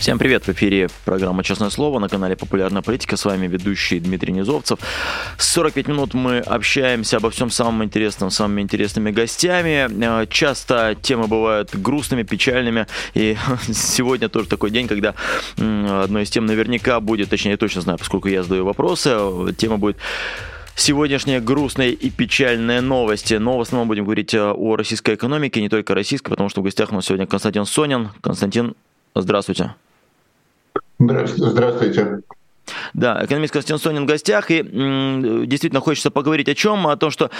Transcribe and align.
Всем 0.00 0.18
привет, 0.18 0.46
в 0.46 0.48
эфире 0.48 0.88
программа 1.04 1.44
«Честное 1.44 1.68
слово» 1.68 1.98
на 1.98 2.08
канале 2.08 2.34
«Популярная 2.34 2.80
политика». 2.80 3.18
С 3.18 3.26
вами 3.26 3.46
ведущий 3.46 4.00
Дмитрий 4.00 4.32
Низовцев. 4.32 4.78
45 5.36 5.88
минут 5.88 6.14
мы 6.14 6.38
общаемся 6.38 7.18
обо 7.18 7.28
всем 7.28 7.50
самом 7.50 7.84
интересном 7.84 8.30
с 8.30 8.36
самыми 8.36 8.62
интересными 8.62 9.10
гостями. 9.10 9.90
Э, 10.22 10.26
часто 10.26 10.96
темы 11.02 11.26
бывают 11.26 11.76
грустными, 11.76 12.22
печальными. 12.22 12.86
И 13.12 13.36
сегодня 13.74 14.30
тоже 14.30 14.48
такой 14.48 14.70
день, 14.70 14.88
когда 14.88 15.14
одной 15.58 16.22
из 16.22 16.30
тем 16.30 16.46
наверняка 16.46 16.98
будет, 17.00 17.28
точнее, 17.28 17.50
я 17.50 17.56
точно 17.58 17.82
знаю, 17.82 17.98
поскольку 17.98 18.28
я 18.28 18.42
задаю 18.42 18.64
вопросы, 18.64 19.14
тема 19.58 19.76
будет 19.76 19.98
сегодняшние 20.76 21.40
грустные 21.40 21.92
и 21.92 22.08
печальные 22.08 22.80
новости. 22.80 23.34
Но 23.34 23.58
в 23.58 23.60
основном 23.60 23.86
будем 23.86 24.04
говорить 24.04 24.32
э, 24.32 24.40
о 24.40 24.76
российской 24.76 25.16
экономике, 25.16 25.60
не 25.60 25.68
только 25.68 25.94
российской, 25.94 26.30
потому 26.30 26.48
что 26.48 26.62
в 26.62 26.64
гостях 26.64 26.90
у 26.90 26.94
нас 26.94 27.04
сегодня 27.04 27.26
Константин 27.26 27.66
Сонин. 27.66 28.08
Константин, 28.22 28.74
здравствуйте. 29.14 29.74
Здравствуйте. 30.98 32.20
Да, 32.94 33.24
экономист 33.24 33.52
Константин 33.52 33.82
Сонин 33.82 34.02
в 34.04 34.06
гостях. 34.06 34.50
И 34.50 34.62
действительно 35.46 35.80
хочется 35.80 36.10
поговорить 36.10 36.48
о 36.48 36.54
чем? 36.54 36.86
О 36.86 36.96
том, 36.96 37.10
что 37.10 37.30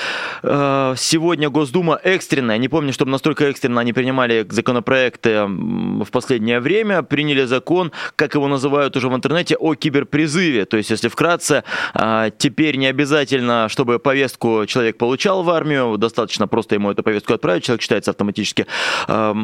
э, 0.43 0.95
сегодня 0.97 1.51
Госдума 1.51 1.99
экстренная, 2.03 2.59
не 2.59 2.69
помню, 2.69 2.93
чтобы 2.93 3.11
настолько 3.11 3.45
экстренно 3.47 3.81
они 3.81 3.93
принимали 3.93 4.47
законопроекты 4.49 5.45
в 5.47 6.09
последнее 6.11 6.61
время, 6.61 7.03
приняли 7.03 7.45
закон, 7.45 7.93
как 8.17 8.35
его 8.35 8.49
называют 8.49 8.97
уже 8.97 9.09
в 9.09 9.15
интернете, 9.15 9.57
о 9.57 9.75
киберпризыве. 9.75 10.65
То 10.65 10.77
есть, 10.77 10.91
если 10.91 11.09
вкратце, 11.09 11.65
э, 11.95 12.31
теперь 12.39 12.77
не 12.77 12.87
обязательно, 12.87 13.69
чтобы 13.69 13.99
повестку 13.99 14.67
человек 14.67 14.99
получал 14.99 15.43
в 15.43 15.51
армию, 15.51 15.97
достаточно 15.99 16.49
просто 16.49 16.75
ему 16.75 16.91
эту 16.91 17.03
повестку 17.03 17.35
отправить, 17.35 17.65
человек 17.65 17.83
считается 17.83 18.11
автоматически 18.11 18.67
э, 19.09 19.35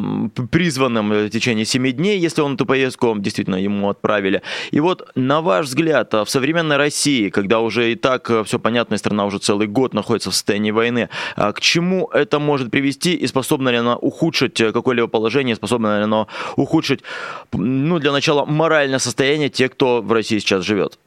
призванным 0.51 1.09
в 1.09 1.29
течение 1.29 1.65
7 1.65 1.91
дней, 1.91 2.19
если 2.19 2.41
он 2.41 2.55
эту 2.55 2.65
повестку 2.65 3.15
действительно 3.17 3.55
ему 3.55 3.89
отправили. 3.89 4.41
И 4.71 4.79
вот, 4.79 5.09
на 5.15 5.41
ваш 5.41 5.65
взгляд, 5.65 5.76
взгляд, 5.77 6.13
а 6.13 6.25
в 6.25 6.29
современной 6.29 6.77
России, 6.77 7.29
когда 7.29 7.59
уже 7.59 7.91
и 7.91 7.95
так 7.95 8.29
э, 8.31 8.43
все 8.43 8.59
понятно, 8.59 8.97
страна 8.97 9.25
уже 9.25 9.37
целый 9.37 9.67
год 9.67 9.93
находится 9.93 10.31
в 10.31 10.33
состоянии 10.33 10.71
войны, 10.71 11.09
а 11.35 11.53
к 11.53 11.61
чему 11.61 12.09
это 12.13 12.39
может 12.39 12.71
привести 12.71 13.13
и 13.13 13.27
способно 13.27 13.69
ли 13.69 13.77
оно 13.77 13.95
ухудшить 13.95 14.59
э, 14.59 14.71
какое-либо 14.71 15.07
положение, 15.07 15.55
способно 15.55 15.97
ли 15.97 16.03
оно 16.03 16.27
ухудшить, 16.55 17.03
ну, 17.53 17.99
для 17.99 18.11
начала, 18.11 18.45
моральное 18.45 18.99
состояние 18.99 19.49
тех, 19.49 19.71
кто 19.71 20.01
в 20.01 20.11
России 20.11 20.39
сейчас 20.39 20.63
живет? 20.63 20.97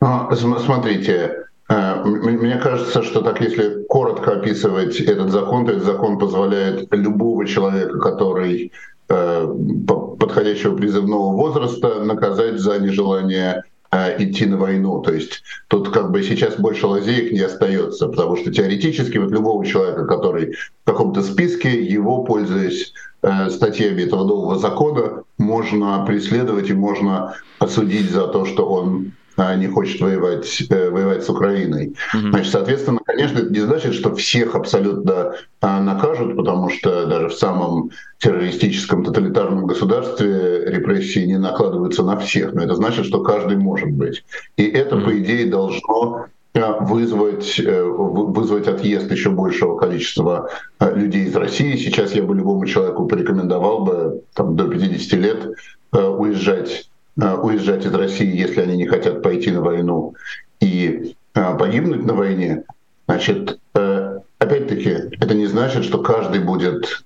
А, 0.00 0.34
смотрите, 0.34 1.46
э, 1.70 2.04
мне 2.04 2.56
кажется, 2.56 3.02
что 3.02 3.22
так, 3.22 3.40
если 3.40 3.82
коротко 3.88 4.32
описывать 4.32 5.00
этот 5.00 5.30
закон, 5.30 5.64
то 5.64 5.72
этот 5.72 5.84
закон 5.84 6.18
позволяет 6.18 6.94
любого 6.94 7.46
человека, 7.46 7.98
который 7.98 8.72
подходящего 9.10 10.76
призывного 10.76 11.34
возраста 11.34 12.04
наказать 12.04 12.60
за 12.60 12.78
нежелание 12.78 13.64
э, 13.90 14.22
идти 14.22 14.46
на 14.46 14.56
войну. 14.56 15.00
То 15.00 15.12
есть 15.12 15.42
тут 15.68 15.90
как 15.90 16.12
бы 16.12 16.22
сейчас 16.22 16.56
больше 16.56 16.86
лазеек 16.86 17.32
не 17.32 17.40
остается, 17.40 18.08
потому 18.08 18.36
что 18.36 18.52
теоретически 18.52 19.18
вот 19.18 19.32
любого 19.32 19.64
человека, 19.66 20.06
который 20.06 20.52
в 20.52 20.84
каком-то 20.84 21.22
списке, 21.22 21.82
его, 21.82 22.22
пользуясь 22.22 22.92
э, 23.22 23.50
статьями 23.50 24.02
этого 24.02 24.24
нового 24.24 24.58
закона, 24.58 25.24
можно 25.38 26.04
преследовать 26.06 26.70
и 26.70 26.74
можно 26.74 27.34
осудить 27.58 28.10
за 28.10 28.28
то, 28.28 28.44
что 28.44 28.68
он 28.68 29.12
не 29.56 29.68
хочет 29.68 30.00
воевать, 30.00 30.62
э, 30.68 30.90
воевать 30.90 31.24
с 31.24 31.30
Украиной. 31.30 31.94
Mm-hmm. 32.14 32.30
Значит, 32.30 32.52
соответственно, 32.52 33.00
конечно, 33.04 33.38
это 33.38 33.50
не 33.50 33.60
значит, 33.60 33.94
что 33.94 34.14
всех 34.14 34.54
абсолютно 34.54 35.34
а, 35.60 35.80
накажут, 35.80 36.36
потому 36.36 36.68
что 36.70 37.06
даже 37.06 37.28
в 37.28 37.34
самом 37.34 37.90
террористическом 38.18 39.04
тоталитарном 39.04 39.66
государстве 39.66 40.64
репрессии 40.66 41.24
не 41.26 41.38
накладываются 41.38 42.02
на 42.02 42.18
всех, 42.18 42.52
но 42.52 42.62
это 42.62 42.74
значит, 42.74 43.06
что 43.06 43.22
каждый 43.22 43.56
может 43.56 43.90
быть. 43.90 44.24
И 44.56 44.64
это, 44.64 44.96
mm-hmm. 44.96 45.04
по 45.04 45.18
идее, 45.18 45.50
должно 45.50 46.26
а, 46.54 46.84
вызвать, 46.84 47.58
э, 47.58 47.82
вызвать 47.82 48.68
отъезд 48.68 49.10
еще 49.10 49.30
большего 49.30 49.78
количества 49.78 50.50
людей 50.80 51.24
из 51.24 51.34
России. 51.34 51.76
Сейчас 51.76 52.12
я 52.12 52.22
бы 52.22 52.34
любому 52.34 52.66
человеку 52.66 53.06
порекомендовал 53.06 53.84
бы 53.84 54.22
там, 54.34 54.56
до 54.56 54.68
50 54.68 55.12
лет 55.18 55.48
уезжать 55.92 56.89
Э, 56.89 56.89
уезжать 57.16 57.84
из 57.84 57.94
России, 57.94 58.36
если 58.36 58.60
они 58.60 58.76
не 58.76 58.86
хотят 58.86 59.22
пойти 59.22 59.50
на 59.50 59.60
войну 59.60 60.14
и 60.60 61.14
э, 61.34 61.58
погибнуть 61.58 62.04
на 62.04 62.14
войне, 62.14 62.64
значит, 63.06 63.58
э, 63.74 64.18
опять-таки, 64.38 64.90
это 65.20 65.34
не 65.34 65.46
значит, 65.46 65.84
что 65.84 65.98
каждый 65.98 66.40
будет 66.40 67.04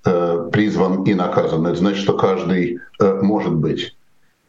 призван 0.51 1.03
и 1.03 1.13
наказан. 1.13 1.65
Это 1.67 1.77
значит, 1.77 2.01
что 2.01 2.17
каждый 2.17 2.79
может 2.99 3.53
быть. 3.53 3.95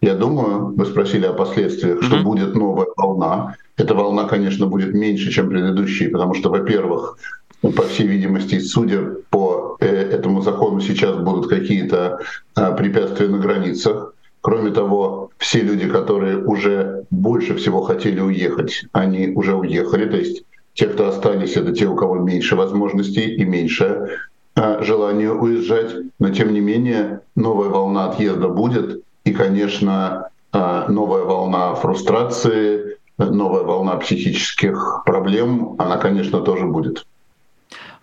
Я 0.00 0.14
думаю, 0.14 0.74
вы 0.76 0.86
спросили 0.86 1.26
о 1.26 1.32
последствиях, 1.32 1.98
mm-hmm. 1.98 2.06
что 2.06 2.22
будет 2.22 2.54
новая 2.54 2.86
волна. 2.96 3.56
Эта 3.76 3.94
волна, 3.94 4.24
конечно, 4.24 4.66
будет 4.66 4.94
меньше, 4.94 5.32
чем 5.32 5.48
предыдущие, 5.48 6.10
потому 6.10 6.34
что, 6.34 6.50
во-первых, 6.50 7.18
по 7.62 7.82
всей 7.82 8.06
видимости, 8.06 8.58
судя 8.60 9.16
по 9.30 9.76
этому 9.80 10.42
закону, 10.42 10.80
сейчас 10.80 11.16
будут 11.16 11.48
какие-то 11.48 12.20
препятствия 12.54 13.28
на 13.28 13.38
границах. 13.38 14.14
Кроме 14.46 14.70
того, 14.70 15.30
все 15.38 15.60
люди, 15.60 15.88
которые 15.88 16.44
уже 16.44 17.04
больше 17.10 17.56
всего 17.56 17.80
хотели 17.80 18.20
уехать, 18.20 18.84
они 18.92 19.32
уже 19.34 19.56
уехали. 19.56 20.08
То 20.08 20.18
есть 20.18 20.44
те, 20.72 20.86
кто 20.86 21.08
остались, 21.08 21.56
это 21.56 21.72
те, 21.72 21.88
у 21.88 21.96
кого 21.96 22.14
меньше 22.18 22.54
возможностей 22.54 23.34
и 23.34 23.44
меньше 23.44 24.20
а, 24.54 24.84
желания 24.84 25.32
уезжать. 25.32 25.96
Но 26.20 26.30
тем 26.30 26.52
не 26.54 26.60
менее, 26.60 27.22
новая 27.34 27.70
волна 27.70 28.04
отъезда 28.04 28.46
будет. 28.48 29.02
И, 29.24 29.32
конечно, 29.32 30.28
а, 30.52 30.86
новая 30.88 31.24
волна 31.24 31.74
фрустрации, 31.74 32.98
новая 33.18 33.64
волна 33.64 33.96
психических 33.96 35.02
проблем, 35.04 35.74
она, 35.78 35.96
конечно, 35.96 36.40
тоже 36.40 36.66
будет. 36.66 37.04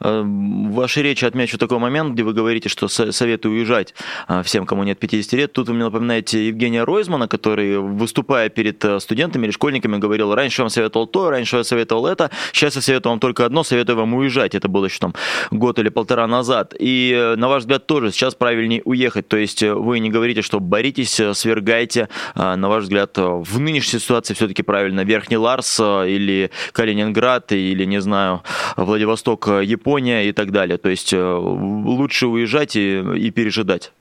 Э, 0.03 0.21
в 0.21 0.73
вашей 0.75 1.03
речи 1.03 1.25
отмечу 1.25 1.57
такой 1.57 1.77
момент, 1.77 2.13
где 2.13 2.23
вы 2.23 2.33
говорите, 2.33 2.69
что 2.69 2.87
советую 2.87 3.55
уезжать 3.55 3.93
а, 4.27 4.43
всем, 4.43 4.65
кому 4.65 4.83
нет 4.83 4.99
50 4.99 5.33
лет. 5.33 5.53
Тут 5.53 5.67
вы 5.67 5.75
мне 5.75 5.85
напоминаете 5.85 6.47
Евгения 6.47 6.83
Ройзмана, 6.83 7.27
который, 7.27 7.77
выступая 7.79 8.49
перед 8.49 8.83
э, 8.83 8.99
студентами 8.99 9.45
или 9.45 9.51
школьниками, 9.51 9.97
говорил, 9.97 10.33
раньше 10.35 10.61
вам 10.61 10.69
советовал 10.69 11.07
то, 11.07 11.29
раньше 11.29 11.57
я 11.57 11.63
советовал 11.63 12.07
это, 12.07 12.31
сейчас 12.51 12.75
я 12.75 12.81
советую 12.81 13.11
вам 13.11 13.19
только 13.19 13.45
одно, 13.45 13.63
советую 13.63 13.97
вам 13.97 14.13
уезжать. 14.15 14.55
Это 14.55 14.67
было 14.67 14.85
еще 14.85 14.99
там 14.99 15.13
год 15.51 15.79
или 15.79 15.89
полтора 15.89 16.27
назад. 16.27 16.73
И, 16.77 17.13
э, 17.15 17.35
на 17.35 17.47
ваш 17.47 17.61
взгляд, 17.63 17.87
тоже 17.87 18.11
сейчас 18.11 18.35
правильнее 18.35 18.81
уехать. 18.83 19.27
То 19.27 19.37
есть 19.37 19.63
вы 19.63 19.99
не 19.99 20.09
говорите, 20.09 20.41
что 20.41 20.59
боритесь, 20.59 21.21
свергайте. 21.33 22.09
А, 22.35 22.55
на 22.55 22.67
ваш 22.67 22.83
взгляд, 22.83 23.17
в 23.17 23.59
нынешней 23.59 23.99
ситуации 23.99 24.33
все-таки 24.33 24.63
правильно 24.63 25.01
Верхний 25.01 25.37
Ларс 25.37 25.79
или 25.79 26.51
Калининград 26.71 27.51
или, 27.51 27.85
не 27.85 28.01
знаю, 28.01 28.41
Владивосток, 28.75 29.47
Япония 29.47 29.92
Япония 29.93 30.27
и 30.27 30.31
так 30.31 30.51
далее. 30.51 30.77
То 30.77 30.89
есть 30.89 31.13
э, 31.13 31.35
лучше 31.35 32.27
уезжать 32.27 32.75
и, 32.75 32.99
и 32.99 33.31
пережидать. 33.31 33.91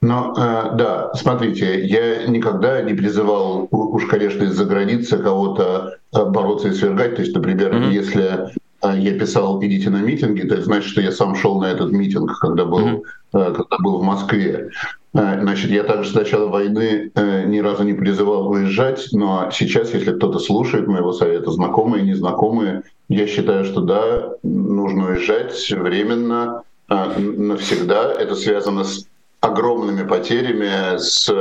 Ну, 0.00 0.34
э, 0.36 0.70
да, 0.74 1.12
смотрите, 1.14 1.86
я 1.86 2.26
никогда 2.26 2.82
не 2.82 2.92
призывал, 2.92 3.68
уж, 3.70 4.06
конечно, 4.06 4.42
из-за 4.44 4.64
границы 4.64 5.18
кого-то 5.18 5.98
э, 6.12 6.24
бороться 6.24 6.68
и 6.68 6.72
свергать. 6.72 7.14
То 7.14 7.22
есть, 7.22 7.34
например, 7.34 7.72
mm-hmm. 7.72 7.92
если 7.92 8.48
э, 8.82 8.98
я 8.98 9.16
писал 9.16 9.62
«идите 9.62 9.90
на 9.90 10.02
митинги», 10.02 10.40
то 10.40 10.54
это 10.54 10.64
значит, 10.64 10.90
что 10.90 11.00
я 11.00 11.12
сам 11.12 11.36
шел 11.36 11.60
на 11.60 11.66
этот 11.66 11.92
митинг, 11.92 12.36
когда 12.40 12.64
был, 12.64 12.80
mm-hmm. 12.80 13.54
когда 13.54 13.76
был 13.78 13.98
в 13.98 14.02
Москве. 14.02 14.70
Значит, 15.14 15.70
я 15.70 15.84
также 15.84 16.08
с 16.08 16.14
начала 16.14 16.48
войны 16.48 17.12
ни 17.46 17.58
разу 17.58 17.82
не 17.82 17.92
призывал 17.92 18.48
уезжать, 18.48 19.08
но 19.12 19.50
сейчас, 19.52 19.92
если 19.92 20.10
кто-то 20.10 20.38
слушает 20.38 20.88
моего 20.88 21.12
совета, 21.12 21.50
знакомые, 21.50 22.02
незнакомые, 22.02 22.84
я 23.12 23.26
считаю, 23.26 23.66
что 23.66 23.82
да, 23.82 24.32
нужно 24.82 25.10
уезжать 25.10 25.70
временно, 25.70 26.62
а, 26.88 27.14
навсегда. 27.18 28.12
Это 28.12 28.34
связано 28.34 28.84
с 28.84 29.06
огромными 29.40 30.06
потерями, 30.06 30.98
с 30.98 31.32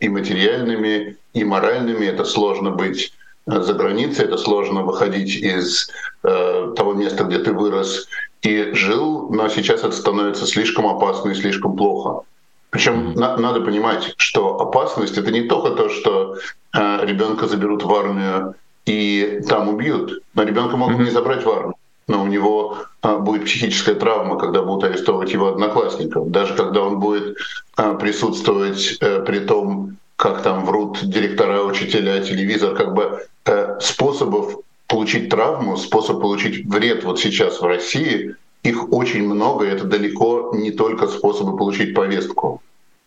и 0.00 0.08
материальными, 0.08 1.16
и 1.34 1.44
моральными. 1.44 2.06
Это 2.06 2.24
сложно 2.24 2.70
быть 2.70 3.12
э, 3.46 3.60
за 3.60 3.74
границей, 3.74 4.24
это 4.24 4.38
сложно 4.38 4.82
выходить 4.82 5.36
из 5.36 5.90
э, 6.22 6.72
того 6.76 6.94
места, 6.94 7.24
где 7.24 7.38
ты 7.38 7.52
вырос 7.52 8.08
и 8.42 8.70
жил, 8.72 9.28
но 9.30 9.48
сейчас 9.48 9.80
это 9.80 9.92
становится 9.92 10.46
слишком 10.46 10.86
опасно 10.86 11.30
и 11.30 11.34
слишком 11.34 11.76
плохо. 11.76 12.24
Причем 12.70 13.12
на, 13.14 13.36
надо 13.36 13.60
понимать, 13.60 14.14
что 14.16 14.60
опасность 14.60 15.18
это 15.18 15.30
не 15.30 15.42
только 15.42 15.70
то, 15.70 15.88
что 15.88 16.36
э, 16.74 17.04
ребенка 17.04 17.46
заберут 17.46 17.82
в 17.82 17.92
армию 17.92 18.54
и 18.86 19.42
там 19.48 19.68
убьют. 19.68 20.22
Но 20.34 20.44
ребенка 20.44 20.76
могут 20.76 20.98
не 20.98 21.10
забрать 21.10 21.44
в 21.44 21.50
армию, 21.50 21.74
но 22.10 22.24
у 22.24 22.26
него 22.26 22.78
а, 23.02 23.18
будет 23.18 23.44
психическая 23.44 23.94
травма, 23.94 24.36
когда 24.36 24.62
будут 24.62 24.90
арестовывать 24.90 25.32
его 25.32 25.48
одноклассников. 25.48 26.30
Даже 26.30 26.54
когда 26.54 26.82
он 26.82 26.98
будет 26.98 27.38
а, 27.76 27.94
присутствовать 27.94 28.98
а, 29.00 29.20
при 29.20 29.38
том, 29.38 29.96
как 30.16 30.42
там 30.42 30.64
врут 30.64 30.98
директора, 31.02 31.62
учителя, 31.62 32.20
телевизор, 32.20 32.74
как 32.74 32.92
бы 32.92 33.26
э, 33.46 33.78
способов 33.80 34.56
получить 34.86 35.30
травму, 35.30 35.78
способ 35.78 36.20
получить 36.20 36.66
вред 36.66 37.04
вот 37.04 37.18
сейчас 37.18 37.58
в 37.58 37.64
России, 37.64 38.34
их 38.62 38.92
очень 38.92 39.22
много, 39.22 39.64
и 39.64 39.70
это 39.70 39.84
далеко 39.84 40.52
не 40.54 40.72
только 40.72 41.06
способы 41.06 41.56
получить 41.56 41.94
повестку. 41.94 42.60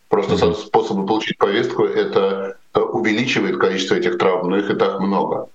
Просто 0.09 0.33
mm-hmm. 0.33 0.55
способы 0.55 1.05
получить 1.05 1.37
повестку 1.37 1.83
это 1.83 2.57
э, 2.73 2.79
увеличивает 2.79 3.59
количество 3.59 3.93
этих 3.93 4.17
травм, 4.17 4.49
но 4.49 4.57
их 4.57 4.71
и 4.71 4.75
так 4.75 4.99
много. 4.99 5.49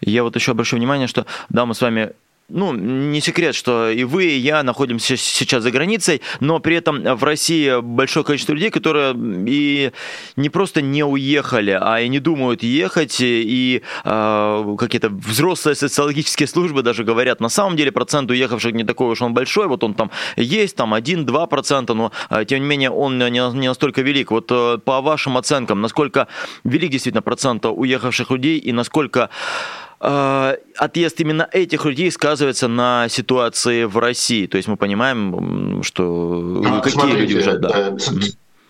Я 0.00 0.22
вот 0.22 0.36
еще 0.36 0.52
обращу 0.52 0.76
внимание, 0.76 1.06
что 1.06 1.26
да, 1.48 1.66
мы 1.66 1.74
с 1.74 1.80
вами 1.80 2.12
ну, 2.48 2.72
не 2.72 3.20
секрет, 3.20 3.54
что 3.54 3.90
и 3.90 4.04
вы, 4.04 4.26
и 4.26 4.38
я 4.38 4.62
находимся 4.62 5.16
сейчас 5.16 5.62
за 5.62 5.70
границей, 5.70 6.22
но 6.40 6.60
при 6.60 6.76
этом 6.76 7.02
в 7.02 7.24
России 7.24 7.80
большое 7.80 8.24
количество 8.24 8.52
людей, 8.52 8.70
которые 8.70 9.14
и 9.46 9.90
не 10.36 10.48
просто 10.48 10.80
не 10.80 11.04
уехали, 11.04 11.76
а 11.80 12.00
и 12.00 12.08
не 12.08 12.20
думают 12.20 12.62
ехать, 12.62 13.16
и 13.20 13.82
э, 14.04 14.76
какие-то 14.78 15.08
взрослые 15.08 15.74
социологические 15.74 16.46
службы 16.46 16.82
даже 16.82 17.02
говорят, 17.02 17.40
на 17.40 17.48
самом 17.48 17.76
деле 17.76 17.90
процент 17.90 18.30
уехавших 18.30 18.72
не 18.72 18.84
такой 18.84 19.08
уж 19.08 19.22
он 19.22 19.34
большой, 19.34 19.66
вот 19.66 19.82
он 19.82 19.94
там 19.94 20.10
есть, 20.36 20.76
там 20.76 20.94
1-2%, 20.94 21.92
но 21.94 22.12
э, 22.30 22.44
тем 22.44 22.60
не 22.60 22.66
менее 22.66 22.90
он 22.90 23.18
не, 23.18 23.68
настолько 23.68 24.02
велик. 24.02 24.30
Вот 24.30 24.46
э, 24.50 24.78
по 24.84 25.00
вашим 25.00 25.36
оценкам, 25.36 25.80
насколько 25.80 26.28
велик 26.62 26.90
действительно 26.90 27.22
процент 27.22 27.66
уехавших 27.66 28.30
людей 28.30 28.58
и 28.58 28.72
насколько 28.72 29.30
отъезд 29.98 31.20
именно 31.20 31.48
этих 31.52 31.84
людей 31.84 32.10
сказывается 32.10 32.68
на 32.68 33.08
ситуации 33.08 33.84
в 33.84 33.98
России. 33.98 34.46
То 34.46 34.56
есть 34.56 34.68
мы 34.68 34.76
понимаем, 34.76 35.82
что 35.82 36.62
а, 36.66 36.80
какие 36.80 36.92
смотрите, 36.92 37.20
люди 37.20 37.34
уезжают. 37.34 37.60
Да. 37.62 37.70
Э, 37.74 37.96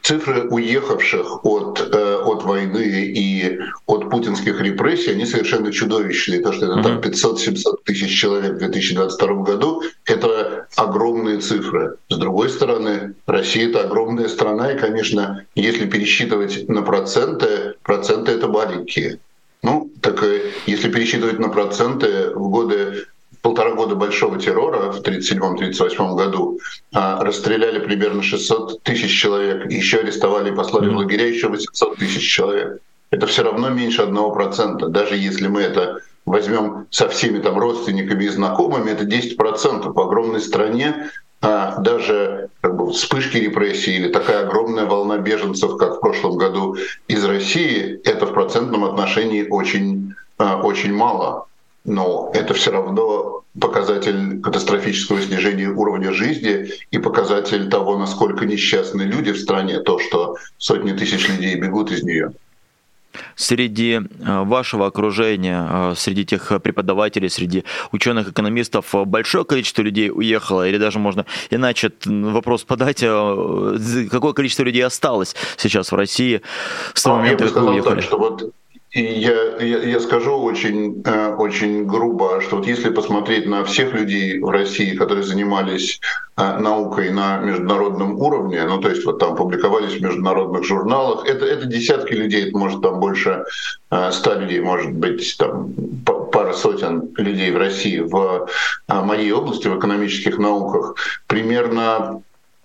цифры 0.06 0.42
уехавших 0.48 1.44
от, 1.44 1.80
э, 1.92 2.16
от 2.24 2.44
войны 2.44 3.12
и 3.16 3.58
от 3.86 4.08
путинских 4.08 4.60
репрессий, 4.60 5.10
они 5.10 5.26
совершенно 5.26 5.72
чудовищные. 5.72 6.40
То, 6.40 6.52
что 6.52 6.66
это 6.66 6.82
там 6.82 6.98
500-700 7.00 7.78
тысяч 7.84 8.16
человек 8.16 8.54
в 8.54 8.58
2022 8.58 9.42
году, 9.42 9.82
это 10.04 10.68
огромные 10.76 11.38
цифры. 11.38 11.96
С 12.08 12.16
другой 12.16 12.50
стороны, 12.50 13.14
Россия— 13.26 13.68
это 13.70 13.80
огромная 13.80 14.28
страна, 14.28 14.72
и, 14.72 14.78
конечно, 14.78 15.44
если 15.56 15.86
пересчитывать 15.86 16.68
на 16.68 16.82
проценты, 16.82 17.74
проценты— 17.82 18.30
это 18.32 18.46
маленькие. 18.46 19.18
Ну, 19.66 19.90
так 20.00 20.22
если 20.66 20.88
пересчитывать 20.88 21.40
на 21.40 21.48
проценты, 21.48 22.30
в 22.36 22.50
годы 22.50 23.06
полтора 23.42 23.74
года 23.74 23.96
большого 23.96 24.38
террора 24.38 24.92
в 24.92 25.00
1937-1938 25.00 26.14
году 26.14 26.60
а, 26.94 27.24
расстреляли 27.24 27.80
примерно 27.80 28.22
600 28.22 28.84
тысяч 28.84 29.20
человек, 29.20 29.68
еще 29.68 29.98
арестовали 29.98 30.52
и 30.52 30.54
послали 30.54 30.88
в 30.88 30.96
лагеря 30.96 31.26
еще 31.26 31.48
800 31.48 31.96
тысяч 31.96 32.22
человек. 32.32 32.78
Это 33.10 33.26
все 33.26 33.42
равно 33.42 33.70
меньше 33.70 34.02
одного 34.02 34.30
процента. 34.30 34.86
Даже 34.86 35.16
если 35.16 35.48
мы 35.48 35.62
это 35.62 35.98
возьмем 36.26 36.86
со 36.90 37.08
всеми 37.08 37.40
там 37.40 37.58
родственниками 37.58 38.22
и 38.22 38.28
знакомыми, 38.28 38.92
это 38.92 39.02
10%. 39.02 39.92
В 39.92 39.98
огромной 39.98 40.40
стране 40.40 41.10
а 41.48 41.78
даже 41.78 42.48
как 42.60 42.76
бы, 42.76 42.90
вспышки 42.90 43.36
репрессий 43.36 43.94
или 43.94 44.08
такая 44.08 44.44
огромная 44.48 44.84
волна 44.84 45.18
беженцев, 45.18 45.76
как 45.76 45.98
в 45.98 46.00
прошлом 46.00 46.38
году 46.38 46.76
из 47.06 47.24
России, 47.24 48.00
это 48.02 48.26
в 48.26 48.32
процентном 48.32 48.84
отношении 48.84 49.46
очень, 49.48 50.14
а, 50.38 50.60
очень 50.60 50.92
мало. 50.92 51.46
Но 51.84 52.32
это 52.34 52.52
все 52.54 52.72
равно 52.72 53.44
показатель 53.60 54.40
катастрофического 54.40 55.22
снижения 55.22 55.68
уровня 55.68 56.12
жизни 56.12 56.68
и 56.90 56.98
показатель 56.98 57.70
того, 57.70 57.96
насколько 57.96 58.44
несчастны 58.44 59.02
люди 59.02 59.30
в 59.30 59.38
стране, 59.38 59.78
то, 59.78 60.00
что 60.00 60.34
сотни 60.58 60.94
тысяч 60.94 61.28
людей 61.28 61.54
бегут 61.54 61.92
из 61.92 62.02
нее 62.02 62.32
среди 63.34 64.00
э, 64.00 64.00
вашего 64.44 64.86
окружения, 64.86 65.66
э, 65.70 65.94
среди 65.96 66.24
тех 66.24 66.52
преподавателей, 66.62 67.30
среди 67.30 67.64
ученых, 67.92 68.30
экономистов 68.30 68.94
большое 69.06 69.44
количество 69.44 69.82
людей 69.82 70.10
уехало, 70.10 70.68
или 70.68 70.78
даже 70.78 70.98
можно 70.98 71.26
иначе 71.50 71.92
вопрос 72.04 72.64
подать, 72.64 73.02
э, 73.02 74.08
какое 74.10 74.32
количество 74.32 74.62
людей 74.62 74.84
осталось 74.84 75.34
сейчас 75.56 75.92
в 75.92 75.94
России 75.94 76.42
с 76.94 77.02
того 77.02 77.16
а, 77.16 77.18
момента, 77.20 77.48
как 77.48 77.62
вы 77.62 77.70
уехали? 77.70 77.94
Так, 77.96 78.04
что 78.04 78.18
вот 78.18 78.52
я, 79.00 79.56
я, 79.58 79.82
я 79.82 80.00
скажу 80.00 80.38
очень, 80.38 81.02
э, 81.04 81.34
очень 81.34 81.84
грубо, 81.84 82.40
что 82.40 82.56
вот 82.56 82.66
если 82.66 82.90
посмотреть 82.90 83.46
на 83.46 83.64
всех 83.64 83.92
людей 83.92 84.38
в 84.38 84.48
России, 84.48 84.96
которые 84.96 85.22
занимались 85.22 86.00
э, 86.36 86.58
наукой 86.58 87.10
на 87.10 87.38
международном 87.38 88.18
уровне, 88.18 88.64
ну 88.64 88.80
то 88.80 88.88
есть 88.88 89.04
вот 89.04 89.18
там 89.18 89.36
публиковались 89.36 89.94
в 89.98 90.02
международных 90.02 90.64
журналах, 90.64 91.26
это, 91.26 91.44
это 91.44 91.66
десятки 91.66 92.14
людей, 92.14 92.48
это 92.48 92.56
может 92.56 92.80
там 92.80 93.00
больше 93.00 93.44
э, 93.90 94.10
ста 94.12 94.34
людей, 94.34 94.60
может 94.60 94.92
быть 94.92 95.36
там 95.38 95.74
пара 96.32 96.52
сотен 96.52 97.10
людей 97.16 97.50
в 97.50 97.56
России 97.56 98.00
в 98.00 98.48
моей 98.88 99.32
области, 99.32 99.68
в 99.68 99.78
экономических 99.78 100.38
науках, 100.38 100.96
примерно 101.26 102.22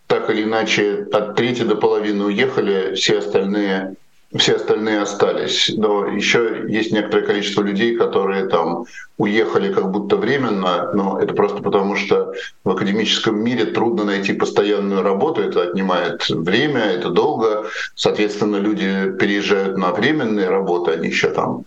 так 0.07 0.29
или 0.29 0.43
иначе 0.43 1.07
от 1.11 1.35
трети 1.35 1.63
до 1.63 1.75
половины 1.75 2.25
уехали, 2.25 2.95
все 2.95 3.19
остальные 3.19 3.95
все 4.37 4.55
остальные 4.55 5.01
остались. 5.01 5.71
Но 5.75 6.07
еще 6.07 6.65
есть 6.67 6.91
некоторое 6.91 7.25
количество 7.25 7.61
людей, 7.61 7.95
которые 7.95 8.47
там 8.47 8.85
уехали 9.17 9.73
как 9.73 9.91
будто 9.91 10.15
временно, 10.15 10.91
но 10.93 11.19
это 11.19 11.33
просто 11.33 11.61
потому, 11.61 11.95
что 11.95 12.33
в 12.63 12.69
академическом 12.69 13.43
мире 13.43 13.65
трудно 13.65 14.03
найти 14.03 14.33
постоянную 14.33 15.03
работу, 15.03 15.41
это 15.41 15.63
отнимает 15.63 16.27
время, 16.29 16.81
это 16.81 17.09
долго. 17.09 17.67
Соответственно, 17.95 18.57
люди 18.57 19.11
переезжают 19.19 19.77
на 19.77 19.91
временные 19.91 20.49
работы, 20.49 20.91
они 20.91 21.07
еще 21.07 21.29
там 21.29 21.65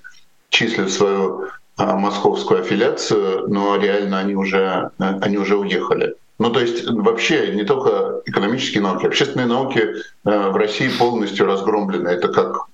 числят 0.49 0.91
свою 0.91 1.49
а, 1.77 1.97
московскую 1.97 2.61
аффилиацию, 2.61 3.49
но 3.49 3.77
реально 3.77 4.21
они 4.21 4.35
уже, 4.37 4.91
они 4.99 5.37
уже 5.37 5.57
уехали. 5.57 6.15
Ну, 6.39 6.51
то 6.51 6.61
есть 6.61 6.85
вообще 6.87 7.55
не 7.55 7.65
только 7.65 8.23
экономические 8.27 8.83
науки, 8.83 9.07
общественные 9.07 9.47
науки 9.47 9.79
э, 9.79 10.51
в 10.51 10.57
России 10.57 10.89
полностью 10.99 11.47
разгромлены. 11.47 12.09
Это 12.09 12.29
как 12.29 12.67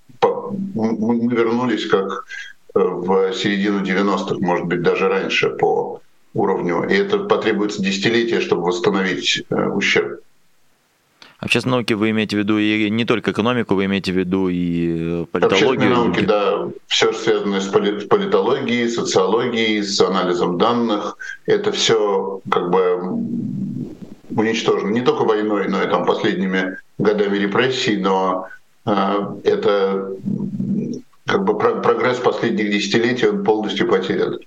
мы 0.74 1.34
вернулись 1.34 1.86
как 1.86 2.24
э, 2.74 2.78
в 2.78 3.32
середину 3.34 3.82
90-х, 3.82 4.36
может 4.40 4.66
быть, 4.66 4.82
даже 4.82 5.08
раньше 5.08 5.50
по 5.50 6.00
уровню. 6.34 6.84
И 6.88 6.94
это 6.94 7.18
потребуется 7.18 7.82
десятилетия, 7.82 8.40
чтобы 8.40 8.62
восстановить 8.62 9.44
э, 9.50 9.68
ущерб. 9.68 10.20
Общественные 11.40 11.76
науки 11.78 11.94
вы 11.94 12.10
имеете 12.10 12.36
в 12.36 12.40
виду 12.40 12.58
и 12.58 12.90
не 12.90 13.06
только 13.06 13.30
экономику, 13.30 13.74
вы 13.74 13.86
имеете 13.86 14.12
в 14.12 14.16
виду 14.16 14.48
и 14.50 15.24
политологию? 15.32 15.70
Общественные 15.70 15.88
науки, 15.88 16.20
да, 16.20 16.68
все 16.86 17.14
связанное 17.14 17.60
с 17.60 17.68
политологией, 17.68 18.90
социологией, 18.90 19.82
с 19.82 19.98
анализом 20.02 20.58
данных, 20.58 21.16
это 21.46 21.72
все 21.72 22.42
как 22.50 22.70
бы 22.70 23.00
уничтожено 24.40 24.90
не 24.90 25.02
только 25.02 25.24
войной, 25.24 25.68
но 25.68 25.82
и 25.82 25.88
там 25.88 26.04
последними 26.04 26.78
годами 26.98 27.38
репрессий, 27.38 27.96
но 27.96 28.48
э, 28.86 28.90
это 29.44 30.16
как 31.26 31.44
бы 31.44 31.58
прогресс 31.58 32.18
последних 32.18 32.70
десятилетий, 32.70 33.28
он 33.28 33.44
полностью 33.44 33.88
потерян. 33.88 34.38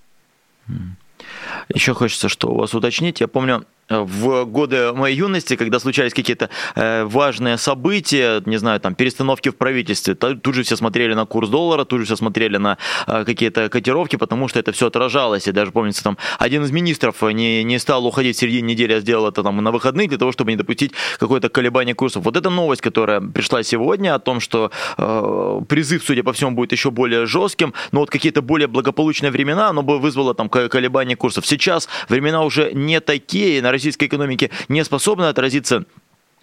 Еще 1.73 1.93
хочется, 1.93 2.29
что 2.29 2.49
у 2.49 2.57
вас 2.57 2.73
уточнить. 2.73 3.21
Я 3.21 3.27
помню, 3.27 3.63
в 3.89 4.45
годы 4.45 4.93
моей 4.93 5.17
юности, 5.17 5.55
когда 5.55 5.79
случались 5.79 6.13
какие-то 6.13 6.49
э, 6.75 7.03
важные 7.03 7.57
события, 7.57 8.41
не 8.45 8.57
знаю, 8.57 8.79
там, 8.79 8.95
перестановки 8.95 9.49
в 9.49 9.55
правительстве, 9.55 10.15
тут 10.15 10.55
же 10.55 10.63
все 10.63 10.75
смотрели 10.75 11.13
на 11.13 11.25
курс 11.25 11.49
доллара, 11.49 11.83
тут 11.83 11.99
же 11.99 12.05
все 12.05 12.15
смотрели 12.15 12.57
на 12.57 12.77
э, 13.07 13.25
какие-то 13.25 13.69
котировки, 13.69 14.15
потому 14.15 14.47
что 14.47 14.59
это 14.59 14.71
все 14.71 14.87
отражалось. 14.87 15.47
И 15.47 15.51
даже, 15.51 15.71
помнится, 15.71 16.03
там, 16.03 16.17
один 16.39 16.63
из 16.63 16.71
министров 16.71 17.21
не, 17.21 17.63
не 17.63 17.77
стал 17.77 18.05
уходить 18.05 18.37
в 18.37 18.39
середине 18.39 18.73
недели, 18.73 18.93
а 18.93 18.99
сделал 19.01 19.27
это 19.27 19.43
там 19.43 19.57
на 19.61 19.71
выходные 19.71 20.07
для 20.07 20.17
того, 20.17 20.31
чтобы 20.31 20.51
не 20.51 20.57
допустить 20.57 20.93
какое-то 21.19 21.49
колебание 21.49 21.93
курсов. 21.93 22.23
Вот 22.23 22.37
эта 22.37 22.49
новость, 22.49 22.81
которая 22.81 23.19
пришла 23.19 23.63
сегодня 23.63 24.15
о 24.15 24.19
том, 24.19 24.39
что 24.39 24.71
э, 24.97 25.61
призыв, 25.67 26.03
судя 26.03 26.23
по 26.23 26.31
всему, 26.31 26.51
будет 26.51 26.71
еще 26.71 26.89
более 26.89 27.25
жестким, 27.25 27.73
но 27.91 27.99
вот 27.99 28.09
какие-то 28.09 28.41
более 28.41 28.67
благополучные 28.67 29.31
времена, 29.31 29.69
оно 29.69 29.83
бы 29.83 29.99
вызвало 29.99 30.33
там 30.33 30.47
колебание 30.49 31.17
курсов. 31.17 31.45
Сейчас 31.45 31.89
времена 32.07 32.43
уже 32.43 32.71
не 32.73 33.01
такие, 33.01 33.61
на 33.61 33.72
российской 33.73 34.05
экономике 34.05 34.49
не 34.69 34.83
способны 34.85 35.25
отразиться 35.25 35.83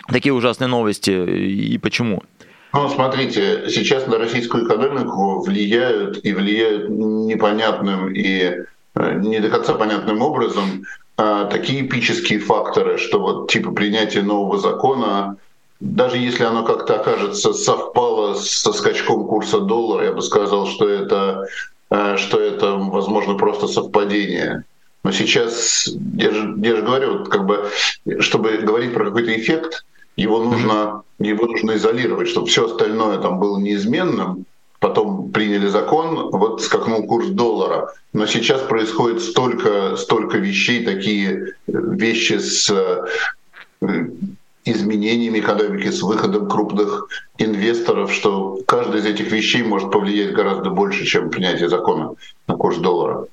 такие 0.09 0.33
ужасные 0.33 0.69
новости 0.69 1.11
и 1.11 1.79
почему? 1.79 2.23
Ну, 2.73 2.89
смотрите, 2.89 3.69
сейчас 3.69 4.07
на 4.07 4.19
российскую 4.19 4.67
экономику 4.67 5.41
влияют 5.41 6.25
и 6.25 6.33
влияют 6.33 6.89
непонятным 6.89 8.13
и 8.15 8.65
э, 8.95 9.15
не 9.15 9.41
до 9.41 9.49
конца 9.49 9.75
понятным 9.75 10.23
образом 10.23 10.85
а, 11.21 11.45
такие 11.45 11.85
эпические 11.85 12.39
факторы, 12.39 12.97
что 12.97 13.21
вот 13.21 13.51
типа 13.51 13.73
принятие 13.73 14.23
нового 14.23 14.59
закона, 14.59 15.37
даже 15.81 16.17
если 16.17 16.45
оно 16.45 16.63
как-то 16.63 16.99
окажется 16.99 17.53
совпало 17.53 18.35
со 18.35 18.73
скачком 18.73 19.27
курса 19.27 19.61
доллара, 19.61 20.07
я 20.07 20.13
бы 20.13 20.23
сказал, 20.23 20.67
что 20.67 20.89
это, 20.89 21.47
э, 21.91 22.17
что 22.17 22.41
это 22.41 22.77
возможно 22.77 23.35
просто 23.35 23.67
совпадение. 23.67 24.65
Но 25.03 25.13
сейчас, 25.13 25.89
я 26.15 26.31
же, 26.31 26.55
я 26.59 26.77
же 26.77 26.83
говорю, 26.83 27.25
как 27.25 27.47
бы, 27.47 27.71
чтобы 28.21 28.59
говорить 28.59 28.93
про 28.93 29.07
какой-то 29.07 29.33
эффект, 29.39 29.85
Его 30.17 30.45
нужно, 30.45 31.03
его 31.19 31.47
нужно 31.47 31.77
изолировать, 31.77 32.29
чтобы 32.29 32.47
все 32.47 32.67
остальное 32.67 33.19
там 33.19 33.39
было 33.39 33.59
неизменным. 33.59 34.45
Потом 34.79 35.31
приняли 35.31 35.69
закон, 35.69 36.31
вот 36.31 36.63
скакнул 36.63 37.07
курс 37.07 37.29
доллара. 37.29 37.93
Но 38.13 38.27
сейчас 38.27 38.63
происходит 38.63 39.23
столько, 39.23 39.97
столько 39.97 40.39
вещей, 40.39 40.85
такие 40.85 41.29
э, 41.31 41.45
вещи 41.67 42.39
с 42.39 42.71
э, 42.71 44.09
изменениями 44.65 45.39
экономики, 45.41 45.91
с 45.91 46.03
выходом 46.03 46.49
крупных 46.49 47.09
инвесторов, 47.39 48.13
что 48.13 48.61
каждая 48.67 49.01
из 49.01 49.07
этих 49.07 49.31
вещей 49.33 49.63
может 49.63 49.91
повлиять 49.91 50.35
гораздо 50.35 50.71
больше, 50.71 51.05
чем 51.05 51.31
принятие 51.31 51.69
закона 51.69 52.15
на 52.47 52.57
курс 52.57 52.79
доллара. 52.79 53.27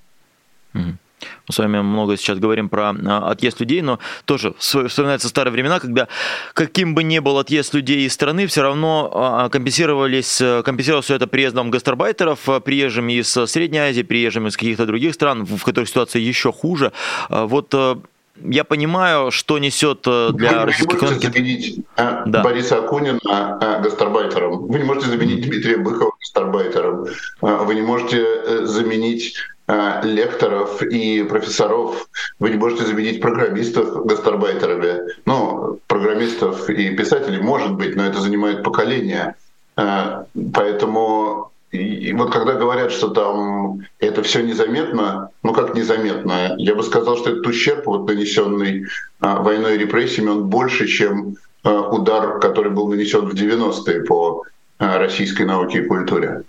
Mm-hmm. 0.74 0.94
Мы 1.20 1.54
с 1.54 1.58
вами 1.58 1.80
много 1.82 2.16
сейчас 2.18 2.38
говорим 2.38 2.70
про 2.70 2.90
а, 2.90 3.32
отъезд 3.32 3.60
людей, 3.60 3.82
но 3.82 4.00
тоже 4.26 4.54
вспоминаются 4.60 5.30
старые 5.30 5.52
времена, 5.52 5.80
когда 5.80 6.08
каким 6.54 6.94
бы 6.94 7.04
ни 7.04 7.20
был 7.20 7.40
отъезд 7.40 7.74
людей 7.74 8.06
из 8.06 8.14
страны, 8.14 8.46
все 8.48 8.62
равно 8.62 9.12
а, 9.14 9.50
компенсировались, 9.50 10.40
э, 10.42 10.62
компенсировалось 10.64 11.06
все 11.06 11.16
это 11.16 11.28
приездом 11.28 11.72
гастарбайтеров, 11.72 12.48
э, 12.50 12.60
приезжими 12.60 13.14
из 13.14 13.30
Средней 13.30 13.80
Азии, 13.80 14.04
приезжими 14.04 14.50
из 14.50 14.58
каких-то 14.58 14.86
других 14.86 15.14
стран, 15.16 15.46
в 15.46 15.64
которых 15.64 15.90
ситуация 15.90 16.22
еще 16.22 16.52
хуже. 16.52 16.92
А, 17.30 17.46
вот 17.46 17.74
э, 17.74 17.96
я 18.44 18.64
понимаю, 18.64 19.32
что 19.32 19.58
несет 19.58 20.02
для 20.04 20.60
Вы 20.60 20.66
российской 20.66 20.96
не 20.96 21.02
можете 21.02 21.32
заменить 21.32 21.86
да. 21.96 22.44
Бориса 22.44 22.78
Акунина 22.78 23.80
гастарбайтером. 23.82 24.68
Вы 24.68 24.78
не 24.78 24.86
можете 24.86 25.08
заменить 25.08 25.42
Дмитрия 25.42 25.78
Быкова 25.78 26.12
гастарбайтером. 26.20 27.08
Вы 27.42 27.74
не 27.74 27.82
можете 27.82 28.68
заменить 28.68 29.34
Э, 29.40 29.57
лекторов 29.68 30.82
и 30.82 31.24
профессоров. 31.24 32.08
Вы 32.40 32.52
не 32.52 32.58
можете 32.58 32.86
заменить 32.86 33.22
программистов 33.22 34.06
гастарбайтерами. 34.06 35.14
Ну, 35.26 35.80
программистов 35.88 36.70
и 36.70 36.96
писателей 36.96 37.42
может 37.42 37.74
быть, 37.74 37.96
но 37.96 38.06
это 38.06 38.22
занимает 38.22 38.64
поколение. 38.64 39.36
Э, 39.76 40.24
поэтому 40.54 41.52
и 41.72 42.14
вот 42.14 42.32
когда 42.32 42.54
говорят, 42.54 42.92
что 42.92 43.10
там 43.10 43.82
это 44.00 44.24
все 44.24 44.42
незаметно, 44.42 45.32
ну 45.44 45.54
как 45.54 45.76
незаметно, 45.76 46.56
я 46.58 46.74
бы 46.76 46.82
сказал, 46.82 47.18
что 47.18 47.32
этот 47.32 47.46
ущерб, 47.46 47.86
вот 47.88 48.08
нанесенный 48.08 48.86
а, 49.20 49.42
войной 49.42 49.76
и 49.76 49.78
репрессиями, 49.80 50.30
он 50.30 50.46
больше, 50.46 50.88
чем 50.88 51.36
удар, 51.64 52.40
который 52.40 52.72
был 52.72 52.88
нанесен 52.88 53.28
в 53.28 53.34
90-е 53.34 54.06
по 54.06 54.44
российской 54.80 55.44
науке 55.44 55.80
и 55.80 55.86
культуре. 55.86 56.44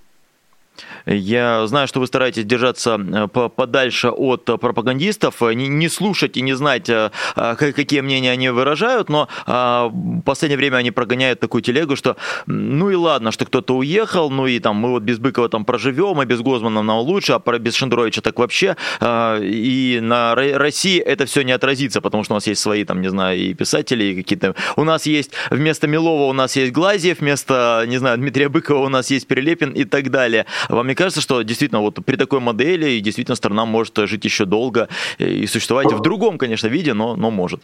Я 1.08 1.66
знаю, 1.66 1.88
что 1.88 2.00
вы 2.00 2.06
стараетесь 2.06 2.44
держаться 2.44 3.00
э, 3.00 3.28
подальше 3.28 4.10
от 4.10 4.44
пропагандистов, 4.44 5.42
э, 5.42 5.54
не 5.54 5.88
слушать 5.88 6.36
и 6.36 6.42
не 6.42 6.52
знать, 6.52 6.88
э, 6.90 7.10
какие 7.34 8.00
мнения 8.00 8.30
они 8.30 8.50
выражают, 8.50 9.08
но 9.08 9.28
в 9.46 10.22
последнее 10.24 10.58
время 10.58 10.76
они 10.76 10.90
прогоняют 10.90 11.40
такую 11.40 11.62
телегу, 11.62 11.96
что 11.96 12.16
ну 12.46 12.90
и 12.90 12.94
ладно, 12.94 13.32
что 13.32 13.46
кто-то 13.46 13.76
уехал, 13.76 14.30
ну 14.30 14.46
и 14.46 14.58
там 14.58 14.76
мы 14.76 14.90
вот 14.90 15.02
без 15.02 15.18
Быкова 15.18 15.48
там 15.48 15.64
проживем, 15.64 16.20
а 16.20 16.24
без 16.24 16.40
Гозмана 16.40 16.82
нам 16.82 16.98
лучше, 16.98 17.32
а 17.32 17.58
без 17.58 17.74
Шендеровича 17.74 18.20
так 18.20 18.38
вообще. 18.38 18.76
И 19.00 19.98
на 20.02 20.34
России 20.34 20.98
это 20.98 21.26
все 21.26 21.42
не 21.42 21.52
отразится, 21.52 22.00
потому 22.00 22.24
что 22.24 22.34
у 22.34 22.36
нас 22.36 22.46
есть 22.46 22.60
свои 22.60 22.84
там, 22.84 23.00
не 23.00 23.08
знаю, 23.08 23.38
и 23.38 23.54
писатели, 23.54 24.04
и 24.04 24.16
какие-то... 24.16 24.54
У 24.76 24.84
нас 24.84 25.06
есть 25.06 25.32
вместо 25.50 25.86
Милова 25.86 26.24
у 26.24 26.32
нас 26.32 26.56
есть 26.56 26.72
Глазьев, 26.72 27.20
вместо, 27.20 27.84
не 27.86 27.98
знаю, 27.98 28.18
Дмитрия 28.18 28.48
Быкова 28.48 28.84
у 28.84 28.88
нас 28.88 29.10
есть 29.10 29.26
Перелепин 29.26 29.72
и 29.72 29.84
так 29.84 30.10
далее. 30.10 30.46
Вам 30.68 30.86
не 30.86 30.94
кажется, 30.98 31.20
что 31.20 31.42
действительно 31.42 31.80
вот 31.80 32.04
при 32.04 32.16
такой 32.16 32.40
модели 32.40 32.98
действительно 32.98 33.36
страна 33.36 33.64
может 33.64 33.96
жить 34.08 34.24
еще 34.24 34.44
долго 34.44 34.88
и 35.18 35.46
существовать 35.46 35.92
в 35.92 36.00
другом, 36.00 36.38
конечно, 36.38 36.66
виде, 36.66 36.92
но, 36.92 37.14
но 37.14 37.30
может? 37.30 37.60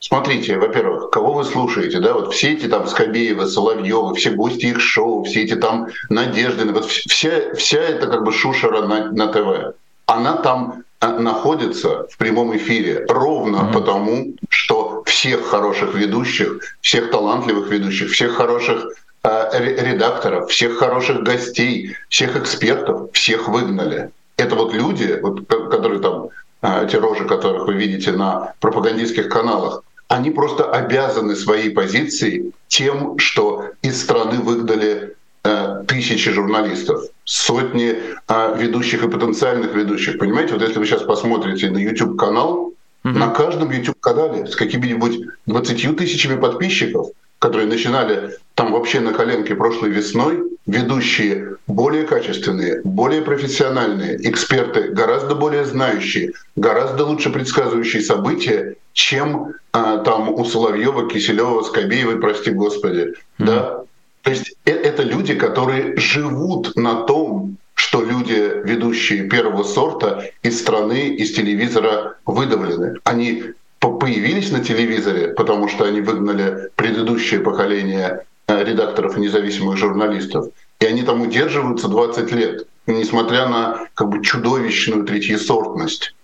Смотрите, 0.00 0.58
во-первых, 0.58 1.10
кого 1.10 1.34
вы 1.34 1.44
слушаете, 1.44 2.00
да, 2.00 2.14
вот 2.14 2.32
все 2.32 2.54
эти 2.54 2.66
там 2.68 2.88
Скобеевы, 2.88 3.46
Соловьевы, 3.46 4.14
все 4.14 4.30
гости 4.30 4.66
их 4.66 4.80
шоу, 4.80 5.24
все 5.24 5.42
эти 5.44 5.54
там 5.54 5.88
Надежды, 6.08 6.64
вот 6.72 6.86
вся, 6.86 7.54
вся 7.54 7.78
эта 7.78 8.06
как 8.06 8.24
бы 8.24 8.32
шушера 8.32 8.86
на, 8.86 9.12
на 9.12 9.28
ТВ, 9.28 9.76
она 10.06 10.36
там 10.38 10.84
а, 11.00 11.18
находится 11.18 12.08
в 12.10 12.16
прямом 12.16 12.56
эфире 12.56 13.04
ровно 13.08 13.58
mm-hmm. 13.58 13.72
потому, 13.72 14.24
что 14.48 15.02
всех 15.04 15.44
хороших 15.44 15.94
ведущих, 15.94 16.76
всех 16.80 17.10
талантливых 17.10 17.70
ведущих, 17.70 18.10
всех 18.10 18.32
хороших 18.32 18.86
Э, 18.86 19.11
редакторов, 19.24 20.50
всех 20.50 20.78
хороших 20.78 21.22
гостей, 21.22 21.94
всех 22.08 22.36
экспертов, 22.36 23.10
всех 23.12 23.48
выгнали. 23.48 24.10
Это 24.36 24.56
вот 24.56 24.74
люди, 24.74 25.18
вот, 25.22 25.46
которые 25.46 26.00
там, 26.00 26.28
э, 26.62 26.88
те 26.90 26.98
рожи, 26.98 27.24
которых 27.24 27.66
вы 27.66 27.74
видите 27.74 28.12
на 28.12 28.54
пропагандистских 28.60 29.28
каналах, 29.28 29.84
они 30.08 30.30
просто 30.30 30.70
обязаны 30.70 31.36
своей 31.36 31.70
позицией 31.70 32.52
тем, 32.66 33.18
что 33.18 33.70
из 33.82 34.00
страны 34.02 34.40
выгнали 34.40 35.14
э, 35.44 35.84
тысячи 35.86 36.30
журналистов, 36.32 37.04
сотни 37.24 37.96
э, 38.28 38.54
ведущих 38.58 39.04
и 39.04 39.08
потенциальных 39.08 39.72
ведущих. 39.74 40.18
Понимаете, 40.18 40.54
вот 40.54 40.62
если 40.62 40.78
вы 40.80 40.86
сейчас 40.86 41.02
посмотрите 41.02 41.70
на 41.70 41.78
YouTube-канал, 41.78 42.72
mm-hmm. 43.04 43.18
на 43.18 43.28
каждом 43.28 43.70
YouTube-канале 43.70 44.46
с 44.48 44.56
какими-нибудь 44.56 45.20
20 45.46 45.96
тысячами 45.96 46.40
подписчиков– 46.40 47.06
которые 47.42 47.66
начинали 47.66 48.36
там 48.62 48.72
вообще 48.72 49.00
на 49.00 49.12
коленке 49.12 49.56
прошлой 49.56 49.90
весной, 49.90 50.44
ведущие 50.66 51.56
более 51.66 52.04
качественные, 52.04 52.80
более 52.84 53.22
профессиональные, 53.22 54.16
эксперты, 54.30 54.82
гораздо 54.92 55.34
более 55.34 55.64
знающие, 55.64 56.34
гораздо 56.54 57.04
лучше 57.04 57.30
предсказывающие 57.30 58.02
события, 58.02 58.76
чем 58.92 59.54
а, 59.72 59.98
там 59.98 60.28
у 60.28 60.44
Соловьева, 60.44 61.08
Киселева, 61.08 61.62
Скобеевой, 61.62 62.20
прости 62.20 62.52
господи. 62.52 63.00
Mm-hmm. 63.00 63.46
Да? 63.46 63.80
То 64.22 64.30
есть 64.30 64.54
э- 64.64 64.70
это 64.70 65.02
люди, 65.02 65.34
которые 65.34 65.96
живут 65.96 66.76
на 66.76 67.02
том, 67.02 67.56
что 67.74 68.04
люди, 68.04 68.62
ведущие 68.62 69.28
первого 69.28 69.64
сорта 69.64 70.22
из 70.44 70.60
страны, 70.60 71.08
из 71.08 71.32
телевизора 71.32 72.14
выдавлены. 72.26 72.98
Они 73.02 73.42
появились 73.80 74.52
на 74.52 74.60
телевизоре, 74.60 75.28
потому 75.28 75.68
что 75.68 75.84
они 75.84 76.00
выгнали 76.00 76.70
предыдущее 76.76 77.40
поколение 77.40 78.24
редакторов 78.60 79.16
и 79.16 79.20
независимых 79.20 79.76
журналистов, 79.76 80.48
и 80.80 80.86
они 80.86 81.02
там 81.02 81.22
удерживаются 81.22 81.88
20 81.88 82.32
лет, 82.32 82.66
несмотря 82.86 83.48
на 83.48 83.86
как 83.94 84.08
бы 84.08 84.22
чудовищную 84.22 85.04
третьесортность. 85.04 86.14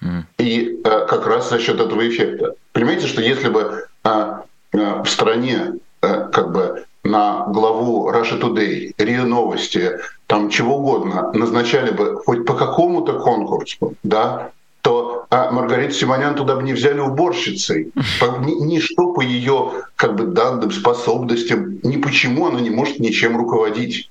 Mm. 0.00 0.22
И 0.38 0.80
а, 0.84 1.06
как 1.06 1.26
раз 1.26 1.50
за 1.50 1.58
счет 1.58 1.80
этого 1.80 2.08
эффекта. 2.08 2.54
Понимаете, 2.72 3.06
что 3.08 3.20
если 3.20 3.48
бы 3.48 3.86
а, 4.04 4.44
а, 4.72 5.02
в 5.02 5.08
стране 5.08 5.74
а, 6.00 6.28
как 6.28 6.52
бы 6.52 6.84
на 7.02 7.46
главу 7.48 8.10
Russia 8.10 8.40
Today, 8.40 8.92
РИА 8.98 9.24
Новости, 9.24 9.98
там 10.26 10.50
чего 10.50 10.76
угодно, 10.76 11.32
назначали 11.32 11.90
бы 11.90 12.16
хоть 12.24 12.44
по 12.46 12.54
какому-то 12.54 13.18
конкурсу, 13.18 13.94
да, 14.02 14.52
то 14.82 15.17
а 15.30 15.50
Маргариту 15.50 15.92
Симонян 15.92 16.34
туда 16.34 16.56
бы 16.56 16.62
не 16.62 16.72
взяли 16.72 17.00
уборщицей. 17.00 17.92
Ничто 18.40 19.12
по 19.12 19.20
ее 19.20 19.84
как 19.96 20.16
бы, 20.16 20.24
данным, 20.24 20.70
способностям, 20.70 21.80
ни 21.82 21.98
почему 21.98 22.46
она 22.46 22.60
не 22.60 22.70
может 22.70 22.98
ничем 22.98 23.36
руководить. 23.36 24.10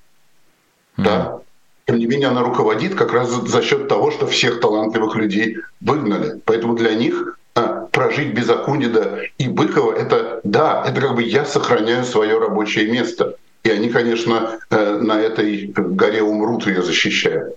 Да? 0.95 1.39
Тем 1.88 1.97
не 1.97 2.05
менее, 2.05 2.27
она 2.27 2.43
руководит 2.43 2.95
как 2.95 3.13
раз 3.13 3.29
за, 3.29 3.45
за 3.45 3.62
счет 3.62 3.88
того, 3.88 4.12
что 4.12 4.27
всех 4.27 4.59
талантливых 4.59 5.15
людей 5.15 5.57
выгнали. 5.79 6.41
Поэтому 6.45 6.75
для 6.75 6.93
них 6.93 7.38
а, 7.55 7.88
прожить 7.91 8.33
без 8.33 8.50
Акунида 8.50 9.21
и 9.38 9.47
Быкова, 9.47 9.93
это 9.93 10.41
да, 10.43 10.83
это 10.86 11.01
как 11.01 11.15
бы 11.15 11.24
я 11.24 11.45
сохраняю 11.45 12.03
свое 12.03 12.38
рабочее 12.38 12.91
место. 12.91 13.38
И 13.63 13.69
они, 13.69 13.89
конечно, 13.89 14.59
э, 14.69 15.00
на 15.00 15.19
этой 15.19 15.67
горе 15.67 16.21
умрут, 16.21 16.67
ее 16.67 16.81
защищая. 16.81 17.53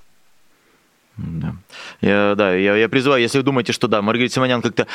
Да. 1.22 1.54
Я, 2.00 2.34
да, 2.34 2.54
я, 2.54 2.76
я 2.76 2.88
призываю, 2.88 3.22
если 3.22 3.38
вы 3.38 3.44
думаете, 3.44 3.72
что 3.72 3.88
да, 3.88 4.00
Маргарита 4.00 4.34
Симонян 4.34 4.62
как-то... 4.62 4.86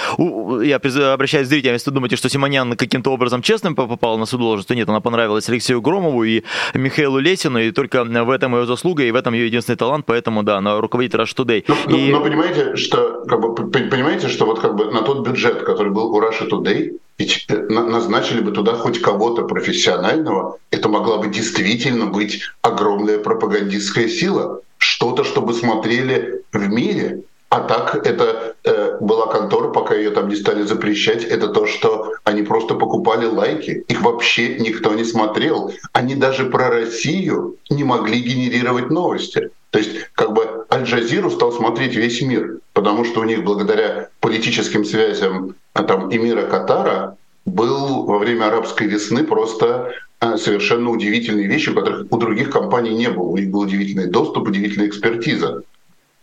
Я 0.64 0.80
призываю, 0.80 1.14
обращаюсь 1.14 1.48
к 1.48 1.50
зрителям, 1.50 1.74
если 1.74 1.90
вы 1.90 1.96
думаете, 1.96 2.16
что 2.16 2.30
Симонян 2.30 2.76
каким-то 2.76 3.12
образом 3.12 3.42
честным 3.42 3.76
попала 3.76 4.18
на 4.18 4.26
суд 4.26 4.40
должность, 4.40 4.68
то 4.68 4.76
нет, 4.76 4.90
она 4.90 5.02
понравилась 5.02 5.48
Алексею 5.50 5.82
Громову 5.82 6.24
и 6.24 6.44
Михаилу 6.74 7.20
Лесину, 7.20 7.60
и 7.60 7.72
только 7.72 8.04
в 8.04 8.30
этом 8.30 8.56
ее 8.56 8.66
заслуга, 8.66 9.04
и 9.04 9.12
в 9.12 9.16
этом 9.16 9.34
ее 9.34 9.46
единственный 9.48 9.76
талант, 9.76 10.06
поэтому 10.06 10.44
да, 10.44 10.58
она 10.58 10.80
руководит 10.82 11.14
Rush 11.14 11.36
Today. 11.36 11.64
Но, 11.88 11.98
и... 11.98 12.12
но, 12.12 12.20
но 12.20 12.24
понимаете, 12.24 12.76
что, 12.76 13.24
как 13.28 13.42
бы, 13.42 13.54
понимаете, 13.56 14.28
что 14.28 14.46
вот 14.46 14.60
как 14.60 14.76
бы 14.76 14.92
на 14.92 15.02
тот 15.02 15.28
бюджет, 15.28 15.64
который 15.64 15.92
был 15.92 16.14
у 16.14 16.22
Russia 16.22 16.50
Today, 16.50 16.98
ведь 17.18 17.48
назначили 17.70 18.42
бы 18.42 18.52
туда 18.52 18.74
хоть 18.74 19.00
кого-то 19.00 19.44
профессионального, 19.44 20.58
это 20.72 20.90
могла 20.90 21.18
бы 21.18 21.30
действительно 21.30 22.08
быть 22.08 22.42
огромная 22.62 23.20
пропагандистская 23.20 24.10
сила 24.10 24.62
что-то, 24.78 25.24
чтобы 25.24 25.54
смотрели 25.54 26.44
в 26.52 26.68
мире. 26.70 27.24
А 27.50 27.62
так 27.62 28.06
это 28.06 28.56
э, 28.64 28.98
была 29.00 29.28
контора, 29.28 29.70
пока 29.70 29.96
ее 29.96 30.10
там 30.12 30.28
не 30.28 30.36
стали 30.36 30.64
запрещать, 30.64 31.24
это 31.24 31.48
то, 31.48 31.66
что 31.66 32.14
они 32.24 32.42
просто 32.42 32.76
покупали 32.76 33.26
лайки. 33.26 33.86
Их 33.88 34.02
вообще 34.02 34.56
никто 34.60 34.94
не 34.94 35.06
смотрел. 35.06 35.72
Они 35.94 36.16
даже 36.16 36.46
про 36.46 36.70
Россию 36.70 37.58
не 37.70 37.84
могли 37.84 38.20
генерировать 38.20 38.90
новости. 38.90 39.52
То 39.70 39.80
есть 39.80 39.92
как 40.16 40.34
бы 40.34 40.66
Аль-Джазиру 40.72 41.30
стал 41.30 41.52
смотреть 41.52 41.96
весь 41.96 42.22
мир, 42.22 42.60
потому 42.74 43.06
что 43.06 43.22
у 43.22 43.24
них 43.24 43.44
благодаря 43.44 44.10
политическим 44.20 44.84
связям 44.84 45.56
а, 45.74 45.84
там, 45.84 46.14
эмира 46.14 46.44
Катара 46.44 47.18
был 47.46 48.06
во 48.06 48.18
время 48.18 48.48
арабской 48.48 48.88
весны 48.88 49.24
просто 49.24 49.94
совершенно 50.38 50.90
удивительные 50.90 51.48
вещи, 51.48 51.74
которых 51.74 52.08
у 52.12 52.18
других 52.18 52.50
компаний 52.50 52.96
не 52.96 53.10
было. 53.10 53.26
У 53.26 53.38
них 53.38 53.50
был 53.50 53.62
удивительный 53.62 54.08
доступ, 54.08 54.48
удивительная 54.48 54.88
экспертиза. 54.88 55.64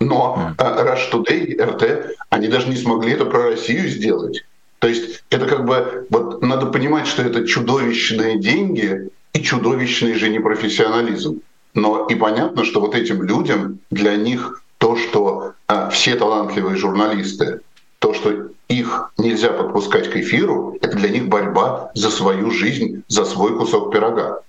Но 0.00 0.54
э, 0.58 0.62
Rush 0.62 1.12
Today, 1.12 1.62
РТ, 1.62 2.16
они 2.30 2.49
даже 2.49 2.68
не 2.68 2.76
смогли 2.76 3.12
это 3.12 3.25
про 3.25 3.50
Россию 3.50 3.88
сделать. 3.88 4.44
То 4.78 4.88
есть 4.88 5.22
это 5.30 5.46
как 5.46 5.64
бы, 5.64 6.06
вот 6.11 6.42
надо 6.42 6.66
понимать, 6.66 7.06
что 7.06 7.22
это 7.22 7.46
чудовищные 7.46 8.40
деньги 8.40 9.11
и 9.32 9.40
чудовищный 9.40 10.14
же 10.14 10.28
непрофессионализм. 10.28 11.40
Но 11.75 12.06
и 12.06 12.14
понятно, 12.16 12.64
что 12.64 12.80
вот 12.80 12.94
этим 12.94 13.22
людям, 13.22 13.78
для 13.90 14.16
них 14.16 14.62
то, 14.78 14.96
что 14.96 15.52
а, 15.68 15.88
все 15.90 16.16
талантливые 16.16 16.76
журналисты, 16.76 17.61
то, 18.02 18.12
что 18.12 18.49
их 18.68 19.12
нельзя 19.16 19.52
подпускать 19.52 20.11
к 20.11 20.16
эфиру, 20.16 20.76
это 20.82 20.97
для 20.97 21.09
них 21.09 21.28
борьба 21.28 21.92
за 21.94 22.11
свою 22.11 22.50
жизнь, 22.50 23.04
за 23.06 23.25
свой 23.25 23.56
кусок 23.56 23.92
пирога. 23.92 24.40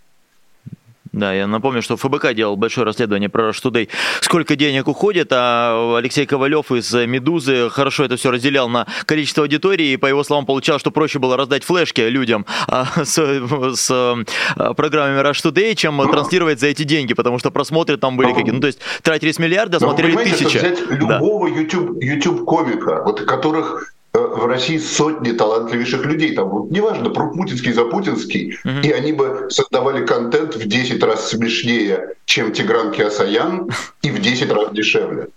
Да, 1.14 1.32
я 1.32 1.46
напомню, 1.46 1.84
что 1.84 1.96
ФБК 1.96 2.34
делал 2.34 2.56
большое 2.56 2.86
расследование 2.86 3.30
про 3.30 3.50
Rush 3.50 3.64
Today, 3.64 3.88
сколько 4.22 4.56
денег 4.56 4.88
уходит, 4.88 5.28
а 5.32 5.96
Алексей 5.98 6.26
Ковалев 6.26 6.72
из 6.72 6.92
«Медузы» 6.92 7.70
хорошо 7.70 8.06
это 8.06 8.18
все 8.18 8.32
разделял 8.32 8.68
на 8.68 8.88
количество 9.06 9.44
аудитории, 9.44 9.90
и 9.90 9.98
по 9.98 10.08
его 10.08 10.24
словам 10.24 10.48
получалось, 10.48 10.82
что 10.82 10.90
проще 10.90 11.20
было 11.20 11.38
раздать 11.38 11.64
флешки 11.64 12.02
людям 12.02 12.48
а, 12.68 12.88
с, 13.04 13.14
с 13.14 13.92
а, 13.92 14.74
программами 14.74 15.22
Rush 15.22 15.44
Today, 15.44 15.76
чем 15.76 15.98
ну, 15.98 16.08
транслировать 16.08 16.60
за 16.60 16.68
эти 16.68 16.82
деньги, 16.82 17.14
потому 17.14 17.38
что 17.38 17.52
просмотры 17.52 17.98
там 17.98 18.18
были 18.18 18.30
ну, 18.30 18.34
какие-то, 18.34 18.56
ну 18.56 18.62
то 18.62 18.68
есть 18.68 18.80
тратились 19.04 19.38
миллиарды, 19.38 19.78
а 19.78 19.80
смотрели 19.80 20.16
тысячи. 20.16 20.58
любого 20.92 21.48
да. 21.48 21.56
YouTube, 21.56 22.02
YouTube 22.02 22.44
комика, 22.44 23.04
вот 23.04 23.22
которых 23.22 23.93
в 24.14 24.46
России 24.46 24.78
сотни 24.78 25.32
талантливейших 25.32 26.06
людей, 26.06 26.36
там, 26.36 26.50
вот, 26.50 26.72
неважно, 26.72 27.10
Путинский 27.10 27.74
за 27.74 27.86
Путинский, 27.86 28.58
угу. 28.64 28.80
и 28.84 28.92
они 28.92 29.12
бы 29.12 29.48
создавали 29.50 30.06
контент 30.06 30.56
в 30.56 30.68
10 30.68 31.04
раз 31.04 31.30
смешнее, 31.30 32.16
чем 32.26 32.52
Тигран 32.54 32.92
Киасаян, 32.92 33.72
и 34.04 34.12
в 34.12 34.22
10 34.22 34.52
раз 34.52 34.72
дешевле. 34.72 35.30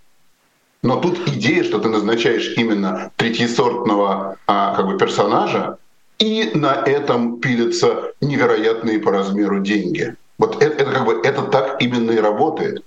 Но 0.83 0.97
тут 0.97 1.27
идея, 1.27 1.63
что 1.63 1.79
ты 1.79 1.89
назначаешь 1.89 2.53
именно 2.55 3.11
третьесортного 3.15 4.37
а, 4.45 4.75
как 4.75 4.85
бы 4.85 4.97
персонажа, 4.97 5.77
и 6.19 6.51
на 6.53 6.73
этом 6.73 7.39
пилятся 7.39 8.13
невероятные 8.21 8.99
по 8.99 9.11
размеру 9.11 9.59
деньги. 9.59 10.15
Вот 10.37 10.61
это, 10.61 10.83
это 10.83 10.91
как 10.91 11.05
бы 11.05 11.21
это 11.23 11.41
так 11.43 11.81
именно 11.81 12.11
и 12.11 12.19
работает. 12.19 12.83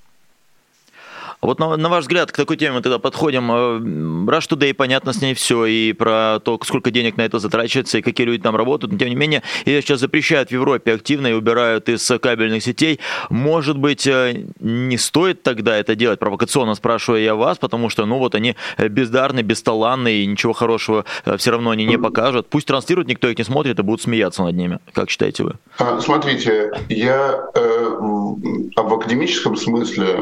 А 1.40 1.46
вот 1.46 1.58
на, 1.58 1.76
на 1.76 1.88
ваш 1.88 2.02
взгляд, 2.02 2.30
к 2.30 2.36
такой 2.36 2.56
теме 2.58 2.72
мы 2.72 2.82
тогда 2.82 2.98
подходим. 2.98 3.50
Э, 3.50 3.54
Rush 4.30 4.50
Today, 4.50 4.74
понятно, 4.74 5.12
с 5.12 5.22
ней 5.22 5.32
все, 5.34 5.64
и 5.64 5.92
про 5.94 6.38
то, 6.40 6.60
сколько 6.64 6.90
денег 6.90 7.16
на 7.16 7.22
это 7.22 7.38
затрачивается, 7.38 7.98
и 7.98 8.02
какие 8.02 8.26
люди 8.26 8.42
там 8.42 8.56
работают, 8.56 8.92
но 8.92 8.98
тем 8.98 9.08
не 9.08 9.14
менее, 9.14 9.42
ее 9.64 9.80
сейчас 9.80 10.00
запрещают 10.00 10.50
в 10.50 10.52
Европе 10.52 10.92
активно 10.92 11.28
и 11.28 11.32
убирают 11.32 11.88
из 11.88 12.06
кабельных 12.20 12.62
сетей. 12.62 13.00
Может 13.30 13.78
быть, 13.78 14.06
э, 14.06 14.44
не 14.60 14.98
стоит 14.98 15.42
тогда 15.42 15.76
это 15.76 15.94
делать, 15.94 16.18
провокационно 16.18 16.74
спрашиваю 16.74 17.22
я 17.22 17.34
вас, 17.34 17.56
потому 17.56 17.88
что, 17.88 18.04
ну 18.04 18.18
вот 18.18 18.34
они 18.34 18.56
бездарны, 18.78 19.40
бесталанны, 19.40 20.18
и 20.20 20.26
ничего 20.26 20.52
хорошего 20.52 21.06
э, 21.24 21.38
все 21.38 21.52
равно 21.52 21.70
они 21.70 21.86
не 21.86 21.98
покажут. 21.98 22.48
Пусть 22.50 22.66
транслируют, 22.66 23.08
никто 23.08 23.28
их 23.28 23.38
не 23.38 23.44
смотрит, 23.44 23.78
и 23.78 23.82
будут 23.82 24.02
смеяться 24.02 24.42
над 24.42 24.54
ними. 24.56 24.78
Как 24.92 25.08
считаете 25.08 25.44
вы? 25.44 25.54
А, 25.78 26.00
смотрите, 26.00 26.70
я 26.90 27.46
э, 27.54 27.88
в 28.76 28.94
академическом 28.94 29.56
смысле 29.56 30.18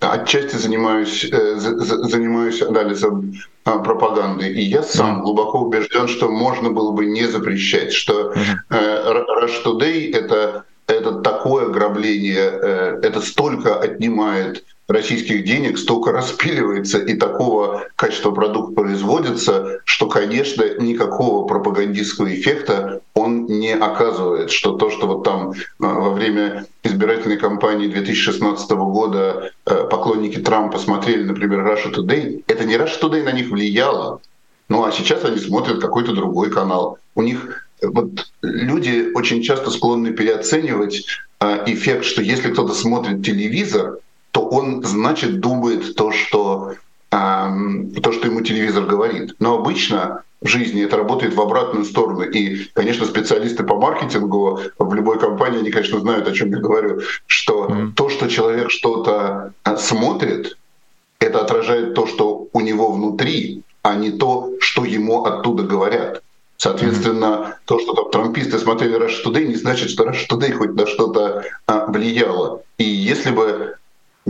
отчасти 0.00 0.56
занимаюсь, 0.56 1.24
э, 1.30 1.56
занимаюсь 1.56 2.62
анализом 2.62 3.32
а, 3.64 3.78
пропаганды. 3.78 4.48
И 4.48 4.62
я 4.62 4.82
сам 4.82 5.22
глубоко 5.22 5.60
убежден, 5.60 6.08
что 6.08 6.30
можно 6.30 6.70
было 6.70 6.92
бы 6.92 7.06
не 7.06 7.26
запрещать, 7.26 7.92
что 7.92 8.32
э, 8.32 9.24
Rush 9.42 9.62
Today 9.64 10.14
это, 10.14 10.64
это 10.86 11.20
такое 11.20 11.66
ограбление, 11.66 12.50
э, 12.50 13.00
это 13.02 13.20
столько 13.20 13.78
отнимает 13.78 14.64
российских 14.90 15.44
денег 15.44 15.78
столько 15.78 16.12
распиливается 16.12 16.98
и 16.98 17.14
такого 17.14 17.86
качества 17.96 18.32
продукта 18.32 18.82
производится, 18.82 19.80
что, 19.84 20.08
конечно, 20.08 20.64
никакого 20.78 21.46
пропагандистского 21.46 22.34
эффекта 22.34 23.00
он 23.20 23.46
не 23.46 23.74
оказывает. 23.74 24.50
Что 24.50 24.72
то, 24.72 24.90
что 24.90 25.06
вот 25.06 25.24
там 25.24 25.52
э, 25.52 25.54
во 25.78 26.10
время 26.10 26.66
избирательной 26.82 27.36
кампании 27.36 27.88
2016 27.88 28.70
года 28.70 29.52
э, 29.66 29.84
поклонники 29.90 30.38
Трампа 30.38 30.78
смотрели, 30.78 31.24
например, 31.24 31.60
Russia 31.60 31.94
Today, 31.94 32.42
это 32.46 32.64
не 32.64 32.74
Russia 32.74 33.00
Today 33.00 33.22
на 33.22 33.32
них 33.32 33.50
влияло. 33.50 34.20
Ну 34.68 34.84
а 34.84 34.92
сейчас 34.92 35.24
они 35.24 35.38
смотрят 35.38 35.80
какой-то 35.80 36.12
другой 36.12 36.50
канал. 36.50 36.98
У 37.14 37.22
них 37.22 37.68
э, 37.80 37.86
вот 37.88 38.32
люди 38.42 39.10
очень 39.14 39.42
часто 39.42 39.70
склонны 39.70 40.12
переоценивать 40.12 41.04
эффект, 41.66 42.04
что 42.04 42.20
если 42.20 42.52
кто-то 42.52 42.74
смотрит 42.74 43.24
телевизор, 43.24 43.98
то 44.30 44.42
он, 44.42 44.84
значит, 44.84 45.40
думает 45.40 45.96
то, 45.96 46.12
что, 46.12 46.74
то, 47.10 48.12
что 48.12 48.28
ему 48.28 48.40
телевизор 48.40 48.84
говорит. 48.84 49.34
Но 49.40 49.58
обычно 49.58 50.22
в 50.40 50.48
жизни 50.48 50.82
это 50.84 50.96
работает 50.96 51.34
в 51.34 51.40
обратную 51.40 51.84
сторону. 51.84 52.22
И, 52.22 52.64
конечно, 52.72 53.04
специалисты 53.04 53.64
по 53.64 53.76
маркетингу 53.76 54.60
в 54.78 54.94
любой 54.94 55.18
компании, 55.18 55.58
они, 55.58 55.70
конечно, 55.70 56.00
знают, 56.00 56.28
о 56.28 56.32
чем 56.32 56.50
я 56.50 56.58
говорю, 56.58 57.00
что 57.26 57.66
mm. 57.66 57.92
то, 57.94 58.08
что 58.08 58.28
человек 58.28 58.70
что-то 58.70 59.52
э, 59.64 59.76
смотрит, 59.76 60.56
это 61.18 61.42
отражает 61.42 61.94
то, 61.94 62.06
что 62.06 62.48
у 62.52 62.60
него 62.60 62.92
внутри, 62.92 63.62
а 63.82 63.94
не 63.94 64.10
то, 64.10 64.52
что 64.60 64.84
ему 64.84 65.24
оттуда 65.24 65.64
говорят. 65.64 66.22
Соответственно, 66.56 67.24
mm-hmm. 67.24 67.54
то, 67.64 67.78
что 67.78 67.94
там 67.94 68.10
трамписты 68.10 68.58
смотрели 68.58 68.98
Rush 68.98 69.24
Today, 69.24 69.46
не 69.46 69.54
значит, 69.54 69.88
что 69.88 70.04
Rush 70.04 70.28
Today 70.28 70.52
хоть 70.52 70.74
на 70.74 70.86
что-то 70.86 71.44
а, 71.66 71.86
влияло. 71.86 72.62
И 72.76 72.84
если 72.84 73.30
бы 73.30 73.76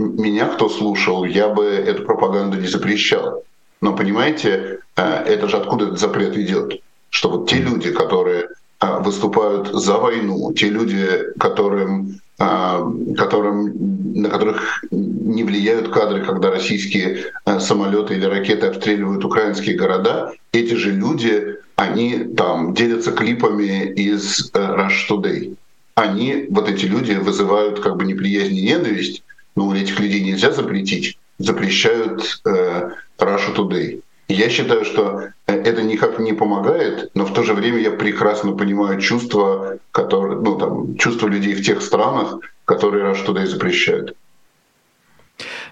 меня 0.01 0.47
кто 0.47 0.69
слушал, 0.69 1.23
я 1.25 1.49
бы 1.49 1.65
эту 1.65 2.03
пропаганду 2.03 2.57
не 2.57 2.67
запрещал. 2.67 3.43
Но 3.81 3.95
понимаете, 3.95 4.79
э, 4.95 5.23
это 5.25 5.47
же 5.47 5.57
откуда 5.57 5.85
этот 5.85 5.99
запрет 5.99 6.37
идет? 6.37 6.81
Что 7.09 7.29
вот 7.29 7.49
те 7.49 7.57
люди, 7.57 7.91
которые 7.91 8.49
э, 8.79 8.99
выступают 8.99 9.67
за 9.67 9.97
войну, 9.97 10.53
те 10.53 10.69
люди, 10.69 11.07
которым, 11.39 12.19
э, 12.39 12.91
которым, 13.17 13.73
на 14.21 14.29
которых 14.29 14.83
не 14.91 15.43
влияют 15.43 15.89
кадры, 15.89 16.23
когда 16.23 16.51
российские 16.51 17.31
самолеты 17.59 18.15
или 18.15 18.25
ракеты 18.25 18.67
обстреливают 18.67 19.25
украинские 19.25 19.75
города, 19.75 20.33
эти 20.53 20.75
же 20.75 20.91
люди, 20.91 21.57
они 21.75 22.35
там 22.37 22.73
делятся 22.73 23.11
клипами 23.11 23.91
из 23.93 24.51
Rush 24.53 25.07
Today. 25.09 25.55
Они, 25.95 26.45
вот 26.49 26.69
эти 26.69 26.85
люди, 26.85 27.13
вызывают 27.13 27.79
как 27.79 27.97
бы 27.97 28.05
неприязнь 28.05 28.55
и 28.55 28.61
ненависть, 28.61 29.23
ну, 29.55 29.73
этих 29.73 29.99
людей 29.99 30.21
нельзя 30.21 30.51
запретить, 30.51 31.17
запрещают 31.37 32.41
э, 32.45 32.91
Russia 33.19 33.55
Today. 33.55 34.01
Я 34.27 34.49
считаю, 34.49 34.85
что 34.85 35.29
э, 35.47 35.53
это 35.53 35.83
никак 35.83 36.19
не 36.19 36.33
помогает, 36.33 37.11
но 37.13 37.25
в 37.25 37.33
то 37.33 37.43
же 37.43 37.53
время 37.53 37.79
я 37.79 37.91
прекрасно 37.91 38.53
понимаю 38.53 38.99
чувства, 39.01 39.77
которые, 39.91 40.39
ну, 40.39 40.57
там, 40.57 40.97
чувства 40.97 41.27
людей 41.27 41.53
в 41.53 41.65
тех 41.65 41.81
странах, 41.81 42.39
которые 42.65 43.11
Russia 43.11 43.25
Today 43.25 43.45
запрещают. 43.45 44.15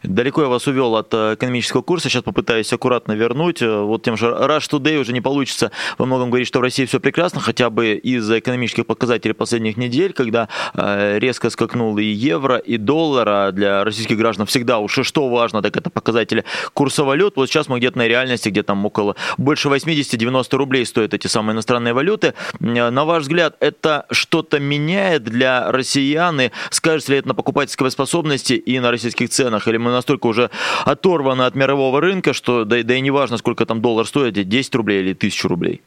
Далеко 0.04 0.44
я 0.44 0.48
вас 0.48 0.68
увел 0.68 0.96
от 0.96 1.14
э, 1.14 1.36
экономического 1.36 1.82
курса, 1.82 2.10
сейчас 2.10 2.24
попытаюсь 2.24 2.72
аккуратно 2.72 3.14
вернуть. 3.14 3.62
Э, 3.62 3.82
вот 3.82 4.04
тем 4.04 4.18
же 4.18 4.28
Rush 4.28 4.70
Today 4.70 4.98
уже 4.98 5.14
не 5.14 5.22
получится 5.22 5.72
во 5.98 6.06
многом 6.06 6.30
говорить, 6.30 6.48
что 6.48 6.60
в 6.60 6.62
России 6.62 6.86
все 6.86 7.00
прекрасно, 7.00 7.42
хотя 7.42 7.70
бы 7.70 7.94
из-за 7.94 8.40
экономических 8.40 8.86
показателей 8.86 9.34
последних 9.34 9.78
недель, 9.78 10.14
когда 10.14 10.48
э, 10.74 11.20
резко 11.20 11.50
скакнул 11.50 11.98
и 11.98 12.04
евро, 12.04 12.58
и 12.58 12.78
доллар, 12.78 13.30
а 13.30 13.52
для 13.52 13.84
российских 13.84 14.18
граждан 14.18 14.46
всегда 14.46 14.80
уж 14.80 14.98
и 14.98 15.04
что 15.04 15.30
важно, 15.30 15.62
так 15.62 15.76
это 15.76 15.90
показатели 15.90 16.46
курса 16.74 17.04
валют. 17.04 17.36
Вот 17.36 17.50
сейчас 17.50 17.68
мы 17.68 17.80
где-то 17.80 17.98
на 17.98 18.08
реальности, 18.08 18.50
где 18.50 18.64
там 18.64 18.86
около 18.86 19.16
больше 19.38 19.68
80-90 19.68 20.56
рублей 20.56 20.86
стоят 20.86 21.14
эти 21.14 21.28
самые 21.28 21.54
иностранные 21.54 21.94
валюты. 21.94 22.34
На 22.60 23.06
ваш 23.06 23.24
взгляд, 23.24 23.56
это 23.60 24.06
что-то 24.12 24.60
меняет 24.60 25.24
для 25.24 25.72
россиян? 25.72 26.40
И 26.42 26.52
скажется 26.70 27.12
ли 27.12 27.20
это 27.20 27.30
на 27.30 27.36
покупательской 27.36 27.90
способности 27.92 28.54
и 28.54 28.80
на 28.80 28.92
российских 28.92 29.30
ценах? 29.30 29.68
Или 29.68 29.78
мы 29.78 29.89
мы 29.90 29.96
настолько 29.96 30.28
уже 30.28 30.50
оторваны 30.86 31.44
от 31.44 31.56
мирового 31.56 32.00
рынка, 32.00 32.34
что 32.34 32.64
да, 32.66 32.82
да 32.84 32.96
и 32.96 33.02
не 33.02 33.12
важно, 33.12 33.38
сколько 33.38 33.66
там 33.66 33.82
доллар 33.82 34.06
стоит, 34.06 34.34
10 34.34 34.76
рублей 34.76 35.02
или 35.02 35.14
1000 35.14 35.48
рублей. 35.48 35.82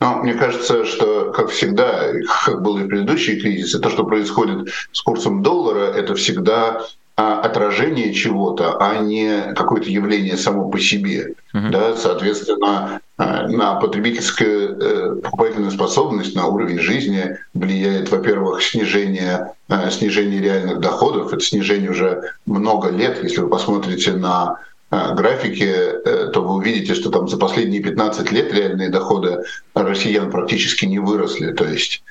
Ну, 0.00 0.22
мне 0.22 0.34
кажется, 0.34 0.84
что, 0.84 1.32
как 1.32 1.48
всегда, 1.48 2.12
как 2.44 2.62
было 2.62 2.80
и 2.80 2.84
в 2.84 2.88
предыдущие 2.88 3.40
кризисы, 3.40 3.78
то, 3.80 3.88
что 3.90 4.04
происходит 4.04 4.68
с 4.92 5.00
курсом 5.00 5.42
доллара, 5.42 5.90
это 5.92 6.14
всегда 6.14 6.82
отражение 7.16 8.12
чего-то, 8.12 8.76
а 8.78 8.98
не 8.98 9.54
какое-то 9.54 9.88
явление 9.88 10.36
само 10.36 10.68
по 10.68 10.78
себе. 10.78 11.34
Uh-huh. 11.54 11.70
Да, 11.70 11.96
соответственно, 11.96 13.00
а, 13.16 13.48
на 13.48 13.76
потребительскую 13.76 14.78
э, 14.78 15.20
покупательную 15.22 15.70
способность, 15.70 16.36
на 16.36 16.46
уровень 16.46 16.78
жизни 16.78 17.38
влияет, 17.54 18.10
во-первых, 18.10 18.62
снижение, 18.62 19.54
э, 19.70 19.90
снижение 19.90 20.42
реальных 20.42 20.80
доходов. 20.80 21.32
Это 21.32 21.42
снижение 21.42 21.90
уже 21.90 22.32
много 22.44 22.90
лет. 22.90 23.22
Если 23.22 23.40
вы 23.40 23.48
посмотрите 23.48 24.12
на 24.12 24.60
графике, 24.90 25.94
то 26.32 26.42
вы 26.42 26.54
увидите, 26.54 26.94
что 26.94 27.10
там 27.10 27.26
за 27.26 27.38
последние 27.38 27.82
15 27.82 28.30
лет 28.30 28.54
реальные 28.54 28.88
доходы 28.88 29.42
россиян 29.74 30.30
практически 30.30 30.84
не 30.84 31.00
выросли. 31.00 31.52
То 31.52 31.64
есть 31.64 32.04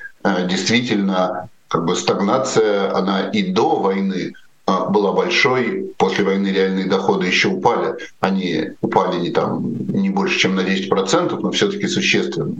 действительно 0.50 1.48
как 1.70 1.86
бы 1.86 1.96
стагнация, 1.96 2.94
она 2.94 3.30
и 3.30 3.52
до 3.54 3.78
войны 3.80 4.34
а, 4.34 4.45
была 4.68 5.12
большой, 5.14 5.94
после 5.98 6.24
войны 6.24 6.48
реальные 6.48 6.86
доходы 6.86 7.28
еще 7.28 7.50
упали. 7.50 7.96
Они 8.20 8.72
упали 8.82 9.20
не, 9.20 9.32
там, 9.32 9.76
не 9.88 10.10
больше, 10.10 10.40
чем 10.40 10.56
на 10.56 10.62
10%, 10.62 11.40
но 11.40 11.52
все-таки 11.52 11.88
существенно. 11.88 12.56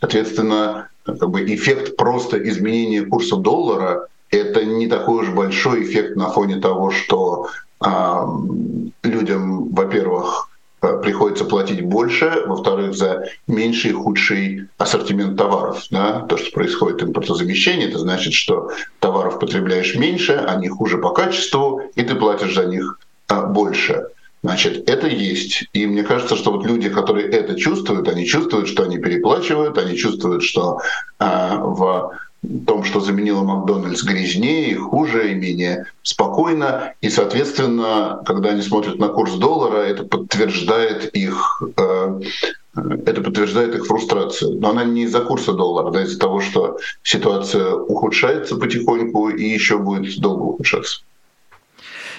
Соответственно, 0.00 0.88
как 1.04 1.30
бы 1.30 1.42
эффект 1.42 1.96
просто 1.96 2.36
изменения 2.48 3.02
курса 3.02 3.36
доллара– 3.36 4.08
это 4.30 4.64
не 4.64 4.88
такой 4.88 5.22
уж 5.22 5.30
большой 5.30 5.84
эффект 5.84 6.16
на 6.16 6.28
фоне 6.28 6.56
того, 6.56 6.90
что 6.90 7.48
а, 7.78 8.26
людям, 9.02 9.68
во-первых, 9.68 10.48
Э, 10.53 10.53
приходится 11.02 11.44
платить 11.44 11.82
больше, 11.82 12.42
во-вторых, 12.46 12.94
за 12.94 13.24
меньший 13.46 13.90
и 13.90 13.94
худший 13.94 14.68
ассортимент 14.78 15.36
товаров. 15.36 15.84
Да? 15.90 16.20
То, 16.28 16.36
что 16.36 16.50
происходит 16.52 17.02
импортозамещение, 17.02 17.88
это 17.88 17.98
значит, 17.98 18.32
что 18.32 18.70
товаров 19.00 19.38
потребляешь 19.38 19.94
меньше, 19.94 20.32
они 20.32 20.68
хуже 20.68 20.98
по 20.98 21.10
качеству, 21.10 21.82
и 21.94 22.02
ты 22.02 22.14
платишь 22.14 22.54
за 22.54 22.66
них 22.66 22.98
а, 23.28 23.42
больше. 23.46 24.08
Значит, 24.42 24.90
это 24.90 25.06
есть. 25.06 25.64
И 25.72 25.86
мне 25.86 26.02
кажется, 26.02 26.36
что 26.36 26.52
вот 26.52 26.66
люди, 26.66 26.90
которые 26.90 27.28
это 27.28 27.54
чувствуют, 27.54 28.08
они 28.08 28.26
чувствуют, 28.26 28.68
что 28.68 28.82
они 28.82 28.98
переплачивают, 28.98 29.78
они 29.78 29.96
чувствуют, 29.96 30.42
что 30.42 30.80
э, 31.18 31.56
в 31.58 32.12
том, 32.66 32.84
что 32.84 33.00
заменило 33.00 33.42
Макдональдс 33.42 34.02
грязнее, 34.02 34.76
хуже 34.76 35.32
и 35.32 35.34
менее 35.34 35.86
спокойно. 36.02 36.94
И, 37.00 37.10
соответственно, 37.10 38.22
когда 38.26 38.50
они 38.50 38.62
смотрят 38.62 38.98
на 38.98 39.08
курс 39.08 39.34
доллара, 39.34 39.78
это 39.78 40.04
подтверждает 40.04 41.14
их 41.14 41.62
э, 41.76 42.20
это 42.76 43.22
подтверждает 43.22 43.74
их 43.74 43.86
фрустрацию. 43.86 44.58
Но 44.60 44.70
она 44.70 44.84
не 44.84 45.04
из-за 45.04 45.20
курса 45.20 45.52
доллара, 45.52 45.90
да, 45.90 46.02
из-за 46.02 46.18
того, 46.18 46.40
что 46.40 46.78
ситуация 47.02 47.72
ухудшается 47.72 48.56
потихоньку 48.56 49.28
и 49.28 49.44
еще 49.44 49.78
будет 49.78 50.18
долго 50.20 50.42
ухудшаться. 50.42 51.02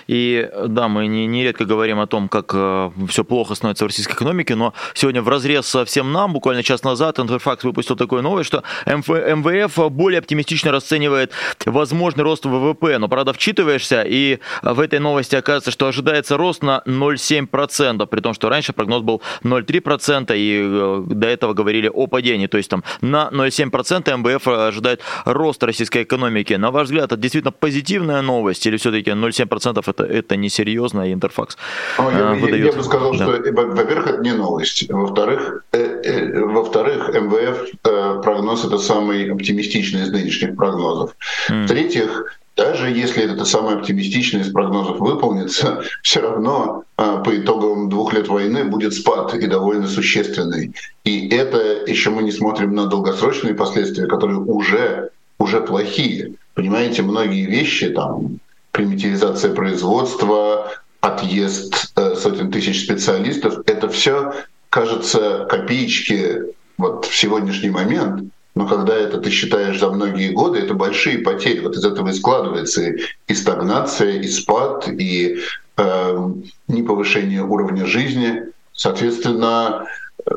И 0.07 0.49
да, 0.67 0.87
мы 0.87 1.07
не, 1.07 1.25
нередко 1.25 1.65
говорим 1.65 1.99
о 1.99 2.07
том, 2.07 2.29
как 2.29 2.51
э, 2.53 2.91
все 3.09 3.23
плохо 3.23 3.55
становится 3.55 3.85
в 3.85 3.87
российской 3.87 4.13
экономике, 4.13 4.55
но 4.55 4.73
сегодня 4.93 5.21
в 5.21 5.29
разрез 5.29 5.75
всем 5.85 6.11
нам, 6.11 6.33
буквально 6.33 6.63
час 6.63 6.83
назад, 6.83 7.19
Интерфакс 7.19 7.63
выпустил 7.63 7.95
такое 7.95 8.21
новость, 8.21 8.47
что 8.47 8.63
МФ, 8.85 9.07
МВФ 9.09 9.91
более 9.91 10.19
оптимистично 10.19 10.71
расценивает 10.71 11.31
возможный 11.65 12.23
рост 12.23 12.45
ВВП. 12.45 12.97
Но, 12.99 13.07
правда, 13.07 13.33
вчитываешься, 13.33 14.03
и 14.03 14.39
в 14.61 14.79
этой 14.79 14.99
новости 14.99 15.35
оказывается, 15.35 15.71
что 15.71 15.87
ожидается 15.87 16.37
рост 16.37 16.63
на 16.63 16.83
0,7%, 16.85 18.05
при 18.05 18.19
том, 18.19 18.33
что 18.33 18.49
раньше 18.49 18.73
прогноз 18.73 19.01
был 19.01 19.21
0,3%, 19.43 20.35
и 20.35 20.61
э, 20.63 21.03
до 21.07 21.27
этого 21.27 21.53
говорили 21.53 21.89
о 21.91 22.07
падении. 22.07 22.47
То 22.47 22.57
есть 22.57 22.69
там 22.69 22.83
на 23.01 23.29
0,7% 23.31 24.17
МВФ 24.17 24.47
ожидает 24.47 25.01
рост 25.25 25.63
российской 25.63 26.03
экономики. 26.03 26.53
На 26.53 26.71
ваш 26.71 26.85
взгляд, 26.85 27.05
это 27.05 27.17
действительно 27.17 27.51
позитивная 27.51 28.21
новость 28.21 28.65
или 28.67 28.77
все-таки 28.77 29.11
0,7% 29.11 29.83
это, 29.87 29.94
это 30.03 30.35
несерьезно, 30.35 31.09
и 31.09 31.13
Интерфакс 31.13 31.57
ну, 31.97 32.09
я, 32.11 32.33
выдает... 32.33 32.65
я 32.65 32.71
бы 32.71 32.83
сказал, 32.83 33.11
да. 33.11 33.17
что, 33.17 33.51
во-первых, 33.51 34.07
это 34.07 34.21
не 34.21 34.33
новость. 34.33 34.89
Во-вторых, 34.89 35.63
э, 35.71 35.77
э, 35.77 36.39
во-вторых, 36.43 37.09
МВФ 37.09 37.67
э, 37.83 38.21
прогноз 38.23 38.65
это 38.65 38.77
самый 38.77 39.31
оптимистичный 39.31 40.03
из 40.03 40.11
нынешних 40.11 40.55
прогнозов. 40.55 41.15
Mm. 41.49 41.65
В-третьих, 41.65 42.39
даже 42.55 42.89
если 42.89 43.23
это 43.31 43.45
самый 43.45 43.75
оптимистичный 43.75 44.41
из 44.41 44.51
прогнозов 44.51 44.99
выполнится, 44.99 45.83
все 46.03 46.21
равно 46.21 46.83
э, 46.97 47.23
по 47.23 47.37
итогам 47.37 47.89
двух 47.89 48.13
лет 48.13 48.27
войны 48.27 48.63
будет 48.65 48.93
спад 48.93 49.33
и 49.35 49.47
довольно 49.47 49.87
существенный. 49.87 50.73
И 51.03 51.29
это 51.29 51.57
еще 51.85 52.09
мы 52.09 52.23
не 52.23 52.31
смотрим 52.31 52.73
на 52.73 52.87
долгосрочные 52.87 53.53
последствия, 53.53 54.07
которые 54.07 54.39
уже, 54.39 55.09
уже 55.37 55.61
плохие. 55.61 56.33
Понимаете, 56.53 57.01
многие 57.01 57.45
вещи, 57.45 57.89
там, 57.89 58.39
примитивизация 58.75 59.53
производства, 59.53 60.69
отъезд 60.99 61.93
э, 61.95 62.15
сотен 62.15 62.51
тысяч 62.51 62.83
специалистов, 62.83 63.59
это 63.67 63.87
все 63.87 64.33
кажется 64.69 65.47
копеечки 65.49 66.41
вот 66.77 67.05
в 67.05 67.15
сегодняшний 67.17 67.69
момент, 67.69 68.29
но 68.53 68.67
когда 68.67 68.93
это 68.93 69.19
ты 69.19 69.29
считаешь 69.29 69.79
за 69.79 69.89
многие 69.89 70.33
годы, 70.33 70.59
это 70.59 70.73
большие 70.73 71.19
потери. 71.19 71.61
Вот 71.61 71.77
из 71.77 71.85
этого 71.85 72.09
и 72.09 72.13
складывается 72.13 72.81
и 73.27 73.33
стагнация, 73.33 74.19
и 74.19 74.27
спад, 74.27 74.89
и 74.89 75.37
э, 75.77 76.29
неповышение 76.67 77.43
уровня 77.43 77.85
жизни. 77.85 78.43
Соответственно, 78.73 79.87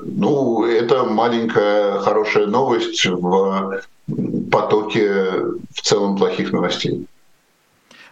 ну, 0.04 0.64
это 0.64 1.02
маленькая 1.02 1.98
хорошая 1.98 2.46
новость 2.46 3.04
в 3.04 3.82
потоке 4.52 5.24
в 5.74 5.82
целом 5.82 6.16
плохих 6.16 6.52
новостей. 6.52 7.08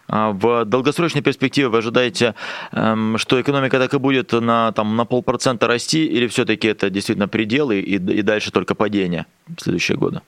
А 0.07 0.31
в 0.31 0.65
долгосрочной 0.65 1.21
перспективе 1.21 1.67
вы 1.67 1.79
ожидаете, 1.79 2.33
эм, 2.71 3.17
что 3.17 3.41
экономика 3.41 3.77
так 3.77 3.93
и 3.93 3.97
будет 3.97 4.31
на, 4.31 4.71
там, 4.71 4.95
на 4.95 5.05
полпроцента 5.05 5.67
расти, 5.67 6.05
или 6.05 6.27
все-таки 6.27 6.67
это 6.67 6.89
действительно 6.89 7.27
пределы 7.27 7.79
и, 7.79 7.95
и 7.95 8.21
дальше 8.21 8.51
только 8.51 8.75
падение 8.75 9.25
в 9.47 9.61
следующие 9.61 9.97
годы? 9.97 10.21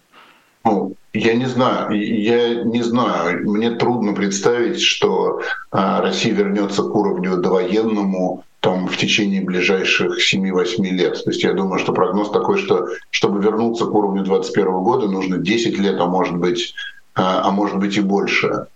Ну, 0.65 0.95
я 1.13 1.33
не 1.33 1.45
знаю, 1.45 1.91
я 1.91 2.63
не 2.63 2.83
знаю. 2.83 3.49
Мне 3.49 3.71
трудно 3.71 4.13
представить, 4.13 4.81
что 4.81 5.41
а, 5.71 6.01
Россия 6.01 6.33
вернется 6.33 6.83
к 6.83 6.93
уровню 6.93 7.37
довоенному 7.37 8.43
там, 8.59 8.87
в 8.87 8.97
течение 8.97 9.41
ближайших 9.41 10.17
7-8 10.19 10.83
лет. 10.89 11.23
То 11.23 11.29
есть 11.29 11.43
я 11.43 11.53
думаю, 11.53 11.79
что 11.79 11.93
прогноз 11.93 12.29
такой, 12.29 12.57
что 12.57 12.87
чтобы 13.09 13.41
вернуться 13.41 13.85
к 13.85 13.93
уровню 13.95 14.23
2021 14.23 14.71
года, 14.83 15.07
нужно 15.07 15.37
10 15.37 15.79
лет, 15.79 15.99
а 15.99 16.05
может 16.05 16.35
быть, 16.35 16.73
а, 17.15 17.47
а 17.47 17.51
может 17.51 17.77
быть 17.77 17.95
и 17.95 18.01
больше. 18.01 18.67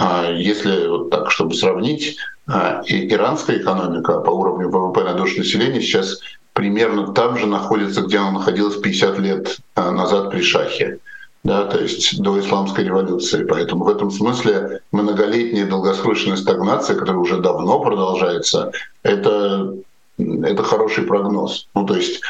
А 0.00 0.30
если 0.32 0.88
вот 0.88 1.10
так, 1.10 1.30
чтобы 1.30 1.54
сравнить, 1.54 2.16
а, 2.46 2.82
иранская 2.86 3.58
экономика 3.58 4.20
по 4.20 4.30
уровню 4.30 4.70
ВВП 4.70 5.04
на 5.04 5.12
душу 5.12 5.40
населения 5.40 5.82
сейчас 5.82 6.20
примерно 6.54 7.12
там 7.12 7.36
же 7.36 7.46
находится, 7.46 8.00
где 8.00 8.16
она 8.16 8.30
находилась 8.30 8.76
50 8.76 9.18
лет 9.18 9.58
а, 9.74 9.90
назад 9.90 10.30
при 10.30 10.40
Шахе, 10.40 11.00
да, 11.44 11.66
то 11.66 11.78
есть 11.78 12.18
до 12.18 12.40
исламской 12.40 12.84
революции. 12.84 13.44
Поэтому 13.44 13.84
в 13.84 13.90
этом 13.90 14.10
смысле 14.10 14.80
многолетняя 14.90 15.66
долгосрочная 15.66 16.36
стагнация, 16.36 16.96
которая 16.96 17.20
уже 17.20 17.36
давно 17.36 17.80
продолжается, 17.80 18.72
это, 19.02 19.74
это 20.18 20.62
хороший 20.62 21.04
прогноз. 21.04 21.68
Ну, 21.74 21.84
то 21.84 21.96
есть 21.96 22.22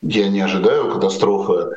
я 0.00 0.28
не 0.28 0.42
ожидаю 0.42 0.92
катастрофы 0.92 1.74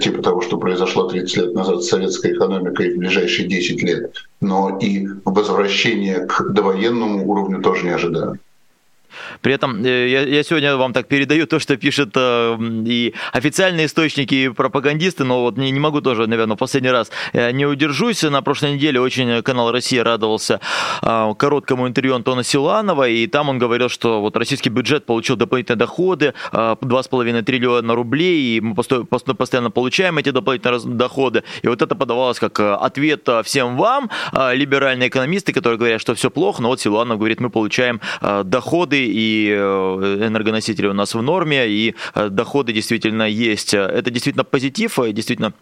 типа 0.00 0.22
того, 0.22 0.40
что 0.42 0.58
произошло 0.58 1.08
30 1.08 1.36
лет 1.36 1.54
назад 1.54 1.82
с 1.82 1.88
советской 1.88 2.32
экономикой 2.32 2.94
в 2.94 2.98
ближайшие 2.98 3.48
10 3.48 3.82
лет, 3.82 4.14
но 4.40 4.78
и 4.78 5.06
возвращение 5.24 6.26
к 6.26 6.50
довоенному 6.50 7.28
уровню 7.28 7.62
тоже 7.62 7.84
не 7.84 7.90
ожидаю. 7.90 8.38
При 9.40 9.54
этом 9.54 9.84
э, 9.84 10.08
я, 10.08 10.22
я 10.22 10.42
сегодня 10.42 10.76
вам 10.76 10.92
так 10.92 11.08
передаю 11.08 11.46
то, 11.46 11.58
что 11.58 11.76
пишут 11.76 12.10
э, 12.14 12.58
и 12.86 13.14
официальные 13.32 13.86
источники, 13.86 14.34
и 14.34 14.48
пропагандисты, 14.48 15.24
но 15.24 15.42
вот 15.42 15.56
не, 15.56 15.70
не 15.70 15.80
могу 15.80 16.00
тоже, 16.00 16.26
наверное, 16.26 16.56
в 16.56 16.58
последний 16.58 16.90
раз 16.90 17.10
э, 17.32 17.50
не 17.52 17.66
удержусь. 17.66 18.22
На 18.22 18.42
прошлой 18.42 18.74
неделе 18.74 19.00
очень 19.00 19.42
канал 19.42 19.72
«Россия» 19.72 20.04
радовался 20.04 20.60
короткому 21.00 21.88
интервью 21.88 22.14
Антона 22.14 22.44
Силанова, 22.44 23.08
и 23.08 23.26
там 23.26 23.48
он 23.48 23.58
говорил, 23.58 23.88
что 23.88 24.20
вот 24.20 24.36
российский 24.36 24.70
бюджет 24.70 25.06
получил 25.06 25.36
дополнительные 25.36 25.78
доходы, 25.78 26.34
э, 26.52 26.76
2,5 26.80 27.42
триллиона 27.42 27.94
рублей, 27.94 28.56
и 28.56 28.60
мы 28.60 28.74
постоянно 28.74 29.70
получаем 29.70 30.18
эти 30.18 30.30
дополнительные 30.30 30.80
доходы. 30.96 31.42
И 31.62 31.68
вот 31.68 31.82
это 31.82 31.94
подавалось 31.94 32.38
как 32.38 32.60
ответ 32.60 33.28
всем 33.44 33.76
вам, 33.76 34.10
либеральные 34.32 35.08
экономисты, 35.08 35.52
которые 35.52 35.78
говорят, 35.78 36.00
что 36.00 36.14
все 36.14 36.30
плохо, 36.30 36.62
но 36.62 36.68
вот 36.68 36.80
Силуанов 36.80 37.18
говорит, 37.18 37.40
мы 37.40 37.50
получаем 37.50 38.00
э, 38.20 38.42
и 39.06 39.48
э, 39.50 39.56
энергоносители 40.26 40.86
у 40.86 40.92
нас 40.92 41.14
в 41.14 41.22
норме, 41.22 41.68
и 41.68 41.94
э, 42.14 42.28
доходы 42.28 42.72
действительно 42.72 43.28
есть. 43.28 43.74
Это 43.74 44.10
действительно 44.10 44.44
позитив, 44.44 44.98
действительно 45.12 45.52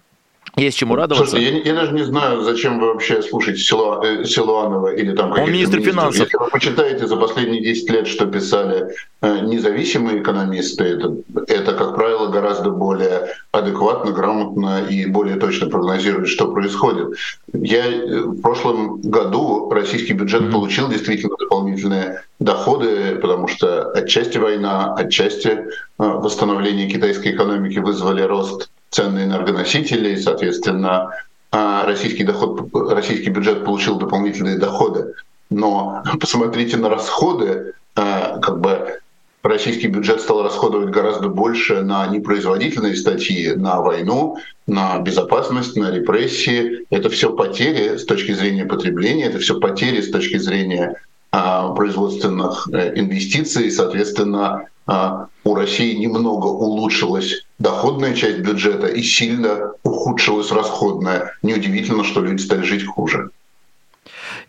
есть 0.56 0.78
чему 0.78 0.96
радоваться. 0.96 1.30
Слушайте, 1.30 1.58
я, 1.58 1.74
я 1.74 1.80
даже 1.80 1.92
не 1.92 2.02
знаю, 2.02 2.42
зачем 2.42 2.80
вы 2.80 2.88
вообще 2.88 3.22
слушаете 3.22 3.60
Силу, 3.60 4.02
э, 4.02 4.24
Силуанова 4.24 4.94
или 4.94 5.14
там 5.14 5.30
Он 5.32 5.50
министр 5.50 5.78
министров. 5.78 5.84
финансов. 5.84 6.20
Если 6.24 6.38
вы 6.38 6.48
почитаете 6.48 7.06
за 7.06 7.16
последние 7.16 7.62
10 7.62 7.90
лет, 7.90 8.06
что 8.08 8.26
писали 8.26 8.88
э, 9.22 9.38
независимые 9.42 10.22
экономисты, 10.22 10.84
это, 10.84 11.14
это, 11.46 11.72
как 11.74 11.94
правило, 11.94 12.28
гораздо 12.28 12.70
более 12.70 13.28
адекватно, 13.60 14.12
грамотно 14.12 14.82
и 14.88 15.06
более 15.06 15.36
точно 15.36 15.68
прогнозирует, 15.68 16.28
что 16.28 16.52
происходит. 16.52 17.16
Я 17.52 17.86
э, 17.86 18.20
в 18.22 18.40
прошлом 18.40 19.00
году 19.00 19.70
российский 19.70 20.12
бюджет 20.12 20.50
получил 20.50 20.88
действительно 20.88 21.36
дополнительные 21.38 22.22
доходы, 22.38 23.16
потому 23.16 23.48
что 23.48 23.90
отчасти 23.92 24.38
война, 24.38 24.94
отчасти 24.94 25.48
э, 25.48 25.62
восстановление 25.98 26.88
китайской 26.88 27.32
экономики 27.32 27.78
вызвали 27.78 28.22
рост 28.22 28.70
цен 28.90 29.14
на 29.14 29.24
энергоносители, 29.24 30.10
и, 30.10 30.16
соответственно, 30.16 31.10
а, 31.52 31.84
российский, 31.84 32.24
доход, 32.24 32.70
российский 32.90 33.30
бюджет 33.30 33.64
получил 33.64 33.98
дополнительные 33.98 34.58
доходы. 34.58 35.14
Но 35.48 36.02
посмотрите 36.20 36.76
на 36.76 36.88
расходы 36.88 37.74
как 37.94 38.60
бы 38.60 39.00
российский 39.42 39.88
бюджет 39.88 40.20
стал 40.20 40.42
расходовать 40.42 40.90
гораздо 40.90 41.28
больше 41.28 41.82
на 41.82 42.06
непроизводительные 42.06 42.96
статьи, 42.96 43.52
на 43.54 43.80
войну, 43.80 44.36
на 44.66 44.98
безопасность, 45.00 45.76
на 45.76 45.90
репрессии. 45.90 46.86
Это 46.90 47.08
все 47.08 47.34
потери 47.34 47.96
с 47.96 48.04
точки 48.04 48.32
зрения 48.32 48.64
потребления, 48.64 49.24
это 49.24 49.38
все 49.38 49.58
потери 49.58 50.00
с 50.00 50.10
точки 50.10 50.38
зрения 50.38 51.00
а, 51.32 51.72
производственных 51.72 52.68
э, 52.72 52.98
инвестиций. 52.98 53.70
Соответственно, 53.70 54.66
а, 54.86 55.28
у 55.44 55.54
России 55.54 55.94
немного 55.94 56.46
улучшилась 56.46 57.46
доходная 57.58 58.14
часть 58.14 58.38
бюджета 58.38 58.88
и 58.88 59.02
сильно 59.02 59.72
ухудшилась 59.82 60.50
расходная. 60.50 61.32
Неудивительно, 61.42 62.04
что 62.04 62.20
люди 62.20 62.42
стали 62.42 62.62
жить 62.62 62.84
хуже. 62.84 63.30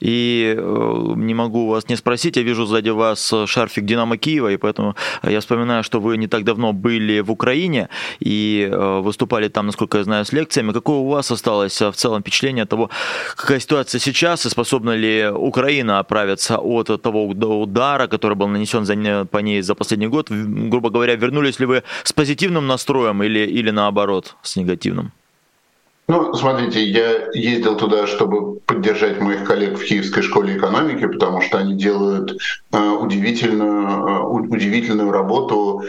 И 0.02 0.56
э, 0.58 1.14
не 1.16 1.34
могу 1.34 1.68
вас 1.68 1.88
не 1.90 1.96
спросить, 1.96 2.38
я 2.38 2.44
вижу 2.44 2.66
сзади 2.66 2.90
вас 2.90 3.34
шарфик 3.46 3.86
Динамо 3.86 4.18
Киева, 4.18 4.52
и 4.52 4.58
поэтому 4.58 4.96
я 5.24 5.40
вспоминаю, 5.40 5.84
что 5.84 6.00
вы 6.00 6.18
не 6.18 6.28
так 6.28 6.44
давно 6.44 6.74
были 6.74 7.22
в 7.22 7.32
Украине 7.32 7.90
и 8.20 8.68
э, 8.72 9.00
выступали 9.00 9.48
там, 9.48 9.68
насколько 9.68 10.00
я 10.00 10.04
знаю, 10.04 10.26
с 10.26 10.34
лекциями. 10.34 10.74
Какое 10.74 10.98
у 10.98 11.08
вас 11.08 11.32
осталось 11.32 11.80
в 11.82 11.94
целом 11.94 12.22
впечатление 12.22 12.64
от 12.64 12.70
того, 12.70 12.90
какая 13.36 13.60
ситуация 13.60 14.00
сейчас, 14.00 14.46
и 14.46 14.50
способна 14.50 14.96
ли 14.96 15.30
Украина 15.30 16.00
оправиться 16.00 16.58
от 16.58 17.02
того 17.02 17.28
удара, 17.28 18.08
который 18.08 18.36
был 18.36 18.48
нанесен 18.48 19.28
по 19.28 19.38
ней 19.38 19.62
за 19.62 19.76
последний 19.76 20.08
год? 20.08 20.32
Грубо 20.32 20.90
говоря, 20.90 21.16
вернулись 21.16 21.60
ли 21.60 21.66
вы 21.66 21.84
с 22.04 22.14
позитивным 22.14 22.68
настроем 22.68 23.22
или, 23.24 23.40
или 23.40 23.72
наоборот, 23.72 24.36
с 24.42 24.56
негативным? 24.56 25.12
Ну, 26.12 26.34
смотрите, 26.34 26.84
я 26.84 27.30
ездил 27.34 27.78
туда, 27.78 28.06
чтобы 28.06 28.60
поддержать 28.66 29.22
моих 29.22 29.46
коллег 29.46 29.80
в 29.80 29.86
Киевской 29.86 30.22
школе 30.22 30.58
экономики, 30.58 31.08
потому 31.08 31.40
что 31.40 31.58
они 31.58 31.74
делают 31.76 32.38
э, 32.74 32.90
удивительную, 33.00 33.88
э, 33.88 34.20
удивительную 34.24 35.10
работу. 35.10 35.84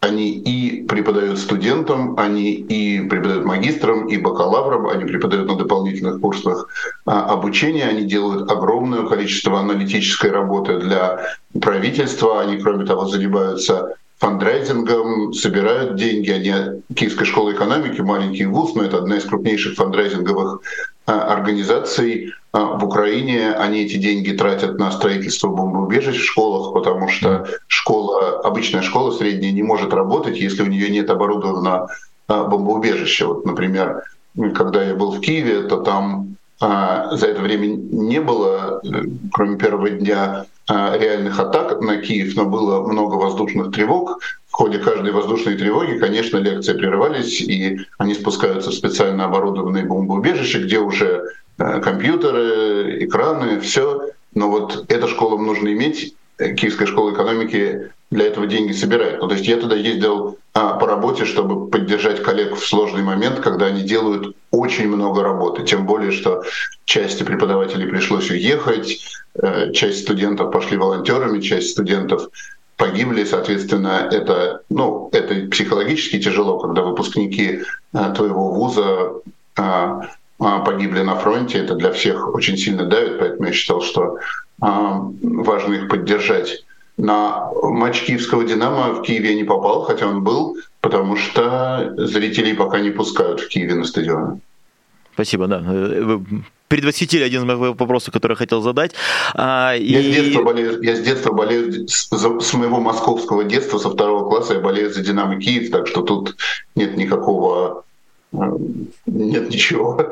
Они 0.00 0.32
и 0.32 0.84
преподают 0.84 1.38
студентам, 1.38 2.18
они 2.18 2.54
и 2.54 3.08
преподают 3.08 3.44
магистрам, 3.44 4.08
и 4.08 4.16
бакалаврам, 4.16 4.88
они 4.88 5.04
преподают 5.04 5.46
на 5.46 5.54
дополнительных 5.54 6.20
курсах 6.20 6.66
э, 7.06 7.10
обучения, 7.12 7.84
они 7.84 8.02
делают 8.02 8.50
огромное 8.50 9.06
количество 9.06 9.60
аналитической 9.60 10.32
работы 10.32 10.80
для 10.80 11.20
правительства, 11.60 12.40
они, 12.40 12.58
кроме 12.58 12.84
того, 12.84 13.06
занимаются 13.06 13.94
фандрайзингом, 14.18 15.32
собирают 15.32 15.96
деньги. 15.96 16.30
Они 16.30 16.82
Киевская 16.94 17.24
школа 17.24 17.52
экономики, 17.52 18.00
маленький 18.00 18.46
вуз, 18.46 18.74
но 18.74 18.82
это 18.82 18.98
одна 18.98 19.16
из 19.16 19.24
крупнейших 19.24 19.74
фандрайзинговых 19.74 20.60
а, 21.06 21.32
организаций 21.32 22.32
а, 22.52 22.76
в 22.76 22.84
Украине. 22.84 23.52
Они 23.52 23.84
эти 23.84 23.96
деньги 23.96 24.32
тратят 24.32 24.78
на 24.78 24.90
строительство 24.90 25.48
бомбоубежищ 25.48 26.16
в 26.16 26.24
школах, 26.24 26.74
потому 26.74 27.08
что 27.08 27.46
школа, 27.68 28.40
обычная 28.40 28.82
школа 28.82 29.12
средняя 29.12 29.52
не 29.52 29.62
может 29.62 29.94
работать, 29.94 30.36
если 30.36 30.62
у 30.62 30.66
нее 30.66 30.90
нет 30.90 31.10
оборудованного 31.10 31.88
бомбоубежища. 32.28 33.26
Вот, 33.26 33.46
например, 33.46 34.02
когда 34.54 34.82
я 34.82 34.94
был 34.94 35.12
в 35.12 35.20
Киеве, 35.20 35.62
то 35.62 35.78
там 35.78 36.37
а, 36.60 37.14
за 37.16 37.28
это 37.28 37.40
время 37.40 37.66
не 37.66 38.20
было, 38.20 38.80
э, 38.82 39.02
кроме 39.32 39.58
первого 39.58 39.90
дня, 39.90 40.46
а, 40.66 40.96
реальных 40.98 41.38
атак 41.38 41.80
на 41.80 41.98
Киев, 41.98 42.34
но 42.36 42.46
было 42.46 42.86
много 42.86 43.14
воздушных 43.14 43.72
тревог. 43.72 44.20
В 44.48 44.52
ходе 44.52 44.78
каждой 44.78 45.12
воздушной 45.12 45.56
тревоги, 45.56 45.98
конечно, 45.98 46.36
лекции 46.38 46.72
прерывались, 46.72 47.40
и 47.40 47.78
они 47.98 48.14
спускаются 48.14 48.70
в 48.70 48.74
специально 48.74 49.26
оборудованные 49.26 49.84
бомбоубежища, 49.84 50.58
где 50.60 50.80
уже 50.80 51.22
э, 51.58 51.80
компьютеры, 51.80 53.04
экраны, 53.04 53.60
все. 53.60 54.10
Но 54.34 54.50
вот 54.50 54.84
эту 54.88 55.06
школу 55.06 55.38
нужно 55.38 55.72
иметь, 55.72 56.16
Киевская 56.38 56.86
школа 56.86 57.12
экономики 57.12 57.90
для 58.10 58.26
этого 58.26 58.46
деньги 58.46 58.72
собирает. 58.72 59.20
Ну, 59.20 59.28
то 59.28 59.34
есть 59.34 59.46
я 59.46 59.56
туда 59.56 59.76
ездил 59.76 60.38
а, 60.54 60.74
по 60.74 60.86
работе, 60.86 61.24
чтобы 61.24 61.68
поддержать 61.68 62.22
коллег 62.22 62.54
в 62.54 62.66
сложный 62.66 63.02
момент, 63.02 63.40
когда 63.40 63.66
они 63.66 63.82
делают 63.82 64.36
очень 64.50 64.88
много 64.88 65.22
работы. 65.22 65.64
Тем 65.64 65.84
более, 65.84 66.12
что 66.12 66.42
части 66.84 67.22
преподавателей 67.22 67.86
пришлось 67.86 68.30
уехать, 68.30 69.00
э, 69.34 69.72
часть 69.72 70.02
студентов 70.02 70.50
пошли 70.52 70.76
волонтерами, 70.76 71.40
часть 71.40 71.70
студентов 71.70 72.28
погибли, 72.76 73.24
соответственно, 73.24 74.08
это, 74.10 74.62
ну, 74.70 75.10
это 75.12 75.50
психологически 75.50 76.20
тяжело, 76.20 76.58
когда 76.58 76.82
выпускники 76.82 77.60
э, 77.92 78.12
твоего 78.14 78.52
вуза 78.52 79.12
э, 79.58 80.00
погибли 80.38 81.02
на 81.02 81.16
фронте, 81.16 81.58
это 81.58 81.74
для 81.74 81.92
всех 81.92 82.34
очень 82.34 82.56
сильно 82.56 82.84
давит, 82.84 83.18
поэтому 83.18 83.48
я 83.48 83.52
считал, 83.52 83.80
что 83.82 84.18
важно 84.60 85.74
их 85.74 85.88
поддержать. 85.88 86.64
На 86.96 87.50
матч 87.62 88.02
киевского 88.02 88.44
«Динамо» 88.44 88.92
в 88.92 89.02
Киеве 89.02 89.36
не 89.36 89.44
попал, 89.44 89.82
хотя 89.82 90.08
он 90.08 90.24
был, 90.24 90.56
потому 90.80 91.16
что 91.16 91.94
зрителей 91.96 92.54
пока 92.54 92.80
не 92.80 92.90
пускают 92.90 93.40
в 93.40 93.48
Киеве 93.48 93.76
на 93.76 93.84
стадион. 93.84 94.40
Спасибо, 95.14 95.46
да. 95.46 95.58
Вы 95.60 96.24
предвосхитили 96.68 97.24
один 97.24 97.42
из 97.42 97.44
моих 97.44 97.78
вопросов, 97.78 98.12
который 98.12 98.32
я 98.32 98.36
хотел 98.36 98.60
задать. 98.60 98.92
А, 99.34 99.74
я, 99.74 100.00
и... 100.00 100.12
с 100.12 100.16
детства 100.16 100.42
болею, 100.42 100.82
я 100.82 100.96
с 100.96 101.00
детства 101.00 101.32
болею, 101.32 101.88
с, 101.88 102.08
с 102.10 102.54
моего 102.54 102.80
московского 102.80 103.44
детства, 103.44 103.78
со 103.78 103.90
второго 103.90 104.28
класса 104.28 104.54
я 104.54 104.60
болею 104.60 104.92
за 104.92 105.00
«Динамо 105.00 105.40
Киев», 105.40 105.70
так 105.70 105.86
что 105.86 106.02
тут 106.02 106.36
нет 106.74 106.96
никакого, 106.96 107.68
э, 107.68 107.87
нет 108.32 109.50
ничего. 109.50 110.10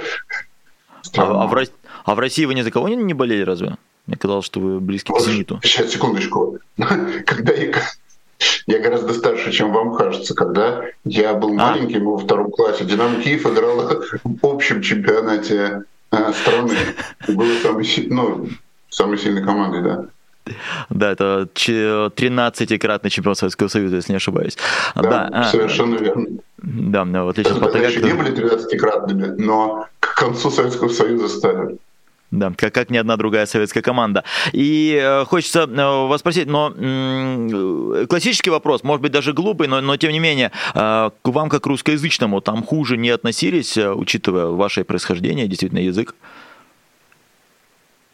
А, 1.16 1.44
а, 1.44 1.46
в, 1.46 1.66
а 2.04 2.14
в 2.14 2.18
России 2.18 2.44
вы 2.44 2.54
ни 2.54 2.62
за 2.62 2.70
кого 2.70 2.88
не, 2.88 2.96
не 2.96 3.14
болели 3.14 3.42
разве? 3.42 3.76
Мне 4.06 4.16
казалось, 4.16 4.46
что 4.46 4.60
вы 4.60 4.80
близки 4.80 5.10
вот, 5.10 5.22
к 5.22 5.24
«Зениту». 5.24 5.60
Сейчас, 5.62 5.90
секундочку. 5.90 6.58
Когда 6.76 7.52
я, 7.52 7.72
я 8.66 8.78
гораздо 8.78 9.12
старше, 9.14 9.52
чем 9.52 9.72
вам 9.72 9.94
кажется. 9.94 10.34
Когда 10.34 10.84
я 11.04 11.34
был 11.34 11.50
а? 11.52 11.72
маленьким, 11.72 12.04
во 12.04 12.18
втором 12.18 12.50
классе, 12.50 12.84
«Динамо 12.84 13.20
Киев» 13.20 13.46
играла 13.46 14.02
в 14.24 14.46
общем 14.46 14.82
чемпионате 14.82 15.82
э, 16.12 16.32
страны. 16.32 16.74
Было 17.28 17.58
самой, 17.62 17.86
ну, 18.08 18.48
самой 18.88 19.18
сильной 19.18 19.42
командой, 19.42 19.82
да. 19.82 20.06
Да, 20.90 21.12
это 21.12 21.48
13-кратный 21.54 23.10
чемпион 23.10 23.34
Советского 23.34 23.68
Союза, 23.68 23.96
если 23.96 24.12
не 24.12 24.16
ошибаюсь. 24.16 24.56
Да, 24.94 25.02
да 25.02 25.30
а, 25.32 25.44
совершенно 25.44 25.96
верно. 25.96 26.26
Да, 26.58 27.04
в 27.04 27.28
отличие 27.28 27.52
от 27.52 27.58
Спартака... 27.58 27.88
не 27.88 28.12
были 28.12 28.32
13-кратными, 28.32 29.34
но 29.38 29.86
к 30.00 30.14
концу 30.14 30.50
Советского 30.50 30.88
Союза 30.88 31.28
стали. 31.28 31.78
Да, 32.30 32.52
как, 32.56 32.74
как 32.74 32.90
ни 32.90 32.96
одна 32.96 33.16
другая 33.16 33.46
советская 33.46 33.82
команда. 33.82 34.24
И 34.52 34.98
э, 35.00 35.24
хочется 35.26 35.60
э, 35.60 36.06
вас 36.08 36.20
спросить, 36.20 36.46
но 36.48 36.72
э, 36.76 38.06
классический 38.08 38.50
вопрос, 38.50 38.82
может 38.82 39.00
быть 39.00 39.12
даже 39.12 39.32
глупый, 39.32 39.68
но, 39.68 39.80
но 39.80 39.96
тем 39.96 40.10
не 40.10 40.18
менее, 40.18 40.50
э, 40.74 41.10
к 41.22 41.28
вам 41.28 41.48
как 41.48 41.66
русскоязычному 41.66 42.40
там 42.40 42.64
хуже 42.64 42.96
не 42.96 43.10
относились, 43.10 43.76
э, 43.76 43.92
учитывая 43.92 44.46
ваше 44.46 44.82
происхождение, 44.82 45.46
действительно 45.46 45.78
язык? 45.78 46.16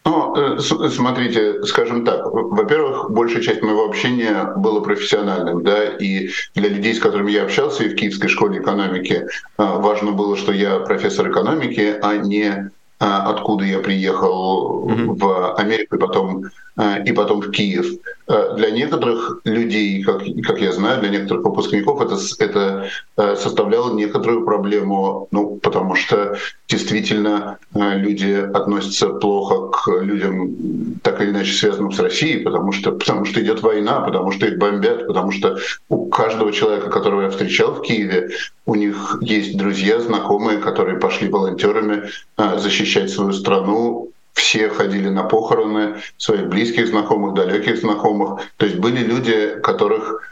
Ну, 0.05 0.35
э, 0.35 0.59
смотрите, 0.59 1.63
скажем 1.65 2.05
так, 2.05 2.27
во-первых, 2.27 3.11
большая 3.11 3.43
часть 3.43 3.63
моего 3.63 3.85
общения 3.85 4.53
было 4.57 4.81
профессиональным, 4.81 5.63
да, 5.63 5.85
и 5.85 6.31
для 6.55 6.69
людей, 6.69 6.95
с 6.95 7.01
которыми 7.01 7.31
я 7.31 7.45
общался 7.45 7.85
и 7.85 7.89
в 7.89 7.95
Киевской 7.95 8.29
школе 8.29 8.61
экономики, 8.61 9.27
важно 9.57 10.11
было, 10.11 10.37
что 10.37 10.53
я 10.53 10.81
профессор 10.81 11.31
экономики, 11.31 11.95
а 12.03 12.17
не 12.17 12.71
а, 13.03 13.31
откуда 13.31 13.65
я 13.65 13.81
приехал 13.81 14.89
mm-hmm. 14.89 15.19
в 15.19 15.55
Америку 15.57 15.97
и 15.97 15.99
потом, 15.99 16.45
а, 16.72 16.72
и 17.05 17.13
потом 17.13 17.41
в 17.41 17.51
Киев. 17.51 17.87
А, 18.27 18.55
для 18.55 18.71
некоторых 18.71 19.41
людей, 19.45 20.03
как, 20.03 20.23
как 20.47 20.61
я 20.61 20.73
знаю, 20.73 21.01
для 21.01 21.11
некоторых 21.11 21.45
выпускников 21.45 22.01
это, 22.01 22.17
это 22.39 23.37
составляло 23.37 23.95
некоторую 23.95 24.45
проблему, 24.45 25.29
ну, 25.31 25.57
потому 25.63 25.95
что 25.95 26.37
действительно 26.69 27.59
люди 27.75 28.33
относятся 28.55 29.09
плохо 29.09 29.69
к 29.69 30.03
людям, 30.03 30.55
так 31.03 31.21
или 31.21 31.31
иначе 31.31 31.53
связанным 31.53 31.93
с 31.93 31.99
Россией, 31.99 32.43
потому 32.43 32.73
что, 32.73 32.93
потому 32.93 33.25
что 33.25 33.43
идет 33.43 33.63
война, 33.63 34.01
потому 34.01 34.33
что 34.33 34.47
их 34.47 34.59
бомбят, 34.59 35.07
потому 35.07 35.31
что 35.31 35.59
у 35.89 36.07
каждого 36.07 36.53
человека, 36.53 36.91
которого 36.91 37.23
я 37.23 37.31
встречал 37.31 37.75
в 37.75 37.83
Киеве, 37.83 38.31
у 38.67 38.75
них 38.75 39.19
есть 39.21 39.57
друзья, 39.57 40.01
знакомые, 40.01 40.59
которые 40.59 40.99
пошли 40.99 41.29
волонтерами 41.29 42.05
а, 42.37 42.59
защищать 42.59 43.11
свою 43.11 43.33
страну. 43.33 44.09
Все 44.33 44.69
ходили 44.69 45.09
на 45.09 45.25
похороны 45.25 45.97
своих 46.17 46.49
близких 46.49 46.89
знакомых, 46.89 47.35
далеких 47.35 47.79
знакомых. 47.79 48.41
То 48.57 48.67
есть 48.67 48.79
были 48.79 48.99
люди, 48.99 49.61
которых 49.63 50.23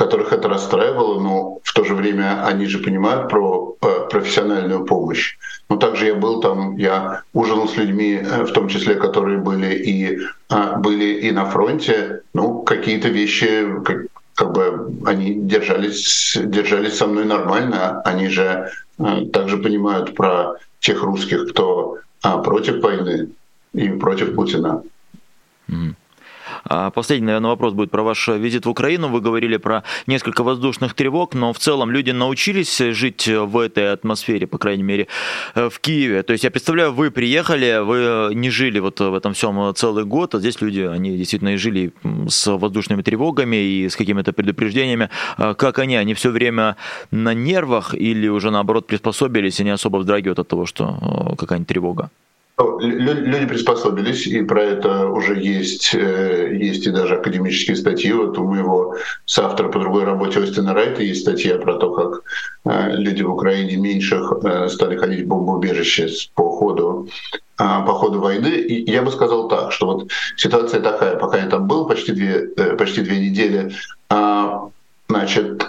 которых 0.00 0.32
это 0.32 0.48
расстраивало, 0.48 1.20
но 1.20 1.58
в 1.62 1.74
то 1.74 1.84
же 1.84 1.94
время 1.94 2.46
они 2.46 2.64
же 2.64 2.78
понимают 2.78 3.28
про 3.28 3.76
э, 3.82 4.08
профессиональную 4.10 4.86
помощь. 4.86 5.36
Но 5.68 5.76
также 5.76 6.06
я 6.06 6.14
был 6.14 6.40
там, 6.40 6.76
я 6.78 7.22
ужинал 7.34 7.68
с 7.68 7.76
людьми, 7.76 8.14
э, 8.14 8.44
в 8.44 8.52
том 8.52 8.68
числе, 8.68 8.94
которые 8.94 9.36
были 9.36 9.74
и 9.74 10.18
а, 10.48 10.76
были 10.76 11.20
и 11.20 11.30
на 11.32 11.44
фронте. 11.44 12.22
Ну, 12.32 12.62
какие-то 12.62 13.08
вещи, 13.08 13.66
как 14.34 14.52
бы 14.52 14.90
они 15.04 15.34
держались, 15.34 16.34
держались 16.42 16.96
со 16.96 17.06
мной 17.06 17.26
нормально. 17.26 18.00
Они 18.06 18.28
же 18.28 18.70
э, 18.98 19.26
также 19.32 19.58
понимают 19.58 20.14
про 20.14 20.54
тех 20.80 21.02
русских, 21.02 21.50
кто 21.50 21.98
а, 22.22 22.38
против 22.38 22.82
войны 22.82 23.28
и 23.72 23.88
против 23.88 24.34
Путина. 24.34 24.82
А 26.64 26.90
последний, 26.90 27.26
наверное, 27.26 27.50
вопрос 27.50 27.72
будет 27.72 27.90
про 27.90 28.02
ваш 28.02 28.28
визит 28.28 28.66
в 28.66 28.70
Украину. 28.70 29.08
Вы 29.08 29.20
говорили 29.20 29.56
про 29.56 29.82
несколько 30.06 30.42
воздушных 30.42 30.94
тревог, 30.94 31.34
но 31.34 31.52
в 31.52 31.58
целом 31.58 31.90
люди 31.90 32.10
научились 32.10 32.78
жить 32.78 33.28
в 33.28 33.58
этой 33.58 33.92
атмосфере, 33.92 34.46
по 34.46 34.58
крайней 34.58 34.82
мере, 34.82 35.06
в 35.54 35.72
Киеве. 35.80 36.22
То 36.22 36.32
есть 36.32 36.44
я 36.44 36.50
представляю, 36.50 36.92
вы 36.92 37.10
приехали, 37.10 37.80
вы 37.82 38.34
не 38.34 38.50
жили 38.50 38.78
вот 38.78 39.00
в 39.00 39.14
этом 39.14 39.32
всем 39.32 39.74
целый 39.74 40.04
год, 40.04 40.34
а 40.34 40.38
здесь 40.38 40.60
люди, 40.60 40.80
они 40.80 41.16
действительно 41.16 41.54
и 41.54 41.56
жили 41.56 41.92
с 42.28 42.50
воздушными 42.50 43.02
тревогами 43.02 43.56
и 43.56 43.88
с 43.88 43.96
какими-то 43.96 44.32
предупреждениями. 44.32 45.08
А 45.36 45.54
как 45.54 45.78
они? 45.78 45.96
Они 45.96 46.14
все 46.14 46.30
время 46.30 46.76
на 47.10 47.34
нервах 47.34 47.94
или 47.94 48.28
уже 48.28 48.50
наоборот 48.50 48.86
приспособились 48.86 49.60
и 49.60 49.64
не 49.64 49.70
особо 49.70 49.98
вздрагивают 49.98 50.38
от 50.38 50.48
того, 50.48 50.66
что 50.66 51.32
э, 51.32 51.36
какая-нибудь 51.36 51.68
тревога? 51.68 52.10
Люди 52.80 53.46
приспособились, 53.46 54.26
и 54.26 54.42
про 54.42 54.62
это 54.62 55.06
уже 55.06 55.40
есть, 55.40 55.94
э, 55.94 56.56
есть 56.60 56.86
и 56.86 56.90
даже 56.90 57.16
академические 57.16 57.76
статьи. 57.76 58.12
Вот 58.12 58.38
у 58.38 58.44
моего 58.44 58.96
соавтора 59.24 59.68
по 59.68 59.78
другой 59.78 60.04
работе 60.04 60.40
Остина 60.40 60.74
Райта 60.74 61.02
есть 61.02 61.22
статья 61.22 61.56
про 61.58 61.74
то, 61.74 61.92
как 61.92 62.22
э, 62.64 62.96
люди 62.96 63.22
в 63.22 63.32
Украине 63.32 63.76
меньше 63.76 64.20
стали 64.68 64.96
ходить 64.96 65.24
в 65.24 65.28
бомбоубежище 65.28 66.08
по 66.34 66.50
ходу 66.50 67.08
по 67.56 67.92
ходу 67.92 68.20
войны. 68.20 68.48
И 68.48 68.90
я 68.90 69.02
бы 69.02 69.10
сказал 69.10 69.48
так, 69.48 69.72
что 69.72 69.86
вот 69.86 70.10
ситуация 70.36 70.80
такая, 70.80 71.16
пока 71.16 71.36
я 71.36 71.46
там 71.46 71.66
был 71.66 71.86
почти 71.86 72.12
две, 72.12 72.46
почти 72.78 73.02
две 73.02 73.18
недели, 73.20 73.70
а, 74.08 74.70
значит, 75.08 75.62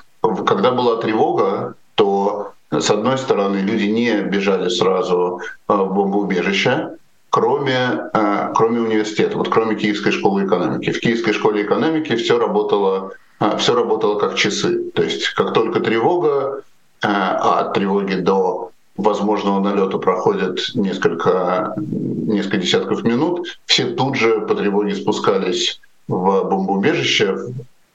когда 0.46 0.72
была 0.72 1.02
тревога, 1.02 1.76
то 1.96 2.54
с 2.72 2.90
одной 2.90 3.18
стороны 3.18 3.58
люди 3.58 3.86
не 3.86 4.22
бежали 4.22 4.70
сразу 4.70 5.42
э, 5.68 5.74
в 5.74 5.94
бомбоубежище, 5.94 6.92
кроме, 7.30 8.10
э, 8.14 8.54
кроме 8.56 8.80
университета, 8.80 9.38
вот 9.38 9.50
кроме 9.50 9.76
Киевской 9.76 10.12
школы 10.12 10.46
экономики. 10.46 10.92
В 10.92 11.00
Киевской 11.00 11.34
школе 11.34 11.64
экономики 11.64 12.16
все 12.16 12.40
работало, 12.40 13.12
э, 13.42 13.58
все 13.58 13.76
работало 13.76 14.18
как 14.20 14.36
часы. 14.36 14.90
То 14.92 15.04
есть 15.04 15.30
как 15.34 15.54
только 15.54 15.82
тревога, 15.82 16.64
а 17.04 17.62
от 17.62 17.74
тревоги 17.74 18.14
до 18.14 18.72
возможного 18.96 19.60
налета 19.60 19.98
проходит 19.98 20.60
несколько, 20.76 21.74
несколько 21.78 22.58
десятков 22.58 23.04
минут, 23.04 23.48
все 23.66 23.86
тут 23.86 24.16
же 24.16 24.42
по 24.42 24.54
тревоге 24.54 24.96
спускались 24.96 25.82
в 26.08 26.44
бомбоубежище, 26.44 27.38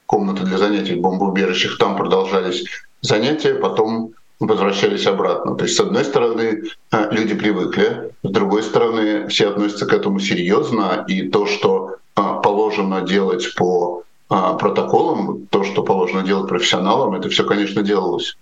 комнаты 0.05 0.43
для 0.43 0.57
занятий 0.57 0.95
в 0.95 1.01
бомбоубежищах, 1.01 1.77
там 1.77 1.95
продолжались 1.95 2.65
занятия, 3.01 3.53
потом 3.53 4.11
возвращались 4.39 5.07
обратно. 5.07 5.55
То 5.55 5.65
есть, 5.65 5.75
с 5.75 5.79
одной 5.79 6.03
стороны, 6.03 6.63
э, 6.91 7.07
люди 7.11 7.33
привыкли, 7.33 8.11
с 8.23 8.29
другой 8.29 8.63
стороны, 8.63 9.27
все 9.27 9.49
относятся 9.49 9.85
к 9.85 9.93
этому 9.93 10.19
серьезно, 10.19 11.05
и 11.07 11.27
то, 11.29 11.45
что 11.45 11.95
э, 12.15 12.21
положено 12.43 13.01
делать 13.01 13.55
по 13.55 14.03
э, 14.29 14.35
протоколам, 14.59 15.47
то, 15.49 15.63
что 15.63 15.83
положено 15.83 16.23
делать 16.23 16.49
профессионалам, 16.49 17.15
это 17.15 17.29
все, 17.29 17.43
конечно, 17.45 17.81
делалось. 17.81 18.37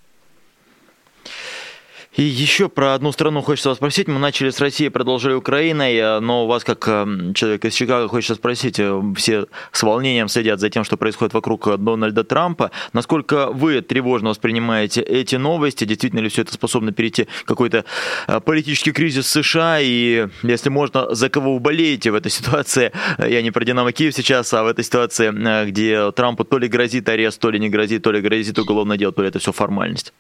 И 2.16 2.24
еще 2.24 2.70
про 2.70 2.94
одну 2.94 3.12
страну 3.12 3.42
хочется 3.42 3.70
вас 3.70 3.78
спросить. 3.78 4.08
Мы 4.08 4.20
начали 4.20 4.50
с 4.50 4.62
России, 4.62 4.88
продолжили 4.88 5.34
Украиной, 5.34 5.96
э, 5.96 6.20
но 6.22 6.46
у 6.46 6.48
вас, 6.48 6.64
как 6.64 6.88
эм, 6.88 7.34
человек 7.34 7.66
из 7.66 7.74
Чикаго, 7.74 8.08
хочется 8.08 8.36
спросить, 8.36 8.80
э, 8.80 9.02
все 9.18 9.48
с 9.74 9.84
волнением 9.84 10.30
следят 10.30 10.62
за 10.62 10.70
тем, 10.70 10.86
что 10.86 10.96
происходит 10.96 11.34
вокруг 11.34 11.78
Дональда 11.78 12.24
Трампа. 12.24 12.72
Насколько 12.94 13.48
вы 13.48 13.82
тревожно 13.82 14.30
воспринимаете 14.30 15.02
эти 15.02 15.36
новости? 15.36 15.84
Действительно 15.84 16.22
ли 16.22 16.30
все 16.30 16.44
это 16.44 16.54
способно 16.54 16.94
перейти 16.94 17.28
в 17.42 17.46
какой-то 17.46 17.84
э, 18.28 18.40
политический 18.40 18.94
кризис 18.94 19.28
США? 19.28 19.80
И, 19.82 20.28
если 20.44 20.70
можно, 20.70 21.14
за 21.14 21.28
кого 21.28 21.56
вы 21.56 21.60
болеете 21.60 22.12
в 22.12 22.16
этой 22.16 22.32
ситуации? 22.32 22.94
Я 23.18 23.42
не 23.42 23.52
про 23.52 23.66
Динамо 23.66 23.92
Киев 23.92 24.16
сейчас, 24.16 24.54
а 24.54 24.64
в 24.64 24.68
этой 24.68 24.86
ситуации, 24.86 25.66
где 25.66 26.14
Трампу 26.14 26.46
то 26.46 26.58
ли 26.60 26.70
грозит 26.70 27.10
арест, 27.10 27.42
то 27.42 27.50
ли 27.50 27.60
не 27.60 27.68
грозит, 27.68 28.04
то 28.04 28.12
ли 28.14 28.22
грозит 28.22 28.58
уголовное 28.58 28.96
дело, 28.96 29.12
то 29.12 29.22
ли 29.22 29.28
это 29.28 29.40
все 29.40 29.52
формальность. 29.52 30.14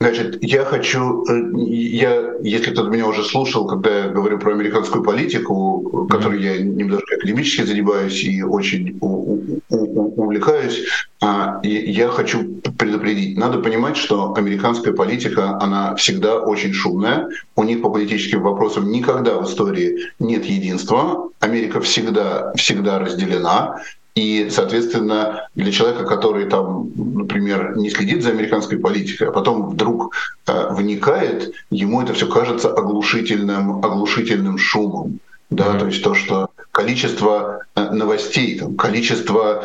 Значит, 0.00 0.38
я 0.42 0.64
хочу, 0.64 1.24
э, 1.26 1.58
я, 1.66 2.34
если 2.40 2.70
кто-то 2.70 2.88
меня 2.88 3.08
уже 3.08 3.24
слушал, 3.24 3.66
когда 3.66 4.04
я 4.04 4.08
говорю 4.08 4.38
про 4.38 4.52
американскую 4.52 5.02
политику, 5.02 6.06
которой 6.08 6.40
я 6.40 6.56
немножко 6.56 7.16
академически 7.16 7.62
занимаюсь 7.62 8.22
и 8.22 8.42
очень 8.44 8.96
увлекаюсь, 9.00 10.84
а, 11.20 11.60
я 11.64 12.08
хочу 12.08 12.60
предупредить. 12.78 13.36
Надо 13.36 13.58
понимать, 13.58 13.96
что 13.96 14.34
американская 14.34 14.92
политика, 14.92 15.58
она 15.60 15.96
всегда 15.96 16.38
очень 16.38 16.72
шумная. 16.72 17.28
У 17.56 17.64
них 17.64 17.82
по 17.82 17.90
политическим 17.90 18.42
вопросам 18.42 18.92
никогда 18.92 19.38
в 19.38 19.46
истории 19.46 20.12
нет 20.20 20.44
единства. 20.44 21.30
Америка 21.40 21.80
всегда, 21.80 22.52
всегда 22.54 23.00
разделена. 23.00 23.82
И, 24.18 24.50
соответственно, 24.50 25.48
для 25.54 25.70
человека, 25.70 26.04
который 26.04 26.46
там, 26.46 26.90
например, 26.96 27.76
не 27.76 27.88
следит 27.88 28.24
за 28.24 28.30
американской 28.30 28.76
политикой, 28.76 29.28
а 29.28 29.30
потом 29.30 29.70
вдруг 29.70 30.16
э, 30.48 30.74
вникает, 30.74 31.54
ему 31.70 32.02
это 32.02 32.14
все 32.14 32.26
кажется 32.26 32.68
оглушительным, 32.72 33.78
оглушительным 33.84 34.58
шумом. 34.58 35.20
Да, 35.50 35.66
mm-hmm. 35.66 35.78
то 35.78 35.86
есть 35.86 36.02
то, 36.02 36.14
что 36.14 36.50
количество 36.72 37.60
э, 37.76 37.90
новостей, 37.92 38.58
там, 38.58 38.74
количество 38.74 39.64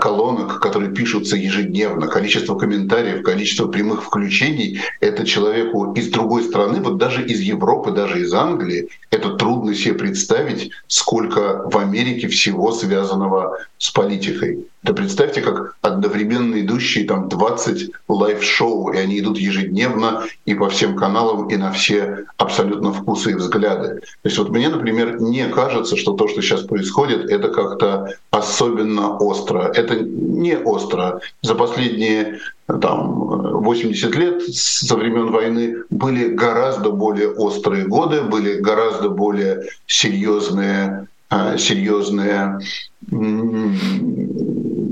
колонок, 0.00 0.60
которые 0.60 0.92
пишутся 0.92 1.36
ежедневно, 1.36 2.06
количество 2.06 2.54
комментариев, 2.56 3.22
количество 3.22 3.68
прямых 3.68 4.04
включений, 4.04 4.80
это 5.00 5.26
человеку 5.26 5.92
из 5.94 6.08
другой 6.08 6.42
страны, 6.44 6.80
вот 6.80 6.98
даже 6.98 7.24
из 7.24 7.40
Европы, 7.40 7.90
даже 7.90 8.20
из 8.20 8.32
Англии, 8.32 8.88
это 9.10 9.34
трудно 9.34 9.74
себе 9.74 9.94
представить, 9.94 10.70
сколько 10.86 11.62
в 11.64 11.76
Америке 11.78 12.28
всего 12.28 12.72
связанного 12.72 13.58
с 13.78 13.90
политикой. 13.90 14.66
Да 14.82 14.92
представьте, 14.92 15.40
как 15.40 15.76
одновременно 15.82 16.60
идущие 16.60 17.04
там 17.06 17.28
20 17.28 17.90
live 18.08 18.42
-шоу, 18.42 18.92
и 18.92 18.98
они 18.98 19.18
идут 19.18 19.38
ежедневно 19.38 20.24
и 20.44 20.54
по 20.54 20.68
всем 20.68 20.96
каналам, 20.96 21.48
и 21.48 21.56
на 21.56 21.72
все 21.72 22.26
абсолютно 22.36 22.92
вкусы 22.92 23.32
и 23.32 23.34
взгляды. 23.34 24.00
То 24.00 24.28
есть 24.28 24.38
вот 24.38 24.50
мне, 24.50 24.68
например, 24.68 25.20
не 25.20 25.48
кажется, 25.48 25.96
что 25.96 26.12
то, 26.12 26.28
что 26.28 26.42
сейчас 26.42 26.62
происходит, 26.62 27.30
это 27.30 27.48
как-то 27.48 28.14
особенно 28.30 29.16
остро 29.16 29.72
это 29.78 29.98
не 30.00 30.56
остро. 30.56 31.20
За 31.42 31.54
последние 31.54 32.40
там, 32.66 33.60
80 33.62 34.14
лет 34.16 34.42
со 34.54 34.96
времен 34.96 35.30
войны 35.30 35.84
были 35.90 36.28
гораздо 36.28 36.90
более 36.90 37.30
острые 37.30 37.86
годы, 37.86 38.22
были 38.22 38.60
гораздо 38.60 39.08
более 39.08 39.68
серьезные, 39.86 41.08
серьезные 41.30 42.58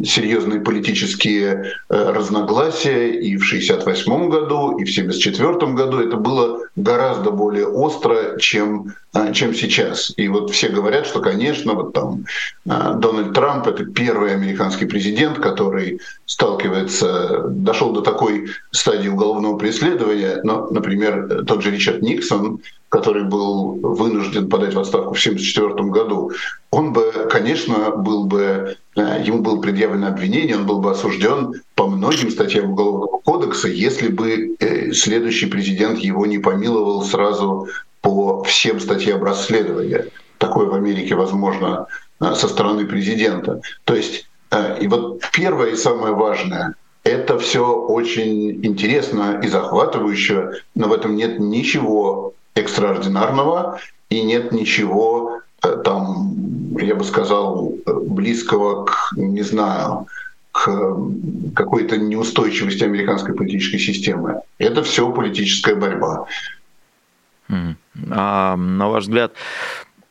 серьезные 0.05 0.61
политические 0.61 1.73
э, 1.89 2.11
разногласия 2.13 3.11
и 3.11 3.37
в 3.37 3.45
1968 3.45 4.29
году, 4.29 4.79
и 4.79 4.85
в 4.85 4.91
1974 4.91 5.73
году. 5.73 6.01
Это 6.01 6.17
было 6.17 6.61
гораздо 6.77 7.31
более 7.31 7.67
остро, 7.67 8.39
чем, 8.39 8.95
чем 9.33 9.55
сейчас. 9.55 10.13
И 10.17 10.29
вот 10.29 10.51
все 10.51 10.69
говорят, 10.69 11.07
что, 11.07 11.21
конечно, 11.21 11.75
вот 11.75 11.93
там 11.93 12.25
э, 12.67 12.95
Дональд 12.99 13.33
Трамп— 13.35 13.67
это 13.69 13.85
первый 13.85 14.33
американский 14.35 14.87
президент, 14.87 15.39
который 15.39 16.01
сталкивается, 16.27 17.45
дошел 17.49 17.93
до 17.93 18.01
такой 18.01 18.49
стадии 18.71 19.09
уголовного 19.09 19.57
преследования. 19.59 20.41
Но, 20.43 20.69
например, 20.71 21.45
тот 21.47 21.63
же 21.63 21.71
Ричард 21.71 22.03
Никсон, 22.03 22.61
который 22.89 23.25
был 23.25 23.75
вынужден 23.81 24.49
подать 24.49 24.75
в 24.75 24.79
отставку 24.79 25.15
в 25.15 25.19
1974 25.19 25.91
году, 25.91 26.33
он 26.71 26.93
бы, 26.93 27.29
конечно, 27.31 27.91
был 27.91 28.27
бы, 28.27 28.77
э, 28.97 29.23
ему 29.25 29.41
было 29.41 29.61
предъявлено 29.61 30.09
обвинение, 30.09 30.57
он 30.57 30.67
был 30.67 30.81
бы 30.81 30.91
осужден 30.91 31.63
по 31.75 31.87
многим 31.87 32.31
статьям 32.31 32.73
Уголовного 32.73 33.19
кодекса, 33.21 33.69
если 33.69 34.09
бы 34.09 34.57
э, 34.59 34.93
следующий 34.93 35.47
президент 35.47 35.99
его 35.99 36.27
не 36.27 36.39
помиловал 36.39 37.03
сразу 37.03 37.69
по 38.07 38.45
всем 38.45 38.81
статьям 38.81 39.23
расследования. 39.25 40.07
Такое 40.39 40.67
в 40.67 40.75
Америке 40.75 41.15
возможно 41.15 41.87
э, 42.21 42.35
со 42.35 42.49
стороны 42.49 42.87
президента. 42.87 43.61
То 43.85 43.95
есть, 43.95 44.29
и 44.81 44.87
вот 44.87 45.23
первое 45.33 45.71
и 45.71 45.77
самое 45.77 46.15
важное— 46.15 46.75
это 47.05 47.37
все 47.39 47.67
очень 47.67 48.65
интересно 48.65 49.41
и 49.43 49.49
захватывающе, 49.49 50.63
но 50.77 50.89
в 50.89 50.93
этом 50.93 51.17
нет 51.17 51.41
ничего 51.41 52.33
экстраординарного 52.55 53.81
и 54.09 54.23
нет 54.23 54.53
ничего 54.53 55.43
Э, 55.63 55.77
там, 55.85 56.77
я 56.79 56.95
бы 56.95 57.05
сказал, 57.05 57.75
близкого 57.87 58.85
к, 58.85 59.13
не 59.17 59.43
знаю, 59.43 60.07
к 60.53 60.97
какой-то 61.55 61.97
неустойчивости 61.99 62.85
американской 62.85 63.35
политической 63.35 63.79
системы. 63.79 64.41
Это 64.59 64.83
все 64.83 65.11
политическая 65.13 65.75
борьба. 65.75 66.27
А 68.11 68.57
на 68.57 68.89
ваш 68.89 69.05
взгляд, 69.05 69.33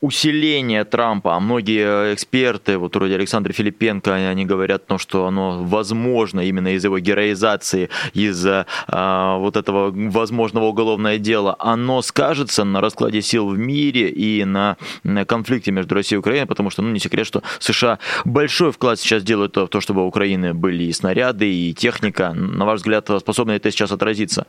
усиление 0.05 0.83
Трампа, 0.83 1.35
а 1.35 1.39
многие 1.39 2.13
эксперты, 2.13 2.77
вот 2.77 2.95
вроде 2.95 3.15
Александра 3.15 3.53
Филипенко, 3.53 4.13
они 4.13 4.45
говорят, 4.45 4.83
ну, 4.89 4.97
что 4.97 5.25
оно 5.25 5.63
возможно 5.63 6.41
именно 6.41 6.75
из 6.75 6.83
его 6.83 6.99
героизации, 6.99 7.89
из 8.13 8.45
а, 8.47 9.37
вот 9.37 9.57
этого 9.57 9.91
возможного 9.91 10.65
уголовного 10.65 11.17
дела, 11.17 11.55
оно 11.59 12.01
скажется 12.01 12.63
на 12.63 12.81
раскладе 12.81 13.21
сил 13.21 13.49
в 13.49 13.57
мире 13.57 14.09
и 14.09 14.43
на, 14.45 14.77
на 15.03 15.25
конфликте 15.25 15.71
между 15.71 15.95
Россией 15.95 16.17
и 16.17 16.19
Украиной, 16.19 16.45
потому 16.45 16.69
что, 16.69 16.81
ну, 16.81 16.91
не 16.91 16.99
секрет, 16.99 17.25
что 17.25 17.41
США 17.59 17.99
большой 18.25 18.71
вклад 18.71 18.99
сейчас 18.99 19.23
делают 19.23 19.55
в 19.57 19.67
то, 19.67 19.81
чтобы 19.81 20.03
у 20.03 20.07
Украины 20.07 20.53
были 20.53 20.83
и 20.83 20.93
снаряды, 20.93 21.51
и 21.51 21.73
техника. 21.73 22.33
На 22.33 22.65
ваш 22.65 22.79
взгляд, 22.79 23.09
способно 23.19 23.51
это 23.51 23.71
сейчас 23.71 23.91
отразиться? 23.91 24.45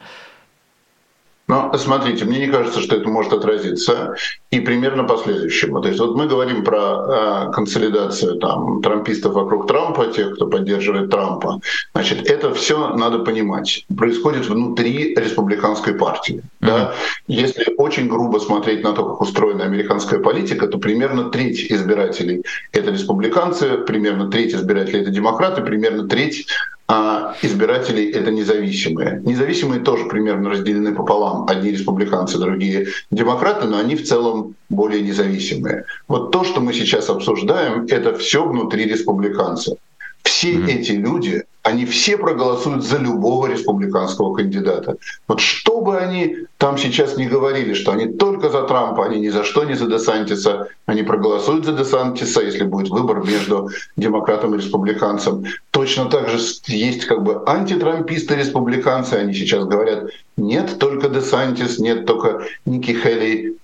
Но 1.48 1.72
смотрите, 1.76 2.24
мне 2.24 2.40
не 2.40 2.48
кажется, 2.48 2.80
что 2.80 2.96
это 2.96 3.08
может 3.08 3.32
отразиться 3.32 4.16
и 4.50 4.60
примерно 4.60 5.04
по 5.04 5.16
следующему. 5.16 5.80
То 5.80 5.88
есть 5.88 6.00
вот 6.00 6.16
мы 6.16 6.26
говорим 6.26 6.64
про 6.64 7.48
э, 7.48 7.52
консолидацию 7.52 8.38
там, 8.38 8.82
трампистов 8.82 9.34
вокруг 9.34 9.68
Трампа, 9.68 10.06
тех, 10.06 10.34
кто 10.34 10.48
поддерживает 10.48 11.10
Трампа. 11.10 11.60
Значит, 11.92 12.28
это 12.28 12.52
все 12.52 12.88
надо 12.94 13.20
понимать. 13.20 13.86
Происходит 13.96 14.46
внутри 14.46 15.14
республиканской 15.14 15.94
партии. 15.94 16.42
Mm-hmm. 16.60 16.66
Да? 16.66 16.94
Если 17.28 17.74
очень 17.76 18.08
грубо 18.08 18.38
смотреть 18.38 18.82
на 18.82 18.92
то, 18.92 19.04
как 19.04 19.20
устроена 19.20 19.64
американская 19.64 20.18
политика, 20.18 20.66
то 20.66 20.78
примерно 20.78 21.30
треть 21.30 21.70
избирателей— 21.70 22.42
это 22.72 22.90
республиканцы, 22.90 23.78
примерно 23.78 24.30
треть 24.30 24.52
избирателей— 24.54 25.00
это 25.02 25.10
демократы, 25.10 25.62
примерно 25.62 26.08
треть 26.08 26.46
а 26.88 27.34
избирателей 27.42 28.10
это 28.10 28.30
независимые. 28.30 29.20
Независимые 29.24 29.80
тоже 29.80 30.04
примерно 30.04 30.50
разделены 30.50 30.94
пополам. 30.94 31.46
Одни 31.48 31.72
республиканцы, 31.72 32.38
другие 32.38 32.88
демократы, 33.10 33.66
но 33.66 33.78
они 33.78 33.96
в 33.96 34.06
целом 34.06 34.54
более 34.68 35.02
независимые. 35.02 35.84
Вот 36.06 36.30
то, 36.30 36.44
что 36.44 36.60
мы 36.60 36.72
сейчас 36.72 37.10
обсуждаем, 37.10 37.86
это 37.88 38.16
все 38.16 38.46
внутри 38.46 38.84
республиканцев. 38.84 39.78
Все 40.26 40.54
mm-hmm. 40.54 40.66
эти 40.66 40.92
люди, 40.92 41.44
они 41.62 41.86
все 41.86 42.18
проголосуют 42.18 42.84
за 42.84 42.98
любого 42.98 43.46
республиканского 43.46 44.34
кандидата. 44.34 44.96
Вот 45.28 45.38
что 45.38 45.80
бы 45.80 45.98
они 45.98 46.38
там 46.58 46.76
сейчас 46.78 47.16
не 47.16 47.26
говорили, 47.26 47.74
что 47.74 47.92
они 47.92 48.06
только 48.08 48.50
за 48.50 48.62
Трампа, 48.64 49.06
они 49.06 49.20
ни 49.20 49.28
за 49.28 49.44
что 49.44 49.62
не 49.62 49.74
за 49.74 49.86
Десантиса, 49.86 50.66
они 50.86 51.04
проголосуют 51.04 51.64
за 51.64 51.72
Десантиса, 51.72 52.42
если 52.42 52.64
будет 52.64 52.88
выбор 52.88 53.24
между 53.24 53.70
демократом 53.96 54.54
и 54.54 54.58
республиканцем. 54.58 55.44
Точно 55.70 56.06
так 56.06 56.28
же 56.28 56.38
есть 56.66 57.04
как 57.04 57.22
бы 57.22 57.44
антитрамписты-республиканцы, 57.46 59.14
они 59.14 59.32
сейчас 59.32 59.64
говорят, 59.64 60.10
нет 60.36 60.76
только 60.80 61.08
Десантис, 61.08 61.78
нет 61.78 62.04
только 62.04 62.48
Ники 62.64 62.90
Хелли, 62.92 63.58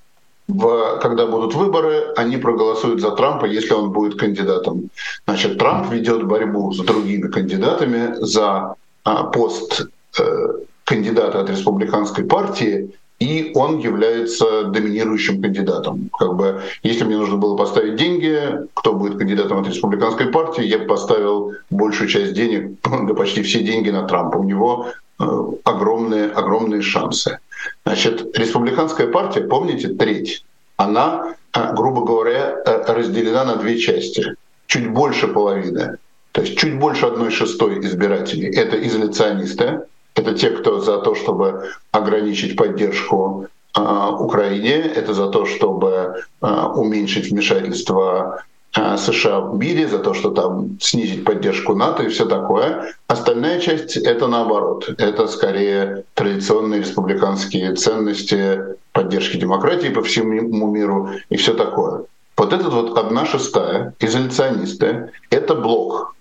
в, 0.49 0.99
когда 1.01 1.27
будут 1.27 1.55
выборы, 1.55 2.13
они 2.17 2.37
проголосуют 2.37 3.01
за 3.01 3.13
Трампа, 3.13 3.47
если 3.47 3.73
он 3.73 3.91
будет 3.93 4.19
кандидатом. 4.19 4.91
Значит, 5.27 5.59
Трамп 5.59 5.93
ведет 5.93 6.25
борьбу 6.25 6.73
с 6.73 6.79
другими 6.79 7.29
кандидатами 7.29 8.15
за 8.21 8.75
а, 9.05 9.25
пост 9.25 9.87
э, 10.19 10.49
кандидата 10.85 11.41
от 11.41 11.51
республиканской 11.51 12.25
партии, 12.25 12.91
и 13.23 13.53
он 13.55 13.79
является 13.79 14.65
доминирующим 14.65 15.41
кандидатом. 15.41 16.11
Как 16.19 16.35
бы, 16.35 16.61
если 16.83 17.05
мне 17.05 17.17
нужно 17.17 17.37
было 17.37 17.57
поставить 17.57 17.97
деньги, 17.97 18.67
кто 18.75 18.93
будет 18.95 19.19
кандидатом 19.19 19.59
от 19.59 19.69
республиканской 19.69 20.27
партии, 20.27 20.65
я 20.65 20.79
бы 20.79 20.87
поставил 20.87 21.53
большую 21.71 22.09
часть 22.09 22.35
денег, 22.35 22.73
да 23.07 23.15
почти 23.15 23.43
все 23.43 23.63
деньги 23.63 23.91
на 23.91 24.03
Трампа. 24.09 24.39
У 24.39 24.45
него 24.45 24.87
э, 25.21 25.25
огромные, 25.65 26.31
огромные 26.31 26.83
шансы. 26.83 27.39
Значит, 27.85 28.37
республиканская 28.37 29.09
партия, 29.09 29.43
помните, 29.43 29.89
треть, 29.89 30.45
она, 30.77 31.35
э, 31.55 31.75
грубо 31.75 32.05
говоря, 32.05 32.63
э, 32.65 32.85
разделена 32.93 33.45
на 33.45 33.57
две 33.57 33.79
части. 33.79 34.37
Чуть 34.67 34.91
больше 34.91 35.29
половины, 35.29 35.99
то 36.33 36.41
есть 36.41 36.57
чуть 36.57 36.79
больше 36.79 37.07
одной 37.07 37.31
шестой 37.31 37.81
избирателей— 37.81 38.51
это 38.57 38.77
изоляционисты, 38.87 39.83
это 40.15 40.35
те, 40.35 40.51
кто 40.51 40.81
за 40.81 40.99
то, 40.99 41.15
чтобы 41.15 41.71
ограничить 41.91 42.57
поддержку 42.57 43.49
э, 43.77 43.81
Украине, 44.19 44.77
это 44.97 45.13
за 45.13 45.29
то, 45.29 45.45
чтобы 45.45 46.25
уменьшить 46.41 47.31
вмешательство 47.31 48.43
США 48.75 49.41
в 49.41 49.59
мире, 49.59 49.87
за 49.87 49.99
то, 49.99 50.15
что 50.15 50.31
там 50.31 50.79
снизить 50.81 51.25
поддержку 51.25 51.75
НАТО 51.75 52.05
и 52.05 52.09
все 52.09 52.25
такое. 52.25 52.95
Остальная 53.07 53.61
часть— 53.61 53.97
это 53.99 54.29
наоборот. 54.29 54.89
Это 54.99 55.27
скорее 55.27 56.05
традиционные 56.15 56.81
республиканские 56.81 57.75
ценности 57.75 58.59
поддержки 58.93 59.37
демократии 59.37 59.89
по 59.89 60.03
всему 60.03 60.67
миру 60.71 61.11
и 61.29 61.37
все 61.37 61.55
такое. 61.55 62.05
Вот 62.37 62.53
этот 62.53 62.73
вот 62.73 62.97
одна 62.97 63.27
шестая, 63.27 63.95
изоляционисты, 64.01 65.11
это 65.31 65.55
блок. 65.55 66.15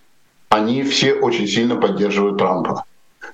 Они 0.49 0.84
все 0.84 1.14
очень 1.14 1.47
сильно 1.47 1.78
поддерживают 1.78 2.38
Трампа. 2.38 2.84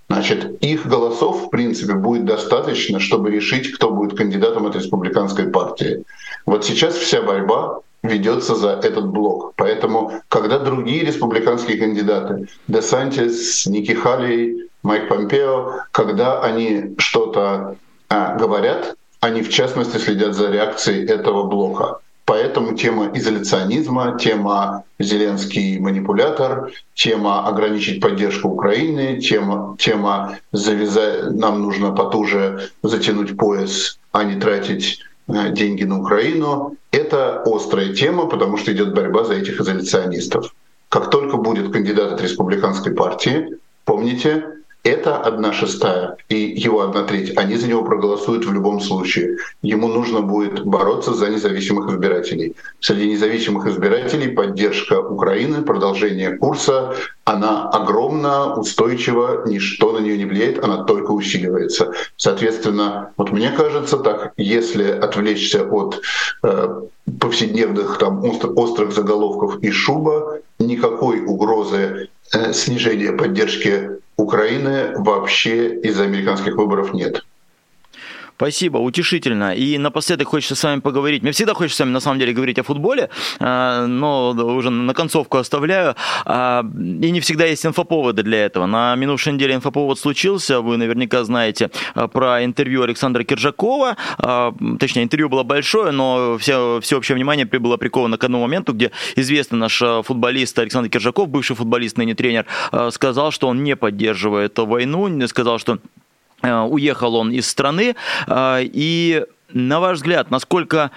Значит, 0.09 0.63
их 0.63 0.86
голосов, 0.86 1.47
в 1.47 1.49
принципе, 1.49 1.93
будет 1.93 2.26
достаточно, 2.26 2.99
чтобы 2.99 3.32
решить, 3.32 3.74
кто 3.74 3.89
будет 3.89 4.18
кандидатом 4.18 4.68
от 4.68 4.76
республиканской 4.76 5.47
партии. 5.49 6.03
Вот 6.45 6.63
сейчас 6.63 6.95
вся 6.95 7.22
борьба 7.22 7.82
ведется 8.08 8.55
за 8.55 8.70
этот 8.70 9.08
блок. 9.08 9.53
Поэтому, 9.55 10.22
когда 10.30 10.60
другие 10.60 11.03
республиканские 11.03 11.78
кандидаты, 11.78 12.47
Десантис, 12.68 13.66
Ники 13.66 13.91
Халли, 13.91 14.70
Майк 14.84 15.10
Помпео, 15.10 15.82
когда 15.91 16.41
они 16.41 16.95
что-то 16.97 17.76
а, 18.10 18.36
говорят, 18.36 18.95
они 19.20 19.41
в 19.41 19.49
частности 19.49 19.97
следят 19.97 20.36
за 20.36 20.49
реакцией 20.49 21.05
этого 21.05 21.43
блока. 21.43 21.99
Поэтому 22.26 22.76
тема 22.76 23.10
изоляционизма, 23.14 24.18
тема 24.20 24.84
Зеленский 24.99 25.80
манипулятор, 25.80 26.72
тема 26.93 27.47
ограничить 27.47 28.01
поддержку 28.01 28.49
Украины, 28.49 29.22
тема, 29.22 29.78
тема 29.80 30.38
завязать, 30.51 31.32
нам 31.32 31.62
нужно 31.62 31.93
потуже 31.93 32.72
затянуть 32.84 33.38
пояс, 33.38 33.97
а 34.12 34.26
не 34.26 34.38
тратить 34.39 34.99
деньги 35.28 35.84
на 35.84 35.99
Украину. 35.99 36.75
Это 36.91 37.41
острая 37.45 37.93
тема, 37.93 38.28
потому 38.28 38.57
что 38.57 38.71
идет 38.71 38.93
борьба 38.93 39.23
за 39.23 39.36
этих 39.36 39.59
изоляционистов. 39.59 40.53
Как 40.89 41.09
только 41.09 41.38
будет 41.38 41.71
кандидат 41.71 42.13
от 42.13 42.21
республиканской 42.21 42.93
партии, 42.93 43.57
помните, 43.84 44.57
это 44.88 45.17
одна 45.17 45.51
шестая 45.51 46.17
и 46.29 46.35
его 46.35 46.81
одна 46.81 47.03
треть. 47.03 47.38
Они 47.38 47.55
за 47.55 47.67
него 47.67 47.83
проголосуют 47.83 48.45
в 48.45 48.53
любом 48.53 48.79
случае. 48.79 49.38
Ему 49.61 49.88
нужно 49.88 50.21
будет 50.21 50.63
бороться 50.65 51.13
за 51.13 51.29
независимых 51.29 51.89
избирателей. 51.89 52.55
Среди 52.79 53.09
независимых 53.09 53.67
избирателей 53.67 54.29
поддержка 54.29 55.01
Украины, 55.01 55.61
продолжение 55.61 56.38
курса, 56.38 56.95
она 57.25 57.69
огромна, 57.69 58.55
устойчива, 58.55 59.45
ничто 59.45 59.91
на 59.91 59.99
нее 59.99 60.17
не 60.17 60.25
влияет, 60.25 60.63
она 60.63 60.83
только 60.85 61.11
усиливается. 61.11 61.91
Соответственно, 62.15 63.11
вот 63.17 63.31
мне 63.31 63.51
кажется 63.51 63.97
так, 63.97 64.31
если 64.38 64.89
отвлечься 64.89 65.65
от 65.69 66.01
э, 66.43 66.81
повседневных 67.19 67.97
там 67.97 68.23
острых 68.23 68.93
заголовков 68.93 69.59
и 69.61 69.71
шуба, 69.71 70.39
никакой 70.59 71.21
угрозы 71.25 72.07
э, 72.33 72.53
снижения 72.53 73.11
поддержки 73.11 73.99
Украины 74.18 74.93
вообще 74.95 75.76
из-за 75.80 76.03
американских 76.03 76.55
выборов 76.55 76.93
нет. 76.93 77.24
Спасибо, 78.38 78.77
утешительно. 78.77 79.55
И 79.55 79.79
напоследок 79.79 80.27
хочется 80.27 80.53
с 80.53 80.63
вами 80.63 80.79
поговорить. 80.79 81.23
Мне 81.23 81.31
всегда 81.31 81.55
хочется 81.55 81.77
с 81.77 81.79
вами, 81.79 81.89
на 81.89 81.99
самом 81.99 82.19
деле, 82.19 82.33
говорить 82.33 82.59
о 82.59 82.63
футболе, 82.63 83.09
а, 83.39 83.88
но 83.88 84.29
уже 84.29 84.69
на 84.69 84.93
концовку 84.93 85.39
оставляю. 85.39 85.95
А, 86.23 86.63
и 86.63 87.09
не 87.09 87.19
всегда 87.19 87.45
есть 87.45 87.65
инфоповоды 87.65 88.21
для 88.21 88.45
этого. 88.45 88.67
На 88.67 88.95
минувшей 88.95 89.33
неделе 89.33 89.55
инфоповод 89.55 89.97
случился. 89.97 90.61
Вы 90.61 90.77
наверняка 90.77 91.23
знаете 91.23 91.71
а, 91.95 92.07
про 92.07 92.45
интервью 92.45 92.83
Александра 92.83 93.23
Киржакова. 93.23 93.97
Точнее, 94.79 95.01
интервью 95.01 95.29
было 95.29 95.41
большое, 95.41 95.91
но 95.91 96.38
все, 96.38 96.79
всеобщее 96.79 97.15
внимание 97.15 97.47
было 97.47 97.77
приковано 97.77 98.19
к 98.19 98.23
одному 98.23 98.43
моменту, 98.43 98.73
где 98.73 98.91
известный 99.15 99.57
наш 99.57 99.81
футболист 100.03 100.59
Александр 100.59 100.89
Киржаков, 100.89 101.27
бывший 101.27 101.55
футболист, 101.55 101.97
ныне 101.97 102.13
тренер, 102.13 102.45
сказал, 102.91 103.31
что 103.31 103.47
он 103.47 103.63
не 103.63 103.75
поддерживает 103.75 104.55
войну, 104.59 105.27
сказал, 105.27 105.57
что 105.57 105.79
уехал 106.43 107.15
он 107.15 107.31
из 107.31 107.47
страны. 107.47 107.95
Э, 108.27 108.59
и 108.61 109.25
на 109.53 109.79
ваш 109.79 109.97
взгляд, 109.97 110.29
насколько 110.29 110.91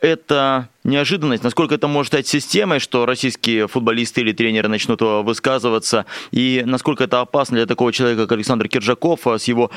это 0.00 0.68
неожиданность, 0.84 1.42
насколько 1.42 1.74
это 1.74 1.88
может 1.88 2.12
стать 2.12 2.26
системой, 2.26 2.80
что 2.80 3.06
российские 3.06 3.66
футболисты 3.66 4.20
или 4.20 4.32
тренеры 4.32 4.68
начнут 4.68 5.00
высказываться, 5.00 6.04
и 6.30 6.62
насколько 6.66 7.04
это 7.04 7.20
опасно 7.20 7.56
для 7.56 7.66
такого 7.66 7.92
человека, 7.92 8.22
как 8.22 8.32
Александр 8.32 8.68
Киржаков, 8.68 9.26
с 9.26 9.44
его 9.44 9.70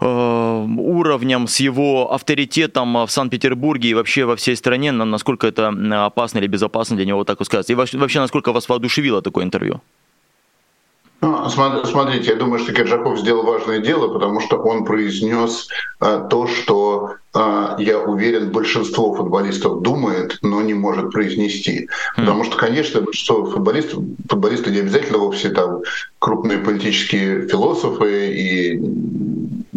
э, 0.00 0.66
уровнем, 0.78 1.46
с 1.46 1.60
его 1.60 2.12
авторитетом 2.12 3.06
в 3.06 3.10
Санкт-Петербурге 3.10 3.90
и 3.90 3.94
вообще 3.94 4.24
во 4.24 4.36
всей 4.36 4.56
стране, 4.56 4.92
насколько 4.92 5.46
это 5.46 5.72
опасно 6.04 6.38
или 6.38 6.48
безопасно 6.48 6.96
для 6.96 7.06
него 7.06 7.18
вот 7.18 7.26
так 7.26 7.38
высказываться, 7.38 7.72
и 7.72 7.76
вообще 7.76 8.20
насколько 8.20 8.52
вас 8.52 8.68
воодушевило 8.68 9.22
такое 9.22 9.44
интервью? 9.44 9.80
Ну, 11.22 11.48
смотрите, 11.50 12.30
я 12.30 12.36
думаю, 12.36 12.60
что 12.60 12.72
Киржаков 12.72 13.18
сделал 13.18 13.44
важное 13.44 13.80
дело, 13.80 14.08
потому 14.08 14.40
что 14.40 14.56
он 14.56 14.84
произнес 14.84 15.68
а, 15.98 16.20
то, 16.20 16.46
что, 16.46 17.16
а, 17.34 17.76
я 17.78 17.98
уверен, 17.98 18.50
большинство 18.50 19.14
футболистов 19.14 19.82
думает, 19.82 20.38
но 20.40 20.62
не 20.62 20.72
может 20.72 21.10
произнести. 21.12 21.88
Mm. 22.16 22.20
Потому 22.20 22.44
что, 22.44 22.56
конечно, 22.56 23.02
большинство 23.02 23.44
футболистов, 23.44 24.02
футболисты 24.30 24.70
не 24.70 24.78
обязательно 24.78 25.18
вовсе 25.18 25.50
там 25.50 25.82
крупные 26.18 26.58
политические 26.58 27.46
философы 27.48 28.32
и 28.34 28.80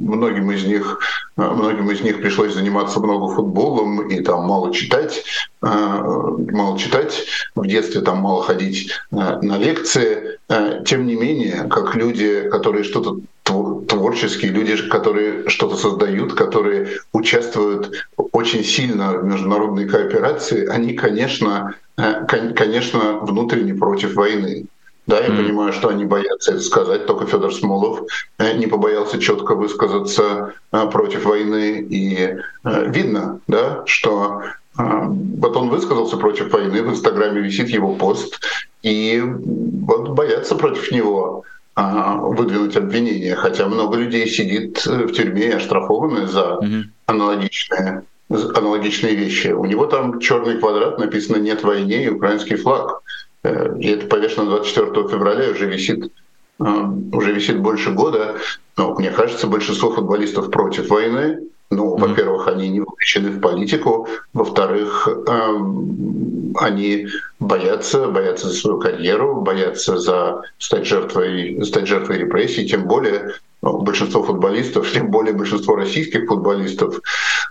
многим 0.04 0.52
из 0.52 0.64
них, 0.66 1.00
э, 1.38 1.42
многим 1.42 1.90
из 1.92 2.02
них 2.02 2.22
пришлось 2.22 2.54
заниматься 2.54 3.00
много 3.00 3.34
футболом 3.34 4.08
и 4.08 4.22
там 4.22 4.46
мало 4.46 4.74
читать, 4.74 5.24
э, 5.62 5.68
мало 5.68 6.78
читать, 6.78 7.26
в 7.56 7.66
детстве 7.66 8.02
там 8.02 8.18
мало 8.20 8.44
ходить 8.44 8.92
э, 9.12 9.16
на 9.16 9.58
лекции. 9.58 10.40
Тем 10.86 11.08
не 11.08 11.16
менее, 11.16 11.68
как 11.70 11.96
люди, 11.96 12.48
которые 12.50 12.84
что-то 12.84 13.18
творческие 13.44 14.52
люди, 14.52 14.76
которые 14.90 15.50
что-то 15.50 15.78
создают, 15.78 16.34
которые 16.34 17.00
участвуют 17.12 18.06
очень 18.34 18.64
сильно 18.64 19.14
в 19.14 19.24
международной 19.24 19.88
кооперации, 19.88 20.68
они, 20.68 20.94
конечно, 20.94 21.74
конечно, 21.96 23.20
внутренне 23.22 23.74
против 23.74 24.14
войны. 24.16 24.66
Да, 25.06 25.20
я 25.20 25.28
mm. 25.28 25.38
понимаю, 25.38 25.74
что 25.74 25.90
они 25.90 26.06
боятся 26.06 26.52
это 26.52 26.62
сказать, 26.62 27.06
только 27.06 27.26
Федор 27.26 27.54
Смолов 27.54 28.04
э, 28.38 28.54
не 28.54 28.68
побоялся 28.68 29.20
четко 29.20 29.56
высказаться 29.56 30.54
э, 30.72 30.88
против 30.90 31.26
войны. 31.26 31.86
И 31.90 32.38
э, 32.64 32.90
видно, 32.90 33.40
да, 33.48 33.84
что 33.86 34.44
вот 34.76 35.56
он 35.56 35.70
высказался 35.70 36.18
против 36.18 36.52
войны, 36.52 36.82
в 36.82 36.90
Инстаграме 36.90 37.42
висит 37.42 37.70
его 37.70 37.94
пост, 37.94 38.40
и 38.82 39.22
вот 39.22 40.10
боятся 40.10 40.56
против 40.56 40.92
него 40.92 41.44
выдвинуть 41.76 42.76
обвинения, 42.76 43.36
хотя 43.36 43.68
много 43.68 43.98
людей 43.98 44.28
сидит 44.28 44.84
в 44.84 45.12
тюрьме 45.12 45.54
оштрафованы 45.54 46.26
за 46.26 46.60
аналогичные 47.06 48.04
аналогичные 48.30 49.16
вещи. 49.16 49.50
У 49.50 49.66
него 49.66 49.86
там 49.86 50.20
черный 50.20 50.58
квадрат 50.58 50.98
написано 50.98 51.38
«Нет 51.38 51.64
войне» 51.64 52.06
и 52.06 52.10
украинский 52.10 52.56
флаг. 52.56 53.03
Э, 53.44 53.76
и 53.80 53.88
это 53.90 54.08
повешено 54.08 54.46
24 54.46 55.08
февраля, 55.10 55.52
уже 55.52 55.66
висит, 55.66 56.12
э, 56.60 56.64
уже 57.12 57.32
висит 57.32 57.60
больше 57.60 57.92
года. 57.92 58.36
Но 58.78 58.96
мне 58.96 59.12
кажется, 59.12 59.48
большинство 59.48 59.92
футболистов 59.92 60.50
против 60.50 60.90
войны. 60.90 61.40
Ну, 61.70 61.96
mm-hmm. 61.96 62.00
во-первых, 62.00 62.48
они 62.48 62.70
не 62.70 62.80
вовлечены 62.82 63.32
в 63.32 63.40
политику, 63.40 64.08
во-вторых, 64.34 65.08
эм, 65.08 66.54
они 66.56 67.08
боятся, 67.40 68.10
боятся 68.10 68.50
за 68.50 68.54
свою 68.54 68.80
карьеру, 68.80 69.42
боятся 69.42 69.98
за 69.98 70.44
стать 70.60 70.86
жертвой, 70.86 71.66
стать 71.66 71.88
жертвой 71.88 72.20
репрессий, 72.20 72.68
тем 72.68 72.86
более 72.86 73.22
ну, 73.24 73.34
большинство 73.64 74.24
футболистов, 74.24 74.92
тем 74.92 75.10
более 75.10 75.34
большинство 75.34 75.76
российских 75.76 76.28
футболистов, 76.28 77.00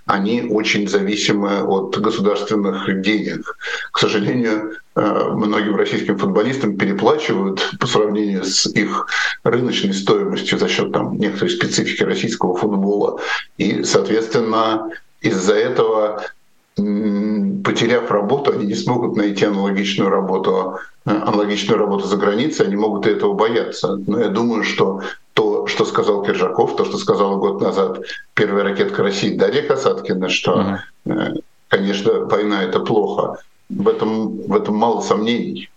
они 0.07 0.43
очень 0.43 0.87
зависимы 0.87 1.63
от 1.63 1.99
государственных 1.99 3.01
денег. 3.01 3.57
К 3.93 3.99
сожалению, 3.99 4.77
э, 4.95 5.31
многим 5.33 5.77
российским 5.77 6.19
футболистам 6.19 6.77
переплачивают 6.77 7.77
по 7.81 7.87
сравнению 7.87 8.45
с 8.45 8.67
их 8.67 9.07
рыночной 9.43 9.95
стоимостью 9.95 10.59
за 10.59 10.69
счет 10.69 10.93
там, 10.93 11.17
некоторой 11.17 11.51
специфики 11.51 12.03
российского 12.03 12.57
футбола. 12.57 13.19
И, 13.57 13.83
соответственно, 13.83 14.91
из-за 15.23 15.55
этого 15.55 16.23
потеряв 16.75 18.11
работу, 18.11 18.53
они 18.53 18.67
не 18.67 18.75
смогут 18.75 19.17
найти 19.17 19.45
аналогичную 19.45 20.11
работу, 20.11 20.79
э, 21.07 21.11
аналогичную 21.11 21.79
работу 21.79 22.07
за 22.07 22.17
границей, 22.17 22.67
они 22.67 22.77
могут 22.77 23.07
этого 23.07 23.33
бояться. 23.35 23.99
Но 24.07 24.21
я 24.21 24.29
думаю, 24.29 24.65
что 24.65 24.83
то, 24.95 25.03
что 25.73 25.85
сказал 25.85 26.23
Киржаков, 26.23 26.77
то, 26.77 26.85
что 26.85 26.99
сказала 26.99 27.37
год 27.37 27.61
назад 27.61 28.01
первая 28.35 28.65
ракетка 28.65 29.03
России 29.03 29.37
Дарья 29.37 29.63
Касаткина, 29.63 30.29
что, 30.29 30.79
uh-huh. 31.07 31.43
конечно, 31.69 32.27
война— 32.27 32.63
это 32.65 32.81
плохо. 32.81 33.39
В 33.69 33.89
этом, 33.89 34.43
в 34.43 34.55
этом 34.55 34.77
мало 34.77 35.01
сомнений. 35.01 35.71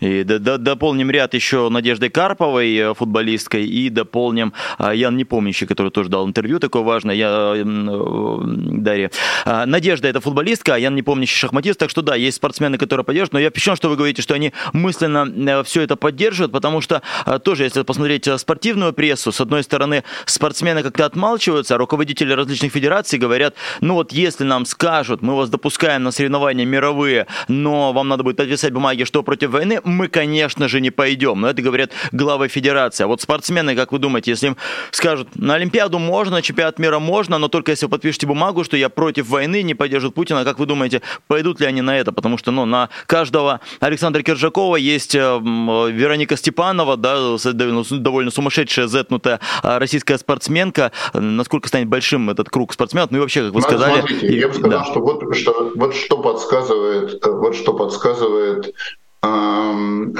И 0.00 0.22
дополним 0.24 1.10
ряд 1.10 1.34
еще 1.34 1.68
Надеждой 1.68 2.10
Карповой, 2.10 2.74
э, 2.76 2.94
футболисткой, 2.94 3.66
и 3.66 3.88
дополним 3.90 4.52
а, 4.78 4.94
Ян 4.94 5.16
Непомнящий, 5.16 5.66
который 5.66 5.90
тоже 5.90 6.08
дал 6.08 6.26
интервью 6.26 6.58
такое 6.58 6.82
важное, 6.82 7.14
я, 7.14 7.52
э, 7.56 7.64
Дарья. 7.64 9.10
А, 9.44 9.66
Надежда 9.66 10.08
это 10.08 10.20
футболистка, 10.20 10.74
а 10.74 10.78
Ян 10.78 10.94
Непомнящий 10.94 11.36
шахматист, 11.36 11.78
так 11.78 11.90
что 11.90 12.02
да, 12.02 12.14
есть 12.14 12.36
спортсмены, 12.36 12.78
которые 12.78 13.04
поддерживают, 13.04 13.34
но 13.34 13.40
я 13.40 13.50
впечатлен, 13.50 13.76
что 13.76 13.88
вы 13.88 13.96
говорите, 13.96 14.22
что 14.22 14.34
они 14.34 14.52
мысленно 14.72 15.26
э, 15.26 15.64
все 15.64 15.82
это 15.82 15.96
поддерживают, 15.96 16.52
потому 16.52 16.80
что 16.80 17.02
тоже, 17.44 17.64
если 17.64 17.82
посмотреть 17.82 18.28
спортивную 18.38 18.92
прессу, 18.92 19.32
с 19.32 19.40
одной 19.40 19.62
стороны, 19.62 20.04
спортсмены 20.26 20.82
как-то 20.82 21.06
отмалчиваются, 21.06 21.74
а 21.74 21.78
руководители 21.78 22.32
различных 22.32 22.72
федераций 22.72 23.18
говорят, 23.18 23.54
ну 23.80 23.94
вот 23.94 24.12
если 24.12 24.44
нам 24.44 24.66
скажут, 24.66 25.22
мы 25.22 25.36
вас 25.36 25.50
допускаем 25.50 26.02
на 26.02 26.10
соревнования 26.10 26.64
мировые, 26.64 27.26
но 27.48 27.92
вам 27.92 28.08
надо 28.08 28.22
будет 28.22 28.36
подписать 28.36 28.72
бумаги, 28.72 29.04
что 29.04 29.22
против 29.22 29.54
мы, 29.84 30.08
конечно 30.08 30.68
же, 30.68 30.80
не 30.80 30.90
пойдем. 30.90 31.40
Но 31.40 31.48
это 31.50 31.62
говорят 31.62 31.92
главы 32.12 32.48
федерации. 32.48 33.04
А 33.04 33.06
вот 33.06 33.20
спортсмены, 33.20 33.74
как 33.74 33.92
вы 33.92 33.98
думаете, 33.98 34.32
если 34.32 34.48
им 34.48 34.56
скажут, 34.90 35.28
на 35.36 35.54
Олимпиаду 35.54 35.98
можно, 35.98 36.36
на 36.36 36.42
чемпионат 36.42 36.78
мира 36.78 36.98
можно, 36.98 37.38
но 37.38 37.48
только 37.48 37.72
если 37.72 37.86
вы 37.86 37.90
подпишете 37.90 38.26
бумагу, 38.26 38.64
что 38.64 38.76
я 38.76 38.88
против 38.88 39.28
войны, 39.28 39.62
не 39.62 39.74
поддержат 39.74 40.14
Путина, 40.14 40.44
как 40.44 40.58
вы 40.58 40.66
думаете, 40.66 41.02
пойдут 41.26 41.60
ли 41.60 41.66
они 41.66 41.82
на 41.82 41.98
это? 41.98 42.12
Потому 42.12 42.38
что 42.38 42.50
ну, 42.50 42.64
на 42.64 42.88
каждого 43.06 43.60
Александра 43.80 44.22
Киржакова 44.22 44.76
есть 44.76 45.14
э, 45.14 45.18
Вероника 45.20 46.36
Степанова, 46.36 46.96
да, 46.96 47.36
довольно 47.44 48.30
сумасшедшая, 48.30 48.86
зетнутая 48.86 49.40
а, 49.62 49.78
российская 49.78 50.18
спортсменка. 50.18 50.92
Насколько 51.12 51.68
станет 51.68 51.88
большим 51.88 52.30
этот 52.30 52.50
круг 52.50 52.72
спортсменов? 52.72 53.10
Ну 53.10 53.18
и 53.18 53.20
вообще, 53.20 53.44
как 53.44 53.52
вы 53.52 53.62
сказали... 53.62 54.00
Смотрите, 54.00 54.26
и, 54.26 54.38
я 54.38 54.48
бы 54.48 54.54
сказал, 54.54 54.80
да. 54.80 54.84
что, 54.84 55.00
вот, 55.00 55.36
что 55.36 55.72
вот 55.74 55.94
что 55.94 56.18
подсказывает, 56.18 57.24
э, 57.24 57.30
вот 57.30 57.54
что 57.54 57.74
подсказывает 57.74 58.74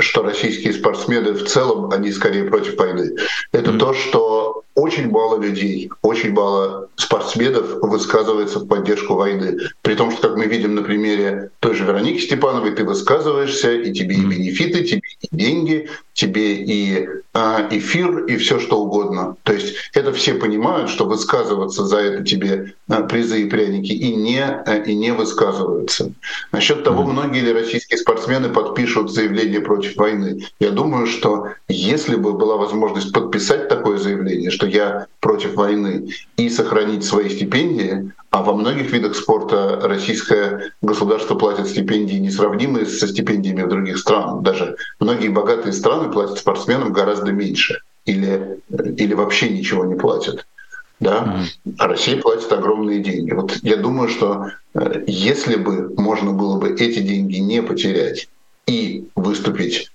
что 0.00 0.22
российские 0.22 0.72
спортсмены 0.72 1.32
в 1.32 1.46
целом, 1.46 1.90
они 1.90 2.12
скорее 2.12 2.44
против 2.44 2.76
войны. 2.76 3.16
Это 3.52 3.70
mm-hmm. 3.70 3.78
то, 3.78 3.94
что 3.94 4.64
очень 4.74 5.08
мало 5.08 5.40
людей, 5.40 5.90
очень 6.02 6.32
мало 6.32 6.88
спортсменов 6.96 7.80
высказывается 7.82 8.58
в 8.58 8.66
поддержку 8.66 9.14
войны. 9.14 9.58
При 9.82 9.94
том, 9.94 10.10
что, 10.10 10.28
как 10.28 10.36
мы 10.36 10.46
видим 10.46 10.74
на 10.74 10.82
примере 10.82 11.50
той 11.60 11.74
же 11.74 11.84
Вероники 11.84 12.20
Степановой, 12.20 12.72
ты 12.72 12.84
высказываешься, 12.84 13.72
и 13.72 13.92
тебе 13.92 14.16
и 14.16 14.24
бенефиты, 14.24 14.84
тебе 14.84 15.02
и 15.20 15.28
деньги, 15.30 15.88
тебе 16.12 16.54
и 16.54 17.08
а, 17.34 17.68
эфир, 17.70 18.24
и 18.26 18.36
все 18.36 18.60
что 18.60 18.80
угодно. 18.80 19.36
То 19.42 19.52
есть 19.52 19.74
это 19.92 20.12
все 20.12 20.34
понимают, 20.34 20.88
что 20.88 21.04
высказываться 21.04 21.84
за 21.84 21.98
это 21.98 22.24
тебе 22.24 22.74
а, 22.88 23.02
призы 23.02 23.42
и 23.42 23.50
пряники, 23.50 23.92
и 23.92 24.14
не, 24.14 24.40
а, 24.40 24.76
и 24.76 24.94
не 24.94 25.12
высказываются. 25.12 26.12
Насчет 26.52 26.84
того, 26.84 27.02
многие 27.02 27.40
ли 27.40 27.52
российские 27.52 27.98
спортсмены 27.98 28.48
подпишут 28.48 29.12
заявление 29.12 29.60
против 29.60 29.96
войны, 29.96 30.44
я 30.60 30.70
думаю, 30.70 31.06
что 31.06 31.48
если 31.68 32.14
бы 32.14 32.32
была 32.32 32.56
возможность 32.56 33.12
подписать 33.12 33.68
такое 33.68 33.98
заявление, 33.98 34.50
что 34.50 34.63
что 34.64 34.66
я 34.66 35.06
против 35.20 35.54
войны, 35.54 36.08
и 36.36 36.48
сохранить 36.48 37.04
свои 37.04 37.28
стипендии, 37.28 38.12
а 38.30 38.42
во 38.42 38.54
многих 38.54 38.90
видах 38.92 39.14
спорта 39.14 39.80
российское 39.82 40.72
государство 40.80 41.34
платит 41.34 41.68
стипендии 41.68 42.16
несравнимые 42.16 42.86
со 42.86 43.06
стипендиями 43.06 43.62
в 43.62 43.68
других 43.68 43.98
странах. 43.98 44.42
Даже 44.42 44.76
многие 45.00 45.28
богатые 45.28 45.72
страны 45.72 46.10
платят 46.10 46.38
спортсменам 46.38 46.92
гораздо 46.92 47.32
меньше 47.32 47.80
или, 48.06 48.58
или 48.96 49.14
вообще 49.14 49.50
ничего 49.50 49.84
не 49.84 49.96
платят. 49.96 50.46
Да? 51.00 51.44
А 51.78 51.86
Россия 51.86 52.20
платит 52.20 52.50
огромные 52.50 53.00
деньги. 53.00 53.32
Вот 53.32 53.58
я 53.62 53.76
думаю, 53.76 54.08
что 54.08 54.46
э, 54.74 55.04
если 55.06 55.56
бы 55.56 55.92
можно 55.98 56.32
было 56.32 56.58
бы 56.58 56.70
эти 56.70 57.00
деньги 57.00 57.36
не 57.36 57.62
потерять 57.62 58.28
и 58.66 59.08
выступить 59.14 59.90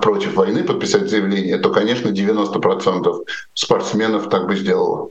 против 0.00 0.34
войны, 0.34 0.64
подписать 0.64 1.08
заявление, 1.08 1.58
то, 1.58 1.70
конечно, 1.70 2.08
90% 2.08 3.24
спортсменов 3.54 4.28
так 4.28 4.46
бы 4.46 4.56
сделало. 4.56 5.10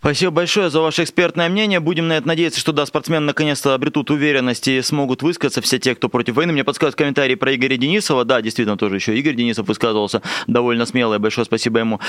Спасибо 0.00 0.32
большое 0.32 0.70
за 0.70 0.80
ваше 0.80 1.02
экспертное 1.02 1.50
мнение. 1.50 1.78
Будем 1.78 2.08
на 2.08 2.14
это 2.14 2.26
надеяться, 2.26 2.58
что 2.58 2.72
да, 2.72 2.86
спортсмены 2.86 3.26
наконец-то 3.26 3.74
обретут 3.74 4.10
уверенность 4.10 4.66
и 4.66 4.80
смогут 4.80 5.22
высказаться 5.22 5.60
все 5.60 5.78
те, 5.78 5.94
кто 5.94 6.08
против 6.08 6.36
войны. 6.36 6.54
Мне 6.54 6.64
подсказывают 6.64 6.96
комментарии 6.96 7.34
про 7.34 7.54
Игоря 7.54 7.76
Денисова. 7.76 8.24
Да, 8.24 8.40
действительно, 8.40 8.78
тоже 8.78 8.94
еще 8.94 9.14
Игорь 9.14 9.34
Денисов 9.34 9.68
высказывался 9.68 10.22
довольно 10.46 10.86
смело. 10.86 11.16
И 11.16 11.18
большое 11.18 11.44
спасибо 11.44 11.80
ему. 11.80 12.00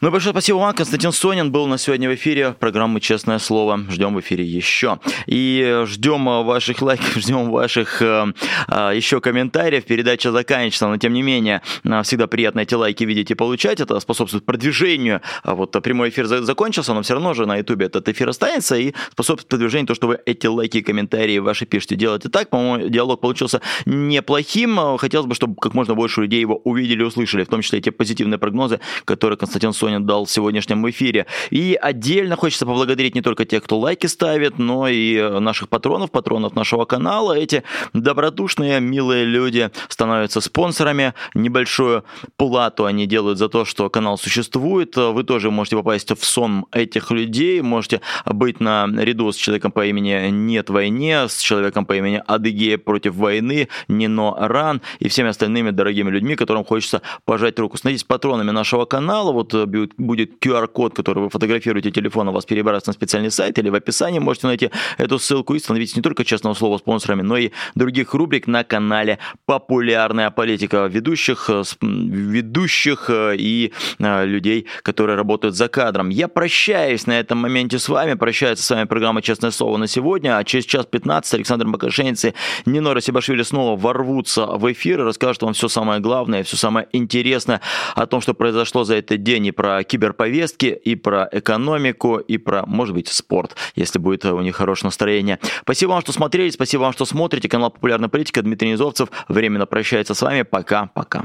Ну 0.00 0.08
и 0.08 0.10
большое 0.10 0.32
спасибо 0.32 0.56
вам. 0.56 0.74
Константин 0.74 1.12
Сонин 1.12 1.52
был 1.52 1.68
на 1.68 1.78
сегодня 1.78 2.10
в 2.10 2.16
эфире 2.16 2.50
программы 2.50 3.00
«Честное 3.00 3.38
слово». 3.38 3.78
Ждем 3.90 4.16
в 4.16 4.20
эфире 4.20 4.42
еще. 4.44 4.98
И 5.26 5.84
ждем 5.86 6.24
ваших 6.24 6.82
лайков, 6.82 7.14
ждем 7.14 7.52
ваших 7.52 8.02
э, 8.02 8.26
э, 8.66 8.90
еще 8.96 9.20
комментариев. 9.20 9.84
Передача 9.84 10.32
заканчивается, 10.32 10.88
но 10.88 10.96
тем 10.96 11.12
не 11.12 11.22
менее 11.22 11.62
э, 11.84 12.02
всегда 12.02 12.26
приятно 12.26 12.58
эти 12.58 12.74
лайки 12.74 13.04
видеть 13.04 13.30
и 13.30 13.34
получать. 13.34 13.78
Это 13.78 14.00
способствует 14.00 14.44
продвижению. 14.44 15.20
А 15.44 15.54
вот 15.54 15.80
прямой 15.80 16.08
эфир 16.08 16.26
закончился, 16.26 16.92
но 16.92 17.02
все 17.02 17.14
равно 17.14 17.35
же 17.36 17.46
на 17.46 17.56
YouTube 17.56 17.82
этот 17.82 18.08
эфир 18.08 18.28
останется 18.28 18.76
и 18.76 18.92
способствует 19.12 19.48
продвижению 19.48 19.86
то, 19.86 19.94
что 19.94 20.08
вы 20.08 20.18
эти 20.26 20.46
лайки 20.46 20.78
и 20.78 20.82
комментарии 20.82 21.38
ваши 21.38 21.66
пишете. 21.66 21.96
Делайте 21.96 22.28
так. 22.28 22.50
По-моему, 22.50 22.88
диалог 22.88 23.20
получился 23.20 23.60
неплохим. 23.84 24.96
Хотелось 24.98 25.26
бы, 25.26 25.34
чтобы 25.34 25.56
как 25.56 25.74
можно 25.74 25.94
больше 25.94 26.22
людей 26.22 26.40
его 26.40 26.56
увидели 26.64 27.02
услышали, 27.02 27.44
в 27.44 27.48
том 27.48 27.62
числе 27.62 27.78
эти 27.78 27.90
позитивные 27.90 28.38
прогнозы, 28.38 28.80
которые 29.04 29.36
Константин 29.36 29.72
Сонин 29.72 30.06
дал 30.06 30.24
в 30.24 30.30
сегодняшнем 30.30 30.88
эфире. 30.90 31.26
И 31.50 31.78
отдельно 31.80 32.36
хочется 32.36 32.66
поблагодарить 32.66 33.14
не 33.14 33.22
только 33.22 33.44
тех, 33.44 33.62
кто 33.62 33.78
лайки 33.78 34.06
ставит, 34.06 34.58
но 34.58 34.88
и 34.88 35.40
наших 35.40 35.68
патронов, 35.68 36.10
патронов 36.10 36.54
нашего 36.54 36.84
канала. 36.84 37.36
Эти 37.36 37.62
добродушные, 37.92 38.80
милые 38.80 39.24
люди 39.24 39.70
становятся 39.88 40.40
спонсорами. 40.40 41.14
Небольшую 41.34 42.04
плату 42.36 42.84
они 42.84 43.06
делают 43.06 43.38
за 43.38 43.48
то, 43.48 43.64
что 43.64 43.90
канал 43.90 44.18
существует. 44.18 44.96
Вы 44.96 45.24
тоже 45.24 45.50
можете 45.50 45.76
попасть 45.76 46.10
в 46.10 46.24
сон 46.24 46.66
этих 46.72 47.10
людей, 47.10 47.25
можете 47.62 48.00
быть 48.24 48.60
на 48.60 48.86
ряду 48.86 49.32
с 49.32 49.36
человеком 49.36 49.72
по 49.72 49.86
имени 49.86 50.30
Нет 50.30 50.70
войне, 50.70 51.28
с 51.28 51.40
человеком 51.40 51.86
по 51.86 51.96
имени 51.96 52.22
Адыгея 52.26 52.78
против 52.78 53.14
войны, 53.14 53.68
Нино 53.88 54.34
Ран 54.38 54.80
и 54.98 55.08
всеми 55.08 55.30
остальными 55.30 55.70
дорогими 55.70 56.10
людьми, 56.10 56.36
которым 56.36 56.64
хочется 56.64 57.02
пожать 57.24 57.58
руку. 57.58 57.76
Становитесь 57.76 58.04
патронами 58.04 58.50
нашего 58.50 58.84
канала. 58.84 59.32
Вот 59.32 59.54
э, 59.54 59.66
будет 59.66 60.44
QR-код, 60.44 60.94
который 60.94 61.24
вы 61.24 61.30
фотографируете 61.30 61.90
телефон, 61.90 62.28
у 62.28 62.32
вас 62.32 62.44
перебирается 62.44 62.90
на 62.90 62.94
специальный 62.94 63.30
сайт 63.30 63.58
или 63.58 63.68
в 63.68 63.74
описании 63.74 64.18
можете 64.18 64.46
найти 64.46 64.70
эту 64.98 65.18
ссылку 65.18 65.54
и 65.54 65.58
становитесь 65.58 65.96
не 65.96 66.02
только 66.02 66.24
честного 66.24 66.54
слова 66.54 66.78
спонсорами, 66.78 67.22
но 67.22 67.36
и 67.36 67.50
других 67.74 68.14
рубрик 68.14 68.46
на 68.46 68.64
канале 68.64 69.18
«Популярная 69.46 70.30
политика» 70.30 70.86
ведущих, 70.86 71.50
э, 71.50 71.62
ведущих 71.82 73.10
э, 73.10 73.36
и 73.36 73.72
людей, 73.98 74.66
которые 74.82 75.16
работают 75.16 75.54
за 75.54 75.68
кадром. 75.68 76.08
Я 76.08 76.28
прощаюсь 76.28 77.06
на 77.06 77.15
этом 77.18 77.38
моменте 77.38 77.78
с 77.78 77.88
вами, 77.88 78.14
прощается 78.14 78.64
с 78.64 78.70
вами 78.70 78.84
программа 78.84 79.22
«Честное 79.22 79.50
слово» 79.50 79.76
на 79.76 79.86
сегодня, 79.86 80.38
а 80.38 80.44
через 80.44 80.64
час 80.64 80.86
15 80.86 81.34
Александр 81.34 81.66
Макашенец 81.66 82.24
и 82.24 82.34
Нинора 82.64 83.00
Сибашвили 83.00 83.42
снова 83.42 83.78
ворвутся 83.78 84.46
в 84.46 84.72
эфир 84.72 85.00
и 85.00 85.04
расскажут 85.04 85.42
вам 85.42 85.52
все 85.52 85.68
самое 85.68 86.00
главное, 86.00 86.42
все 86.42 86.56
самое 86.56 86.88
интересное 86.92 87.60
о 87.94 88.06
том, 88.06 88.20
что 88.20 88.34
произошло 88.34 88.84
за 88.84 88.96
этот 88.96 89.22
день 89.22 89.46
и 89.46 89.52
про 89.52 89.82
киберповестки, 89.84 90.66
и 90.66 90.94
про 90.94 91.28
экономику, 91.32 92.18
и 92.18 92.38
про, 92.38 92.64
может 92.66 92.94
быть, 92.94 93.08
спорт, 93.08 93.56
если 93.74 93.98
будет 93.98 94.24
у 94.24 94.40
них 94.40 94.56
хорошее 94.56 94.88
настроение. 94.88 95.38
Спасибо 95.62 95.90
вам, 95.90 96.00
что 96.02 96.12
смотрели, 96.12 96.50
спасибо 96.50 96.82
вам, 96.82 96.92
что 96.92 97.04
смотрите. 97.04 97.48
Канал 97.48 97.70
«Популярная 97.70 98.08
политика». 98.08 98.42
Дмитрий 98.42 98.70
Низовцев 98.70 99.08
временно 99.28 99.66
прощается 99.66 100.14
с 100.14 100.22
вами. 100.22 100.42
Пока-пока. 100.42 101.24